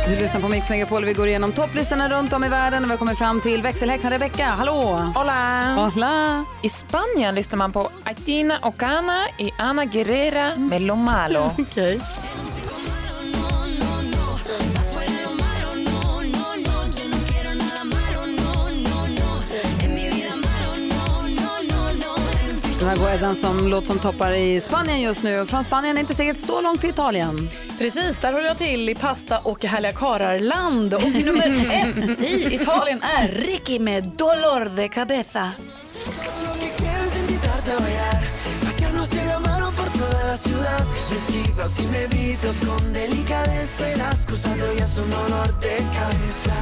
Du 0.08 0.16
lyssnar 0.16 0.40
på 0.40 0.48
Mix 0.48 0.68
Megapol 0.70 1.04
vi 1.04 1.12
går 1.12 1.28
igenom 1.28 1.52
topplistorna 1.52 2.08
runt 2.08 2.32
om 2.32 2.44
i 2.44 2.48
världen 2.48 2.82
och 2.82 2.88
vi 2.88 2.92
har 2.92 2.98
kommit 2.98 3.18
fram 3.18 3.40
till 3.40 3.62
växelhäxan 3.62 4.10
Rebecca. 4.10 4.44
Hallå! 4.44 5.12
Hola! 5.14 5.74
Hola! 5.74 6.44
I 6.62 6.68
Spanien 6.68 7.34
lyssnar 7.34 7.56
man 7.58 7.72
på 7.72 7.90
Aitina 8.04 8.58
Ocana 8.62 9.24
i 9.38 9.50
Ana 9.58 9.84
Guerrera 9.84 10.56
med 10.56 10.82
Lo 10.82 10.94
Malo. 10.94 11.50
Okej. 11.58 11.92
Den 11.94 12.25
här 22.86 22.96
går 22.96 23.20
den 23.20 23.36
som 23.36 23.68
låt 23.68 23.86
som 23.86 23.98
toppar 23.98 24.32
i 24.32 24.60
Spanien 24.60 25.00
just 25.00 25.22
nu. 25.22 25.46
Från 25.46 25.64
Spanien 25.64 25.96
är 25.96 26.00
inte 26.00 26.14
säkert 26.14 26.36
så 26.36 26.60
långt 26.60 26.80
till 26.80 26.90
Italien. 26.90 27.48
Precis, 27.78 28.18
där 28.18 28.32
håller 28.32 28.46
jag 28.46 28.58
till 28.58 28.88
i 28.88 28.94
pasta 28.94 29.38
och 29.38 29.64
härliga 29.64 29.92
karlarland. 29.92 30.94
Och 30.94 31.02
nummer 31.24 31.46
ett 31.70 32.20
i 32.20 32.54
Italien 32.54 33.02
är 33.02 33.28
Ricky 33.28 33.78
med 33.78 34.04
Dolor 34.04 34.76
de 34.76 34.88
Cabeza. 34.88 35.50
La 40.36 40.42
ciudad. 40.42 40.86
Si 41.68 41.82
mi 41.86 42.06
vitos 42.06 42.56
con 42.66 42.92
delicadeza 42.92 43.90
y 43.90 43.96
las 43.96 44.26
cosas 44.26 44.56
de 44.56 44.62
hoy 44.62 44.78
son 44.80 45.10
dolor 45.10 45.48
de 45.60 45.76
cabeza. 45.98 46.52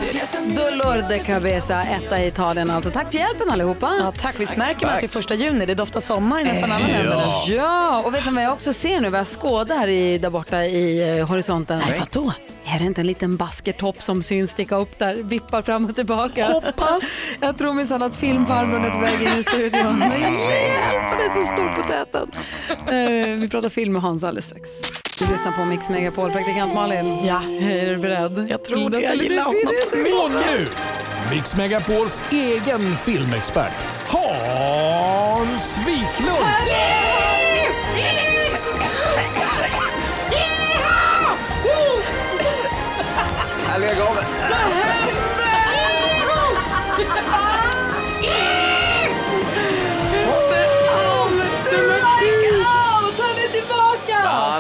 Dolor 0.54 1.08
de 1.08 1.20
Cabeza, 1.20 1.82
etta 1.82 2.22
i 2.22 2.26
Italien 2.26 2.70
alltså. 2.70 2.90
Tack 2.90 3.10
för 3.10 3.18
hjälpen 3.18 3.50
allihopa. 3.50 3.96
Ja, 4.00 4.12
tack. 4.18 4.34
Visst 4.40 4.56
märker 4.56 4.86
man 4.86 4.94
att 4.94 5.00
det 5.00 5.06
är 5.06 5.08
första 5.08 5.34
juni? 5.34 5.66
Det 5.66 5.74
doftar 5.74 6.00
sommar 6.00 6.40
i 6.40 6.44
nästan 6.44 6.72
alla 6.72 6.88
Eh, 6.88 6.92
länder. 6.92 7.18
Ja, 7.48 8.02
och 8.06 8.14
vet 8.14 8.26
ni 8.26 8.32
vad 8.32 8.44
jag 8.44 8.52
också 8.52 8.72
ser 8.72 9.00
nu? 9.00 9.10
Vad 9.10 9.20
jag 9.20 9.26
skådar 9.26 9.76
här 9.76 9.88
i, 9.88 10.18
där 10.18 10.30
borta 10.30 10.64
i 10.64 11.18
eh, 11.18 11.26
horisonten. 11.28 11.82
Nej, 11.88 11.98
vadå? 12.12 12.32
Är 12.74 12.78
det 12.78 12.84
inte 12.84 13.00
en 13.00 13.06
liten 13.06 13.36
baskertopp 13.36 14.02
som 14.02 14.22
syns 14.22 14.50
sticka 14.50 14.76
upp 14.76 14.98
där, 14.98 15.14
vippar 15.14 15.62
fram 15.62 15.84
och 15.84 15.94
tillbaka? 15.94 16.46
Hoppas. 16.46 17.02
Jag 17.40 17.58
tror 17.58 17.72
minsann 17.72 18.02
att 18.02 18.16
filmfarbrorn 18.16 18.84
är 18.84 18.90
på 18.90 18.98
väg 18.98 19.22
in 19.22 19.38
i 19.38 19.42
studion. 19.42 19.98
Nej, 19.98 20.20
hjälp, 20.20 21.18
det 21.18 21.24
är 21.24 21.44
så 21.44 21.44
stor 21.44 21.68
på 21.68 21.88
täten. 21.88 22.30
Eh, 22.68 23.40
vi 23.40 23.48
pratar 23.48 23.68
film 23.68 23.92
med 23.92 24.02
Hans 24.02 24.24
alldeles 24.24 24.46
strax. 24.46 24.70
Du 25.18 25.32
lyssnar 25.32 25.52
på 25.52 25.64
Mix 25.64 25.88
Megapol, 25.90 26.30
praktikant 26.30 26.74
Malin. 26.74 27.24
Ja. 27.24 27.42
Är 27.42 27.90
du 27.90 27.96
beredd? 27.96 28.46
Jag 28.50 28.64
tror 28.64 28.90
det. 28.90 29.00
Jag 29.00 29.16
gillar 29.16 29.44
honom. 29.44 29.60
Och 30.24 30.30
nu, 30.30 30.68
Mix 31.34 31.56
Megapols 31.56 32.22
egen 32.30 32.96
filmexpert 32.96 33.74
Hans 34.06 35.78
Wiklund. 35.78 36.68
Jag 36.68 37.03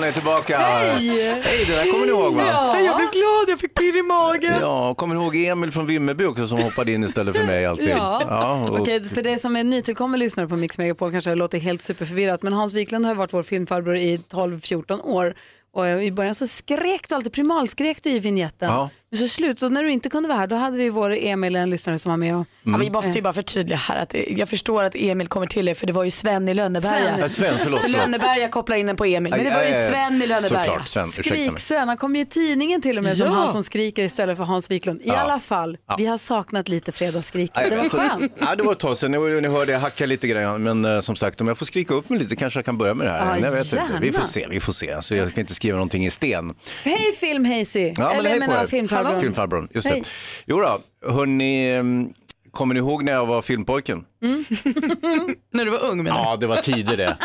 Ja, 0.04 0.08
han 0.08 0.08
är 0.08 0.12
tillbaka. 0.12 0.58
Hej! 0.58 1.42
Hej, 1.42 1.64
det 1.66 1.72
där 1.72 1.92
kommer 1.92 2.06
ni 2.06 2.12
ihåg 2.12 2.34
va? 2.34 2.42
Ja. 2.46 2.80
Jag 2.80 2.96
blev 2.96 3.10
glad, 3.10 3.44
jag 3.48 3.60
fick 3.60 3.74
pirr 3.74 3.98
i 3.98 4.02
magen. 4.02 4.54
Ja, 4.60 4.94
kommer 4.94 5.14
ni 5.14 5.22
ihåg 5.22 5.36
Emil 5.36 5.70
från 5.72 5.86
Vimmerby 5.86 6.24
också 6.24 6.46
som 6.46 6.58
hoppade 6.58 6.92
in 6.92 7.04
istället 7.04 7.36
för 7.36 7.44
mig 7.44 7.66
alltid? 7.66 7.88
Ja. 7.88 8.68
och, 8.70 8.80
Okej, 8.80 9.04
för 9.04 9.22
det 9.22 9.38
som 9.38 9.56
är 9.56 9.64
nytillkommen 9.64 10.20
lyssnare 10.20 10.48
på 10.48 10.56
Mix 10.56 10.78
Megapol 10.78 11.12
kanske 11.12 11.30
det 11.30 11.34
låter 11.34 11.58
helt 11.58 11.82
superförvirrat 11.82 12.42
men 12.42 12.52
Hans 12.52 12.74
Wiklund 12.74 13.06
har 13.06 13.14
varit 13.14 13.32
vår 13.32 13.42
filmfarbror 13.42 13.96
i 13.96 14.16
12-14 14.16 15.04
år 15.04 15.34
och 15.74 16.02
i 16.02 16.12
början 16.12 16.34
så 16.34 16.46
skrek 16.46 17.08
du 17.08 17.14
alltid, 17.14 17.32
primalskrek 17.32 18.02
du 18.02 18.10
i 18.10 18.18
vignetten. 18.18 18.68
Ja. 18.68 18.90
Så 19.16 19.28
slut, 19.28 19.60
så 19.60 19.68
när 19.68 19.82
du 19.82 19.90
inte 19.90 20.08
kunde 20.08 20.28
vara 20.28 20.38
här 20.38 20.46
då 20.46 20.56
hade 20.56 20.78
vi 20.78 20.90
vår 20.90 21.14
Emil, 21.14 21.56
en 21.56 21.70
lyssnare 21.70 21.98
som 21.98 22.10
var 22.10 22.16
med 22.16 22.36
och... 22.36 22.46
Ja, 22.62 22.76
vi 22.80 22.90
måste 22.90 23.10
ju 23.10 23.22
bara 23.22 23.32
förtydliga 23.32 23.78
här 23.78 24.02
att 24.02 24.14
jag 24.28 24.48
förstår 24.48 24.82
att 24.82 24.94
Emil 24.94 25.28
kommer 25.28 25.46
till 25.46 25.68
er 25.68 25.74
för 25.74 25.86
det 25.86 25.92
var 25.92 26.04
ju 26.04 26.10
Sven 26.10 26.48
i 26.48 26.54
Lönneberga. 26.54 27.14
Sven. 27.16 27.28
Sven, 27.30 27.54
förlåt, 27.62 27.80
så. 27.80 27.88
Lönneberga 27.88 28.48
kopplar 28.48 28.76
in 28.76 28.86
den 28.86 28.96
på 28.96 29.04
Emil. 29.04 29.30
Men 29.36 29.44
det 29.44 29.50
var 29.50 29.62
ju. 29.62 29.74
Sven 29.74 30.22
i 30.22 30.26
Lönneberga. 30.26 30.82
Skrik-Sven, 31.06 31.88
han 31.88 31.96
kom 31.96 32.16
ju 32.16 32.22
i 32.22 32.26
tidningen 32.26 32.82
till 32.82 32.98
och 32.98 33.04
med 33.04 33.16
som 33.18 33.26
Ja. 33.26 33.32
han 33.32 33.52
som 33.52 33.62
skriker 33.62 34.04
istället 34.04 34.36
för 34.36 34.44
Hans 34.44 34.70
Wiklund. 34.70 35.00
I 35.00 35.08
Ja. 35.08 35.16
alla 35.16 35.40
fall, 35.40 35.76
Ja. 35.88 35.94
vi 35.98 36.06
har 36.06 36.16
saknat 36.18 36.68
lite 36.68 36.92
fredagsskrik. 36.92 37.50
Nej, 37.56 37.70
Det 37.70 37.76
var 37.76 37.88
så- 37.88 37.98
skönt. 37.98 38.32
Ja, 38.40 38.54
det 38.56 38.62
var 38.62 38.72
ett 38.72 38.78
tag 38.78 38.96
sedan. 38.96 39.10
Ni, 39.10 39.40
ni 39.40 39.48
hörde 39.48 39.72
jag 39.72 39.80
hacka 39.80 40.06
lite 40.06 40.26
grann. 40.28 40.62
Men 40.62 40.84
eh, 40.84 41.00
som 41.00 41.16
sagt, 41.16 41.40
om 41.40 41.48
jag 41.48 41.58
får 41.58 41.66
skrika 41.66 41.94
upp 41.94 42.08
mig 42.08 42.18
lite 42.18 42.36
kanske 42.36 42.58
jag 42.58 42.64
kan 42.64 42.78
börja 42.78 42.94
med 42.94 43.06
det 43.06 43.12
här. 43.12 43.26
Ja, 43.26 43.38
jag 43.46 43.50
vet 43.52 43.72
inte. 43.72 43.98
Vi 44.00 44.12
får 44.12 44.24
se, 44.24 44.46
vi 44.50 44.60
får 44.60 44.72
se. 44.72 44.92
Alltså, 44.92 45.16
jag 45.16 45.30
ska 45.30 45.40
inte 45.40 45.54
skriva 45.54 45.76
någonting 45.76 46.06
i 46.06 46.10
sten. 46.10 46.54
Hej 46.84 47.12
film 47.20 47.44
Hazy! 47.44 47.80
Eller 47.80 48.04
hej 48.22 48.30
jag 48.30 48.38
menar 48.40 48.62
er. 48.62 48.66
Filmfarbrorn. 49.10 49.20
Filmfarbrorn, 49.20 49.68
just 49.74 49.88
Hej. 49.88 50.00
det. 50.00 50.08
Jo 50.46 50.60
då, 50.60 50.80
hörni, 51.12 51.70
ehm, 51.72 52.12
kommer 52.50 52.74
ni 52.74 52.78
ihåg 52.80 53.04
när 53.04 53.12
jag 53.12 53.26
var 53.26 53.42
filmpojken? 53.42 54.04
När 55.52 55.64
du 55.64 55.70
var 55.70 55.84
ung 55.90 56.02
menar 56.02 56.18
Ja, 56.18 56.36
det 56.36 56.46
var 56.46 56.56
tider 56.56 56.96
det. 56.96 57.16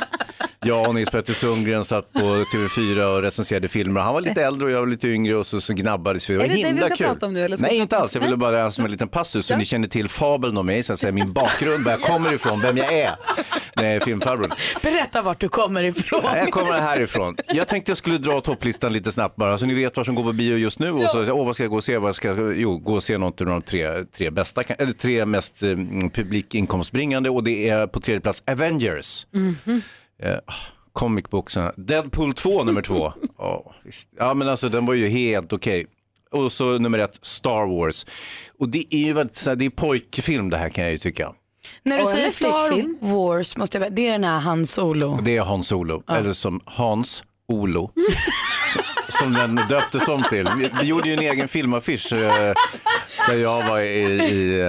Jag 0.61 0.87
och 0.87 0.95
Nils 0.95 1.09
Petter 1.09 1.33
Sundgren 1.33 1.85
satt 1.85 2.13
på 2.13 2.19
TV4 2.19 3.15
och 3.15 3.21
recenserade 3.21 3.67
filmer. 3.67 4.01
Han 4.01 4.13
var 4.13 4.21
lite 4.21 4.43
äldre 4.43 4.65
och 4.65 4.71
jag 4.71 4.79
var 4.79 4.87
lite 4.87 5.07
yngre 5.07 5.35
och 5.35 5.47
så, 5.47 5.61
så 5.61 5.73
gnabbades 5.73 6.29
vi. 6.29 6.33
Det 6.33 6.37
var 6.39 6.45
Är 6.45 6.49
det 6.49 6.63
det 6.63 6.73
vi 6.73 6.81
ska 6.81 6.95
kul. 6.95 7.07
prata 7.07 7.25
om 7.25 7.33
nu, 7.33 7.45
eller 7.45 7.57
ska 7.57 7.67
Nej, 7.67 7.77
inte 7.77 7.97
alls. 7.97 8.15
Jag 8.15 8.21
ville 8.21 8.37
bara 8.37 8.71
som 8.71 8.85
en 8.85 8.91
liten 8.91 9.07
passus 9.07 9.45
så 9.45 9.55
ni 9.55 9.65
känner 9.65 9.87
till 9.87 10.09
fabeln 10.09 10.57
om 10.57 10.65
mig, 10.65 10.83
så 10.83 10.93
att 10.93 10.99
säga, 10.99 11.11
min 11.11 11.33
bakgrund, 11.33 11.85
var 11.85 11.91
jag 11.91 12.01
kommer 12.11 12.33
ifrån, 12.33 12.61
vem 12.61 12.77
jag 12.77 12.93
är 12.93 13.15
är 13.85 13.99
filmfarbror. 13.99 14.53
Berätta 14.83 15.21
vart 15.21 15.39
du 15.39 15.49
kommer 15.49 15.83
ifrån. 15.83 16.19
Ja, 16.23 16.37
Jag 16.37 16.51
kommer 16.51 16.73
härifrån. 16.73 17.35
Jag 17.47 17.67
tänkte 17.67 17.91
jag 17.91 17.97
skulle 17.97 18.17
dra 18.17 18.41
topplistan 18.41 18.93
lite 18.93 19.11
snabbt 19.11 19.35
bara, 19.35 19.57
så 19.57 19.65
ni 19.65 19.73
vet 19.73 19.97
vad 19.97 20.05
som 20.05 20.15
går 20.15 20.23
på 20.23 20.33
bio 20.33 20.57
just 20.57 20.79
nu. 20.79 20.91
Och 20.91 21.09
så, 21.09 21.31
åh, 21.31 21.45
vad 21.45 21.55
ska 21.55 21.63
jag 21.63 21.69
gå 21.71 21.75
och 21.77 21.83
se? 21.83 21.97
Vad 21.97 22.15
ska 22.15 22.27
jag, 22.27 22.57
jo, 22.57 22.77
gå 22.77 22.93
och 22.93 23.03
se 23.03 23.17
något 23.17 23.41
av 23.41 23.47
de 23.47 23.61
tre, 23.61 24.05
tre 24.05 24.29
bästa, 24.29 24.61
eller 24.61 24.91
tre 24.93 25.25
mest 25.25 25.63
eh, 25.63 25.69
publikinkomstbringande 26.89 27.29
och 27.29 27.43
det 27.43 27.69
är 27.69 27.87
på 27.87 27.99
tredje 27.99 28.21
plats 28.21 28.43
Avengers. 28.47 29.27
Mhm. 29.31 29.81
Eh, 30.23 30.37
comic 30.93 31.25
booksen. 31.29 31.71
Deadpool 31.77 32.33
2 32.33 32.63
nummer 32.63 32.81
två. 32.81 33.13
Ja, 33.37 33.75
visst. 33.83 34.09
ja 34.17 34.33
men 34.33 34.49
alltså 34.49 34.69
den 34.69 34.85
var 34.85 34.93
ju 34.93 35.07
helt 35.09 35.53
okej. 35.53 35.85
Och 36.31 36.51
så 36.51 36.77
nummer 36.79 36.99
ett, 36.99 37.19
Star 37.21 37.67
Wars. 37.79 38.05
Och 38.59 38.69
det 38.69 38.83
är 38.89 38.99
ju 39.05 39.13
väldigt, 39.13 39.35
så 39.35 39.49
här, 39.49 39.55
det 39.55 39.65
är 39.65 39.69
pojkfilm 39.69 40.49
det 40.49 40.57
här 40.57 40.69
kan 40.69 40.83
jag 40.83 40.91
ju 40.91 40.97
tycka. 40.97 41.33
När 41.83 41.97
du 41.97 42.03
Och 42.03 42.09
säger 42.09 42.29
Star 42.29 42.67
flickfilm. 42.71 42.97
Wars, 43.01 43.57
måste 43.57 43.77
jag, 43.77 43.93
det 43.93 44.07
är 44.07 44.11
den 44.11 44.23
här 44.23 44.39
Han 44.39 44.65
Solo. 44.65 45.19
Det 45.23 45.37
är 45.37 45.41
Hans 45.41 45.67
Solo, 45.67 46.03
eller 46.09 46.33
som 46.33 46.61
Hans 46.65 47.23
Olo. 47.47 47.91
Som 49.09 49.33
den 49.33 49.55
döptes 49.69 50.07
om 50.07 50.23
till. 50.29 50.49
Vi, 50.57 50.69
vi 50.81 50.87
gjorde 50.87 51.07
ju 51.09 51.13
en 51.13 51.19
egen 51.19 51.47
filmaffisch 51.47 52.13
eh, 52.13 52.53
där 53.27 53.35
jag 53.35 53.67
var 53.69 53.79
i, 53.79 54.01
i 54.03 54.63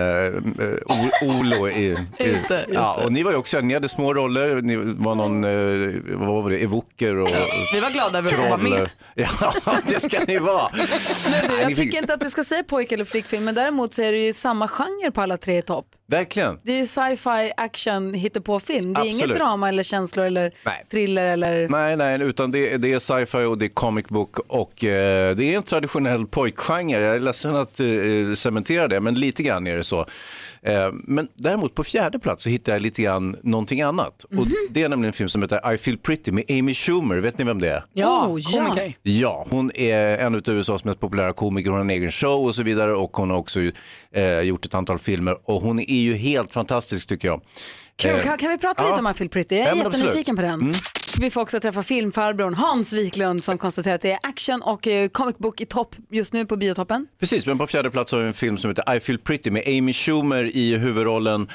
O- 0.87 1.27
Olo. 1.41 1.69
I, 1.69 1.73
i, 2.19 2.27
Just 2.27 2.49
det, 2.49 2.59
just 2.59 2.75
ja, 2.75 3.01
och 3.05 3.13
ni 3.13 3.23
var 3.23 3.31
ju 3.31 3.37
också, 3.37 3.61
ni 3.61 3.75
hade 3.75 3.89
små 3.89 4.15
roller, 4.15 4.63
ni 4.63 4.77
var 4.77 5.15
någon, 5.15 5.45
eh, 5.45 6.19
vad 6.27 6.43
var 6.45 6.51
det, 6.51 6.59
evoker 6.59 7.17
och 7.17 7.29
Vi 7.75 7.81
var 7.81 7.91
glada 7.91 8.19
över 8.19 8.29
att 8.29 8.37
få 8.37 8.43
vara 8.43 8.57
med. 8.57 8.91
Ja, 9.15 9.55
det 9.87 10.01
ska 10.01 10.21
ni 10.29 10.39
vara. 10.39 10.71
Men 11.31 11.49
du, 11.49 11.61
jag 11.63 11.75
tycker 11.77 11.99
inte 11.99 12.15
att 12.15 12.21
du 12.21 12.31
ska 12.31 12.45
säga 12.45 12.63
pojk 12.63 12.93
eller 12.93 13.05
flickfilm, 13.05 13.45
men 13.45 13.55
däremot 13.55 13.95
så 13.95 14.03
är 14.03 14.13
det 14.13 14.19
ju 14.19 14.33
samma 14.33 14.69
genre 14.69 15.11
på 15.15 15.21
alla 15.23 15.37
tre 15.37 15.59
i 15.59 15.63
topp. 15.63 15.87
Verkligen. 16.09 16.59
Det 16.63 16.81
är 16.81 16.85
sci-fi, 16.85 17.53
action, 17.57 18.15
hittepå-film. 18.15 18.95
Det 18.95 19.01
är 19.01 19.05
inget 19.05 19.15
Absolut. 19.17 19.37
drama 19.37 19.69
eller 19.69 19.83
känslor 19.83 20.27
eller 20.27 20.53
Nej. 20.65 20.87
thriller 20.91 21.25
eller... 21.27 21.69
Nej, 21.69 21.97
nej, 21.97 22.23
utan 22.23 22.51
det, 22.51 22.77
det 22.77 22.93
är 22.93 22.99
sci-fi 22.99 23.45
och 23.45 23.59
det 23.59 23.67
är 23.67 23.69
comic 23.69 24.09
book 24.09 24.39
och 24.39 24.85
eh, 24.85 25.37
det 25.37 25.45
är 25.45 25.57
en 25.57 25.63
traditionell 25.63 26.27
pojkgenre. 26.27 27.05
Jag 27.05 27.15
är 27.17 27.21
ledsen 27.21 27.57
att 27.57 27.81
eh, 27.81 27.87
cementera 28.41 28.89
det, 28.89 29.01
men 29.01 29.15
lite 29.15 29.43
grann 29.43 29.67
är 29.67 29.77
det 29.77 29.85
så. 29.85 30.01
Eh, 30.63 30.91
men 30.93 31.29
däremot 31.35 31.75
på 31.75 31.85
fjärde 31.85 32.19
plats 32.19 32.43
så 32.43 32.49
hittar 32.51 32.73
jag 32.73 32.83
lite 32.83 33.03
grann 33.03 33.37
någonting 33.43 33.81
annat. 33.83 34.25
Och 34.25 34.47
det 34.71 34.83
är 34.83 34.89
nämligen 34.89 35.09
en 35.09 35.13
film 35.13 35.29
som 35.29 35.43
heter 35.43 35.75
I 35.75 35.79
feel 35.79 35.99
pretty 35.99 36.33
med 36.33 36.45
Amy 36.51 36.75
Schumer. 36.75 37.17
Vet 37.17 37.39
ni 37.39 37.45
vem 37.45 37.61
det 37.61 37.71
är? 37.71 37.85
Ja, 37.93 38.27
Oh, 38.29 38.41
ja. 38.41 38.77
Ja, 39.03 39.47
hon 39.51 39.71
är 39.75 40.19
en 40.19 40.35
av 40.35 40.43
USAs 40.49 40.85
mest 40.85 41.01
populära 41.01 41.33
komiker. 41.33 41.71
Hon 41.71 41.77
har 41.79 41.85
en 41.85 41.91
egen 41.91 42.11
show 42.11 42.45
och 42.47 42.55
så 42.55 42.63
vidare 42.63 42.95
och 42.95 43.17
hon 43.17 43.31
har 43.31 43.37
också 43.37 43.61
eh, 44.15 44.41
gjort 44.41 44.65
ett 44.65 44.75
antal 44.75 44.99
filmer 44.99 45.37
och 45.45 45.63
hon 45.63 45.79
är 45.81 46.01
ju 46.01 46.15
helt 46.15 46.53
fantastisk 46.53 47.09
tycker 47.09 47.29
jag. 47.29 47.41
Kul, 47.97 48.11
Eh, 48.11 48.23
kan, 48.23 48.39
kan 48.39 48.51
vi 48.51 48.59
prata 48.59 48.83
ja. 48.83 48.89
lite 48.91 49.01
om 49.01 49.11
I 49.11 49.15
feel 49.15 49.29
pretty? 49.31 49.57
Jag 49.57 49.67
är 49.69 49.77
Ja, 49.77 49.85
jättenyfiken 49.85 50.37
på 50.37 50.43
den. 50.43 50.61
Mm. 50.61 50.73
Vi 51.19 51.31
får 51.31 51.41
också 51.41 51.61
träffa 51.61 51.83
filmfarbrorn 51.83 52.55
Hans 52.55 52.93
Wiklund 52.93 53.45
som 53.45 53.59
konstaterar 53.59 53.95
att 53.95 54.01
det 54.01 54.13
är 54.13 54.19
action 54.23 54.63
och 54.63 54.89
eh, 54.89 55.09
comic 55.09 55.39
book 55.39 55.61
i 55.61 55.67
topp 55.67 55.97
just 56.11 56.33
nu 56.33 56.47
på 56.47 56.57
biotoppen. 56.57 57.07
Precis, 57.21 57.47
men 57.47 57.59
på 57.59 57.67
fjärde 57.67 57.91
plats 57.91 58.13
har 58.13 58.21
vi 58.21 58.27
en 58.27 58.35
film 58.35 58.59
som 58.59 58.71
heter 58.71 58.97
I 58.97 59.01
feel 59.01 59.19
pretty 59.19 59.51
med 59.51 59.63
Amy 59.67 59.93
Schumer 59.93 60.57
i 60.57 60.77
huvudrollen. 60.77 61.49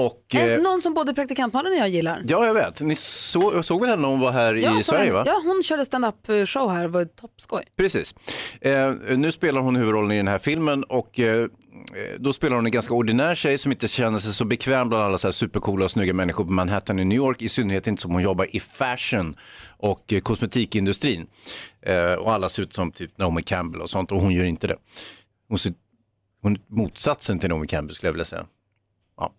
Och, 0.00 0.34
En, 0.34 0.54
eh, 0.54 0.60
någon 0.62 0.80
som 0.82 0.94
både 0.94 1.14
praktikantmannen 1.14 1.72
och 1.72 1.78
jag 1.78 1.88
gillar. 1.88 2.22
ja, 2.26 2.46
jag 2.46 2.54
vet. 2.54 2.80
Ni 2.80 2.94
så, 2.94 3.52
jag 3.54 3.64
såg 3.64 3.80
väl 3.80 3.90
henne 3.90 4.02
när 4.02 4.08
hon 4.08 4.20
var 4.20 4.32
här 4.32 4.54
Ja, 4.54 4.78
i 4.78 4.82
Sverige? 4.82 5.12
va? 5.12 5.22
Ja, 5.26 5.40
hon 5.44 5.62
körde 5.62 5.84
stand-up 5.84 6.28
eh, 6.28 6.44
show 6.44 6.70
här, 6.70 6.82
det 6.82 6.88
var 6.88 7.04
toppskoj. 7.04 7.64
Precis. 7.76 8.14
Eh, 8.60 8.94
nu 9.16 9.32
spelar 9.32 9.60
hon 9.60 9.76
huvudrollen 9.76 10.12
i 10.12 10.16
den 10.16 10.28
här 10.28 10.38
filmen 10.38 10.84
och 10.84 11.20
eh, 11.20 11.46
då 12.18 12.32
spelar 12.32 12.56
hon 12.56 12.66
en 12.66 12.72
ganska 12.72 12.94
ordinär 12.94 13.34
tjej 13.34 13.58
som 13.58 13.72
inte 13.72 13.88
känner 13.88 14.18
sig 14.18 14.32
så 14.32 14.44
bekväm 14.44 14.88
bland 14.88 15.04
alla 15.04 15.18
så 15.18 15.26
här 15.26 15.32
supercoola 15.32 15.84
och 15.84 15.90
snygga 15.90 16.12
människor 16.14 16.44
på 16.44 16.52
Manhattan 16.52 16.98
i 16.98 17.04
New 17.04 17.16
York. 17.16 17.42
I 17.42 17.48
synnerhet 17.48 17.86
inte 17.86 18.02
som 18.02 18.12
hon 18.12 18.22
jobbar 18.22 18.56
i 18.56 18.60
fashion 18.60 19.36
och 19.78 20.12
eh, 20.12 20.20
kosmetikindustrin. 20.20 21.26
Eh, 21.86 22.12
och 22.12 22.32
alla 22.32 22.48
ser 22.48 22.62
ut 22.62 22.74
som 22.74 22.92
typ 22.92 23.18
Naomi 23.18 23.42
Campbell 23.42 23.80
och 23.82 23.90
sånt 23.90 24.12
och 24.12 24.20
hon 24.20 24.32
gör 24.34 24.44
inte 24.44 24.66
det. 24.66 24.76
Hon, 25.48 25.58
ser, 25.58 25.72
hon 26.42 26.52
är 26.52 26.60
motsatsen 26.68 27.38
till 27.38 27.48
Naomi 27.48 27.66
Campbell 27.66 27.96
skulle 27.96 28.08
jag 28.08 28.12
vilja 28.12 28.24
säga. 28.24 28.46
Ja. 29.20 29.32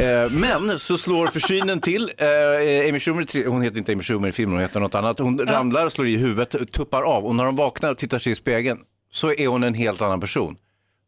Eh, 0.00 0.30
men 0.32 0.78
så 0.78 0.98
slår 0.98 1.26
försynen 1.26 1.80
till. 1.80 2.10
Eh, 2.18 2.88
Amy 2.88 2.98
Schumer, 2.98 3.48
hon 3.48 3.62
heter 3.62 3.78
inte 3.78 3.92
Amy 3.92 4.02
Schumer 4.02 4.28
i 4.28 4.32
filmen, 4.32 4.52
hon 4.52 4.62
heter 4.62 4.80
något 4.80 4.94
annat. 4.94 5.18
Hon 5.18 5.38
ramlar 5.38 5.86
och 5.86 5.92
slår 5.92 6.06
i 6.06 6.16
huvudet, 6.16 6.72
tuppar 6.72 7.02
av 7.02 7.26
och 7.26 7.34
när 7.34 7.44
hon 7.44 7.56
vaknar 7.56 7.90
och 7.90 7.98
tittar 7.98 8.18
sig 8.18 8.32
i 8.32 8.34
spegeln 8.34 8.78
så 9.10 9.32
är 9.32 9.46
hon 9.46 9.62
en 9.62 9.74
helt 9.74 10.02
annan 10.02 10.20
person. 10.20 10.56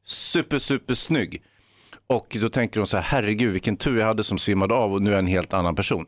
Super, 0.07 0.59
super 0.59 0.95
snygg. 0.95 1.43
Och 2.07 2.37
då 2.41 2.49
tänker 2.49 2.81
hon 2.81 2.87
så 2.87 2.97
här, 2.97 3.05
herregud 3.05 3.53
vilken 3.53 3.77
tur 3.77 3.99
jag 3.99 4.07
hade 4.07 4.25
som 4.25 4.39
svimmade 4.39 4.75
av 4.75 4.95
och 4.95 5.03
nu 5.03 5.11
är 5.11 5.15
jag 5.15 5.19
en 5.19 5.27
helt 5.27 5.53
annan 5.53 5.75
person. 5.75 6.07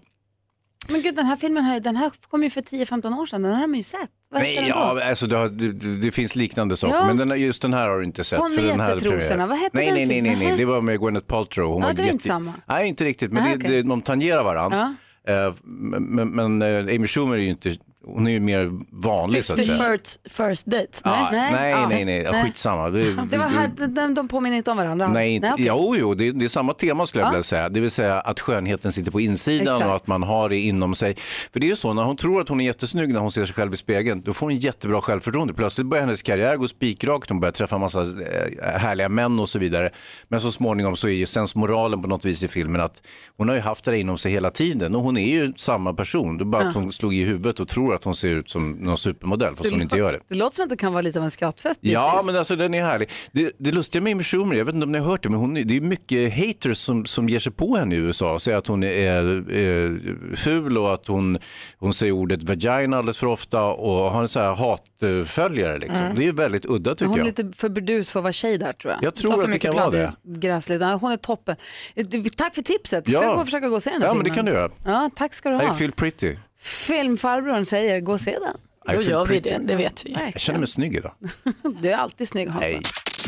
Men 0.89 1.03
gud, 1.03 1.15
den 1.15 1.27
här 1.27 1.37
filmen 1.37 1.65
här, 1.65 1.81
den 1.81 1.97
här 1.97 2.11
kom 2.31 2.43
ju 2.43 2.51
för 2.51 2.61
10-15 2.61 3.19
år 3.21 3.27
sedan, 3.27 3.43
den 3.43 3.53
här 3.53 3.61
har 3.61 3.67
man 3.67 3.77
ju 3.77 3.83
sett. 3.83 4.11
Vad 4.31 4.43
heter 4.43 4.61
Nej, 4.63 4.71
den 4.71 4.79
då? 4.79 5.01
ja, 5.01 5.09
alltså 5.09 5.27
det, 5.27 5.37
har, 5.37 5.49
det, 5.49 5.73
det 5.97 6.11
finns 6.11 6.37
liknande 6.37 6.77
saker, 6.77 6.95
Ja. 6.95 7.07
men 7.15 7.17
den, 7.29 7.41
just 7.41 7.63
den 7.63 7.75
här 7.75 7.89
har 7.89 7.99
du 7.99 8.05
inte 8.05 8.25
sett. 8.25 8.39
Hon 8.41 8.55
med 8.55 8.65
den 8.65 8.81
här 8.81 8.89
jättetrosorna, 8.89 9.29
premiär. 9.29 9.47
vad 9.47 9.59
hette 9.59 9.77
nej, 9.77 9.87
den 9.87 9.95
nej, 9.95 10.07
nej, 10.07 10.23
nej, 10.23 10.31
filmen? 10.33 10.49
nej, 10.49 10.59
det 10.59 10.65
var 10.65 10.81
med 10.81 11.01
Gwyneth 11.01 11.27
Paltrow. 11.27 11.73
Hon 11.73 11.81
Ja, 11.83 11.87
var 11.87 11.95
det 11.95 12.03
var 12.03 12.11
inte 12.11 12.25
samma. 12.25 12.53
Nej, 12.67 12.89
inte 12.89 13.05
riktigt, 13.05 13.33
men 13.33 13.43
Nej, 13.43 13.53
det, 13.53 13.65
okej. 13.67 13.83
det, 13.83 13.89
de 13.89 14.03
tangerar 14.03 14.45
varandra. 14.45 14.95
Eh, 15.29 15.55
Men, 15.65 16.03
men, 16.05 16.29
men 16.59 16.63
eh, 16.89 16.95
Amy 16.97 17.07
Schumer 17.07 17.35
är 17.35 17.39
ju 17.41 17.51
inte 17.51 17.77
hon 18.07 18.27
är 18.27 18.31
ju 18.31 18.41
mer 18.41 18.71
vanlig 18.93 19.45
så 19.45 19.53
att 19.53 19.59
50 19.59 19.73
säga. 19.77 19.91
first, 19.99 20.21
first 20.29 20.67
dates? 20.67 21.01
Ja, 21.05 21.29
Nej. 21.33 21.53
nej, 21.53 21.71
Ja. 21.71 21.89
nej, 21.89 22.05
nej, 22.05 22.29
Nej. 22.33 22.45
skitsamma. 22.45 22.91
Det, 22.91 23.05
Det 23.31 23.39
var 23.39 23.49
här, 23.49 23.71
de, 23.89 24.15
de 24.15 24.29
påminner 24.29 24.57
inte 24.57 24.71
om 24.71 24.77
varandra 24.77 25.05
alls. 25.07 25.15
Nej, 25.15 25.31
inte, 25.35 25.51
okej. 25.53 25.65
jo, 25.69 25.97
jo 25.99 26.15
det, 26.15 26.31
det 26.33 26.45
är 26.45 26.49
samma 26.49 26.75
tema 26.75 27.07
skulle 27.07 27.23
jag 27.23 27.29
Ja. 27.29 27.31
vilja 27.31 27.43
säga. 27.43 27.69
Det 27.69 27.81
vill 27.81 27.91
säga 27.91 28.21
att 28.21 28.41
skönheten 28.41 28.93
sitter 28.93 29.11
på 29.11 29.21
insidan 29.21 29.67
Exakt. 29.75 29.85
och 29.89 29.95
att 29.97 30.07
man 30.07 30.23
har 30.23 30.49
det 30.49 30.57
inom 30.57 30.95
sig. 30.95 31.17
För 31.53 31.61
det 31.61 31.67
är 31.67 31.69
ju 31.69 31.77
så, 31.77 31.93
när 31.93 32.03
hon 32.03 32.17
tror 32.17 32.41
att 32.41 32.49
hon 32.49 32.61
är 32.61 32.65
jättesnygg 32.65 33.13
när 33.13 33.21
hon 33.21 33.31
ser 33.33 33.45
sig 33.45 33.55
själv 33.55 33.75
i 33.75 33.77
spegeln, 33.77 34.23
då 34.23 34.33
får 34.35 34.47
hon 34.47 34.57
jättebra 34.57 35.01
självförtroende. 35.01 35.55
Plötsligt 35.55 35.87
börjar 35.87 36.05
hennes 36.05 36.23
karriär 36.23 36.57
gå 36.57 36.69
spikrakt, 36.69 37.29
hon 37.31 37.41
börjar 37.41 37.53
träffa 37.53 37.75
en 37.77 37.81
massa 37.81 38.01
eh, 38.01 38.79
härliga 38.79 39.09
män 39.09 39.41
och 39.41 39.49
så 39.49 39.59
vidare. 39.59 39.91
Men 40.29 40.41
så 40.41 40.53
småningom 40.53 40.97
så 40.97 41.09
är 41.09 41.13
ju 41.13 41.27
sensmoralen 41.27 42.03
på 42.03 42.09
något 42.09 42.25
vis 42.25 42.43
i 42.43 42.49
filmen 42.49 42.81
att 42.81 43.03
hon 43.37 43.49
har 43.49 43.57
ju 43.57 43.63
haft 43.63 43.85
det 43.85 43.99
inom 43.99 44.19
sig 44.19 44.33
hela 44.33 44.51
tiden 44.51 44.95
och 44.95 45.03
hon 45.03 45.17
är 45.17 45.29
ju 45.29 45.53
samma 45.57 45.95
person. 45.95 46.39
Det 46.39 46.43
är 46.43 46.47
bara 46.47 46.69
att 46.69 46.75
hon 46.75 46.93
slog 46.93 47.15
i 47.15 47.25
huvudet 47.25 47.61
och 47.61 47.69
tror 47.69 47.94
att 47.95 48.05
hon 48.05 48.15
ser 48.15 48.29
ut 48.29 48.51
som 48.51 48.73
någon 48.73 48.99
supermodell, 48.99 49.57
fast 49.57 49.71
hon 49.71 49.83
inte 49.83 49.97
gör 49.97 50.13
det. 50.13 50.21
Det 50.29 50.35
låter 50.35 50.57
som 50.57 50.63
att 50.63 50.71
det 50.71 50.77
kan 50.77 50.93
vara 50.93 51.03
lite 51.03 51.19
av 51.19 51.25
en 51.25 51.31
skrattfest 51.31 51.81
Ja, 51.83 52.23
men 52.25 52.37
alltså 52.37 52.57
den 52.57 52.75
är 52.75 52.83
härlig. 52.83 53.11
Det, 53.33 53.53
det 53.59 53.73
lustiga 53.73 54.03
med 54.03 54.13
Amy 54.13 54.23
Schumer, 54.23 54.57
jag 54.57 54.65
vet 54.65 54.75
inte 54.75 54.85
om 54.85 54.93
ni 54.93 54.99
har 54.99 55.07
hört 55.07 55.23
det, 55.23 55.29
men 55.29 55.41
hon, 55.41 55.55
det 55.55 55.77
är 55.77 55.81
mycket 55.81 56.37
haters 56.37 56.79
som, 56.79 57.07
som 57.07 57.29
ger 57.29 57.39
sig 57.39 57.53
på 57.53 57.77
henne 57.77 57.95
i 57.95 57.99
USA 57.99 58.33
och 58.33 58.43
säger 58.43 58.59
att 58.59 58.67
hon 58.67 58.85
är, 58.85 59.51
är 59.53 60.01
ful 60.37 60.79
och 60.79 60.95
att 60.95 61.07
hon, 61.07 61.39
hon 61.79 61.95
säger 61.95 62.13
ordet 62.13 62.43
vagina 62.43 62.97
alldeles 62.99 63.19
för 63.19 63.27
ofta 63.27 63.63
och 63.65 64.11
har 64.13 64.23
en 64.23 64.29
så 64.29 64.41
här 64.41 64.55
hatföljare. 64.55 65.79
Liksom. 65.79 65.99
Mm. 65.99 66.15
Det 66.15 66.27
är 66.29 66.33
väldigt 66.33 66.65
udda 66.67 66.95
tycker 66.95 67.05
Hon 67.07 67.15
är 67.15 67.19
jag. 67.19 67.27
lite 67.27 67.53
för 67.57 67.69
burdus 67.69 68.13
för 68.13 68.19
att 68.21 68.23
vara 68.25 68.33
tjej 68.33 68.59
där 68.59 68.73
tror 68.73 68.93
jag. 68.93 69.05
Jag 69.05 69.15
tror 69.15 69.45
att 69.45 69.53
det 69.53 69.59
kan 69.59 69.75
vara 69.75 69.91
plats. 69.91 70.13
Gräsligt. 70.25 70.81
Ja, 70.81 70.95
Hon 71.01 71.13
är 71.13 71.17
toppen. 71.17 71.57
Eh, 71.95 72.05
Tack 72.37 72.55
för 72.55 72.63
tipset. 72.63 73.05
Ska 73.05 73.13
Ja. 73.13 73.23
jag 73.25 73.35
gå 73.35 73.41
och 73.41 73.47
försöka 73.47 73.69
gå 73.69 73.77
och 73.77 73.83
se 73.83 73.91
den 73.91 74.03
här 74.03 74.09
Ja, 74.09 74.15
men 74.15 74.25
filmen? 74.25 74.33
det 74.33 74.37
kan 74.37 74.45
du 74.45 74.53
göra. 74.53 74.71
Ja, 74.85 75.11
tack 75.17 75.35
ska 75.35 75.51
du 75.51 75.57
I 75.57 75.67
ha. 75.67 75.75
feel 75.75 75.93
pretty. 75.93 76.37
Filmfarbrorn 76.65 77.67
säger 77.67 78.01
gå 78.01 78.13
och 78.13 78.21
se 78.21 78.39
den. 78.39 78.57
I 78.95 79.05
feel 79.05 79.27
pretty. 79.27 79.77
vet 79.77 80.07
vi. 80.07 80.17
Jag 80.35 80.41
känner 80.41 80.59
mig 80.59 80.69
snygg 80.69 80.97
idag. 80.97 81.13
Du 81.81 81.93
är 81.93 81.97
alltid 81.97 82.29
snygg 82.29 82.49
Hansa. 82.49 82.67
Hej. 82.67 82.81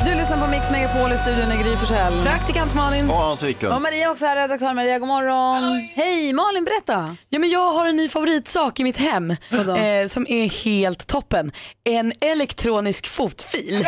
Du 0.05 0.15
lyssnar 0.15 0.45
på 0.45 0.51
Mix 0.51 0.71
Megapol 0.71 1.11
i 1.11 1.17
studion 1.17 1.51
i 1.51 1.63
Gry 1.63 1.75
Forssell. 1.77 2.23
Praktikant 2.23 2.75
Malin. 2.75 3.09
Och 3.09 3.15
Hans 3.15 3.43
Wiklund. 3.43 3.75
Och 3.75 3.81
Maria 3.81 4.11
också 4.11 4.25
här, 4.25 4.35
redaktör 4.35 4.73
Maria, 4.73 4.99
god 4.99 5.07
morgon. 5.07 5.89
Hej, 5.95 6.33
Malin 6.33 6.63
berätta. 6.65 7.15
Ja, 7.29 7.39
men 7.39 7.49
jag 7.49 7.73
har 7.73 7.87
en 7.87 7.95
ny 7.95 8.09
favoritsak 8.09 8.79
i 8.79 8.83
mitt 8.83 8.97
hem 8.97 9.31
eh, 9.31 10.07
som 10.07 10.25
är 10.29 10.63
helt 10.63 11.07
toppen. 11.07 11.51
En 11.83 12.13
elektronisk 12.21 13.07
fotfil. 13.07 13.87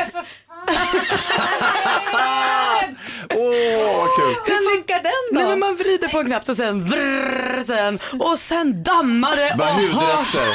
Åh, 3.35 3.97
vad 3.97 4.09
kul. 4.15 4.35
Hur 4.55 4.75
funkar 4.75 4.95
den 5.03 5.11
då? 5.31 5.39
Nej, 5.39 5.45
men 5.45 5.59
man 5.59 5.75
vrider 5.75 6.07
på 6.07 6.19
en 6.19 6.25
knapp 6.25 6.49
och 6.49 6.55
sen 6.55 6.85
vrrr, 6.85 7.63
sen 7.67 7.99
och 8.19 8.39
sen 8.39 8.83
dammar 8.83 9.35
det. 9.35 9.55
Bara 9.57 9.69
och 9.69 9.75
hudrester. 9.75 10.47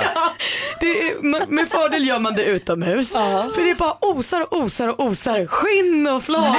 ja, 0.14 0.32
det 0.80 0.86
är, 0.86 1.22
med- 1.48 1.68
fördel 1.68 2.06
gör 2.06 2.18
man 2.18 2.34
det 2.34 2.44
utomhus. 2.44 3.12
För 3.12 3.64
det 3.64 3.70
är 3.70 3.74
bara 3.74 3.96
osar 4.00 4.40
och 4.40 4.52
osar 4.58 4.88
och 4.88 5.00
osar 5.00 5.46
skinn 5.46 6.06
och 6.06 6.22
flak. 6.24 6.56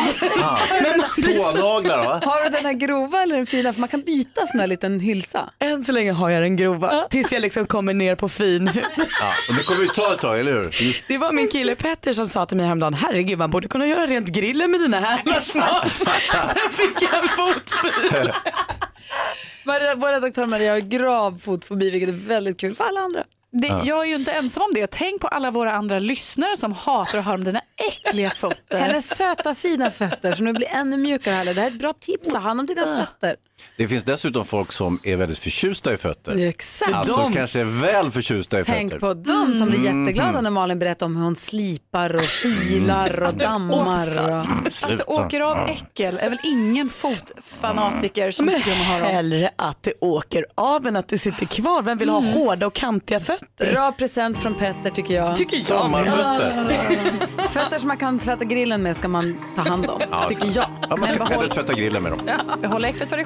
Tånaglar 1.56 1.98
va? 2.06 2.22
Har 2.26 2.44
du 2.44 2.50
den 2.50 2.66
här 2.66 2.74
grova 2.74 3.22
eller 3.24 3.36
den 3.36 3.46
fina? 3.46 3.74
För 3.74 3.80
man 3.80 3.90
kan 3.90 4.02
byta 4.02 4.48
sån 4.48 4.60
här 4.60 4.68
liten 4.68 5.00
hylsa. 5.00 5.50
Än 5.60 5.84
så 5.84 5.92
länge 5.92 6.12
har 6.12 6.30
jag 6.30 6.42
den 6.44 6.56
grova 6.58 7.08
tills 7.10 7.32
jag 7.32 7.42
liksom 7.42 7.66
kommer 7.66 7.94
ner 7.94 8.16
på 8.16 8.30
fin. 8.30 8.70
Ja, 8.76 8.82
och 9.50 9.56
det 9.58 9.64
kommer 9.64 9.82
ju 9.82 9.88
ta 9.88 10.14
ett 10.14 10.20
tag, 10.20 10.40
eller 10.40 10.52
hur? 10.52 10.76
Det 11.08 11.18
var 11.18 11.32
min 11.32 11.48
kille 11.50 11.76
Petter 11.76 12.14
som 12.14 12.28
sa 12.30 12.46
till 12.46 12.58
mig 12.58 12.66
häromdagen, 12.66 12.94
herregud 12.98 13.38
man 13.40 13.52
borde 13.52 13.68
kunna 13.68 13.88
göra 13.88 14.08
rent 14.08 14.28
grillen 14.28 14.72
med 14.72 14.80
dina 14.80 15.00
hälar 15.00 15.42
snart. 15.42 15.98
Sen 16.54 16.72
fick 16.72 17.02
jag 17.02 17.24
en 17.24 17.30
fotfil. 17.30 18.32
Vår 19.66 20.12
redaktör 20.12 20.46
Maria 20.46 20.72
har 20.72 20.80
grav 20.80 21.38
fotfobi 21.40 21.90
vilket 21.92 22.10
är 22.10 22.28
väldigt 22.28 22.60
kul 22.60 22.76
för 22.76 22.84
alla 22.84 23.00
andra. 23.00 23.24
Det, 23.52 23.68
Jag 23.84 24.04
är 24.06 24.10
ju 24.10 24.16
inte 24.16 24.32
ensam 24.32 24.64
om 24.64 24.74
det. 24.74 24.88
Tänk 24.92 25.22
på 25.22 25.28
alla 25.28 25.52
våra 25.52 25.72
andra 25.74 26.00
lyssnare 26.00 26.58
som 26.58 26.74
hatar 26.74 27.18
att 27.18 27.26
höra 27.26 27.36
om 27.36 27.44
dina 27.44 27.62
äckliga 27.88 28.30
fötter. 28.30 28.78
Hennes 28.78 29.18
söta 29.18 29.56
fina 29.56 29.92
fötter 29.92 30.34
som 30.34 30.46
nu 30.46 30.54
blir 30.54 30.68
ännu 30.68 30.98
mjukare 30.98 31.34
härligare. 31.36 31.56
Det 31.56 31.62
här 31.62 31.68
är 31.68 31.72
ett 31.74 31.80
bra 31.80 31.94
tips, 31.94 32.30
ta 32.30 32.38
hand 32.38 32.60
om 32.60 32.66
dina 32.66 32.82
fötter. 32.82 33.36
Det 33.78 33.88
finns 33.88 34.04
dessutom 34.04 34.46
folk 34.46 34.72
som 34.72 35.00
är 35.04 35.16
väldigt 35.16 35.38
förtjusta 35.38 35.94
i 35.94 35.98
fötter. 35.98 36.38
Exakt. 36.48 36.94
Alltså 36.94 37.22
De. 37.22 37.34
kanske 37.34 37.60
är 37.60 37.82
väl 37.82 38.12
förtjusta 38.12 38.60
i 38.60 38.64
Tänk 38.64 38.92
fötter. 38.92 39.00
på 39.08 39.14
dem 39.14 39.54
som 39.54 39.70
blir 39.70 39.80
Mm. 39.80 40.02
jätteglada 40.08 40.42
när 40.42 40.50
Malin 40.50 40.80
berättar 40.80 41.06
om 41.06 41.16
hur 41.16 41.24
hon 41.24 41.36
slipar 41.36 42.16
och 42.16 42.22
filar 42.22 43.24
och 43.24 43.34
dammar. 43.34 44.20
Och... 44.24 44.30
Mm, 44.30 44.66
Att 44.84 44.98
det 44.98 45.04
åker 45.04 45.40
av 45.42 45.58
äckel 45.70 46.18
är 46.22 46.30
väl 46.30 46.40
ingen 46.44 46.90
fotfanatiker 46.90 48.32
som 48.32 48.48
tycker 48.48 48.74
om 48.74 48.82
att 48.82 48.88
höra 48.88 49.06
hellre 49.06 49.50
att 49.56 49.84
det 49.84 49.94
åker 50.02 50.46
av 50.56 50.88
än 50.88 50.96
att 50.96 51.08
det 51.08 51.18
sitter 51.18 51.46
kvar. 51.46 51.82
Vem 51.82 51.98
vill 51.98 52.10
ha 52.10 52.20
hårda 52.20 52.68
och 52.68 52.74
kantiga 52.74 53.20
fötter? 53.20 53.72
Bra 53.72 53.92
present 53.92 54.38
från 54.38 54.54
Petter 54.56 54.90
tycker 54.90 55.14
jag. 55.14 55.36
Tycker 55.36 55.56
jag. 55.56 55.66
Sommarfötter. 55.66 57.28
Fötter 57.50 57.78
som 57.80 57.88
man 57.88 57.98
kan 57.98 58.20
tvätta 58.20 58.46
grillen 58.46 58.84
med 58.84 58.96
ska 58.96 59.08
man 59.08 59.38
ta 59.56 59.62
hand 59.62 59.86
om, 59.90 60.02
Ja, 60.12 60.26
tycker 60.30 60.46
jag. 60.46 60.66
Ja, 60.90 60.96
man 60.98 61.08
kan 61.18 61.28
hellre 61.28 61.48
tvätta 61.50 61.74
grillen 61.74 62.04
med 62.04 62.12
dem. 62.12 62.22
Behåll 62.62 62.86
äcklet 62.86 63.10
för 63.10 63.16
dig 63.18 63.26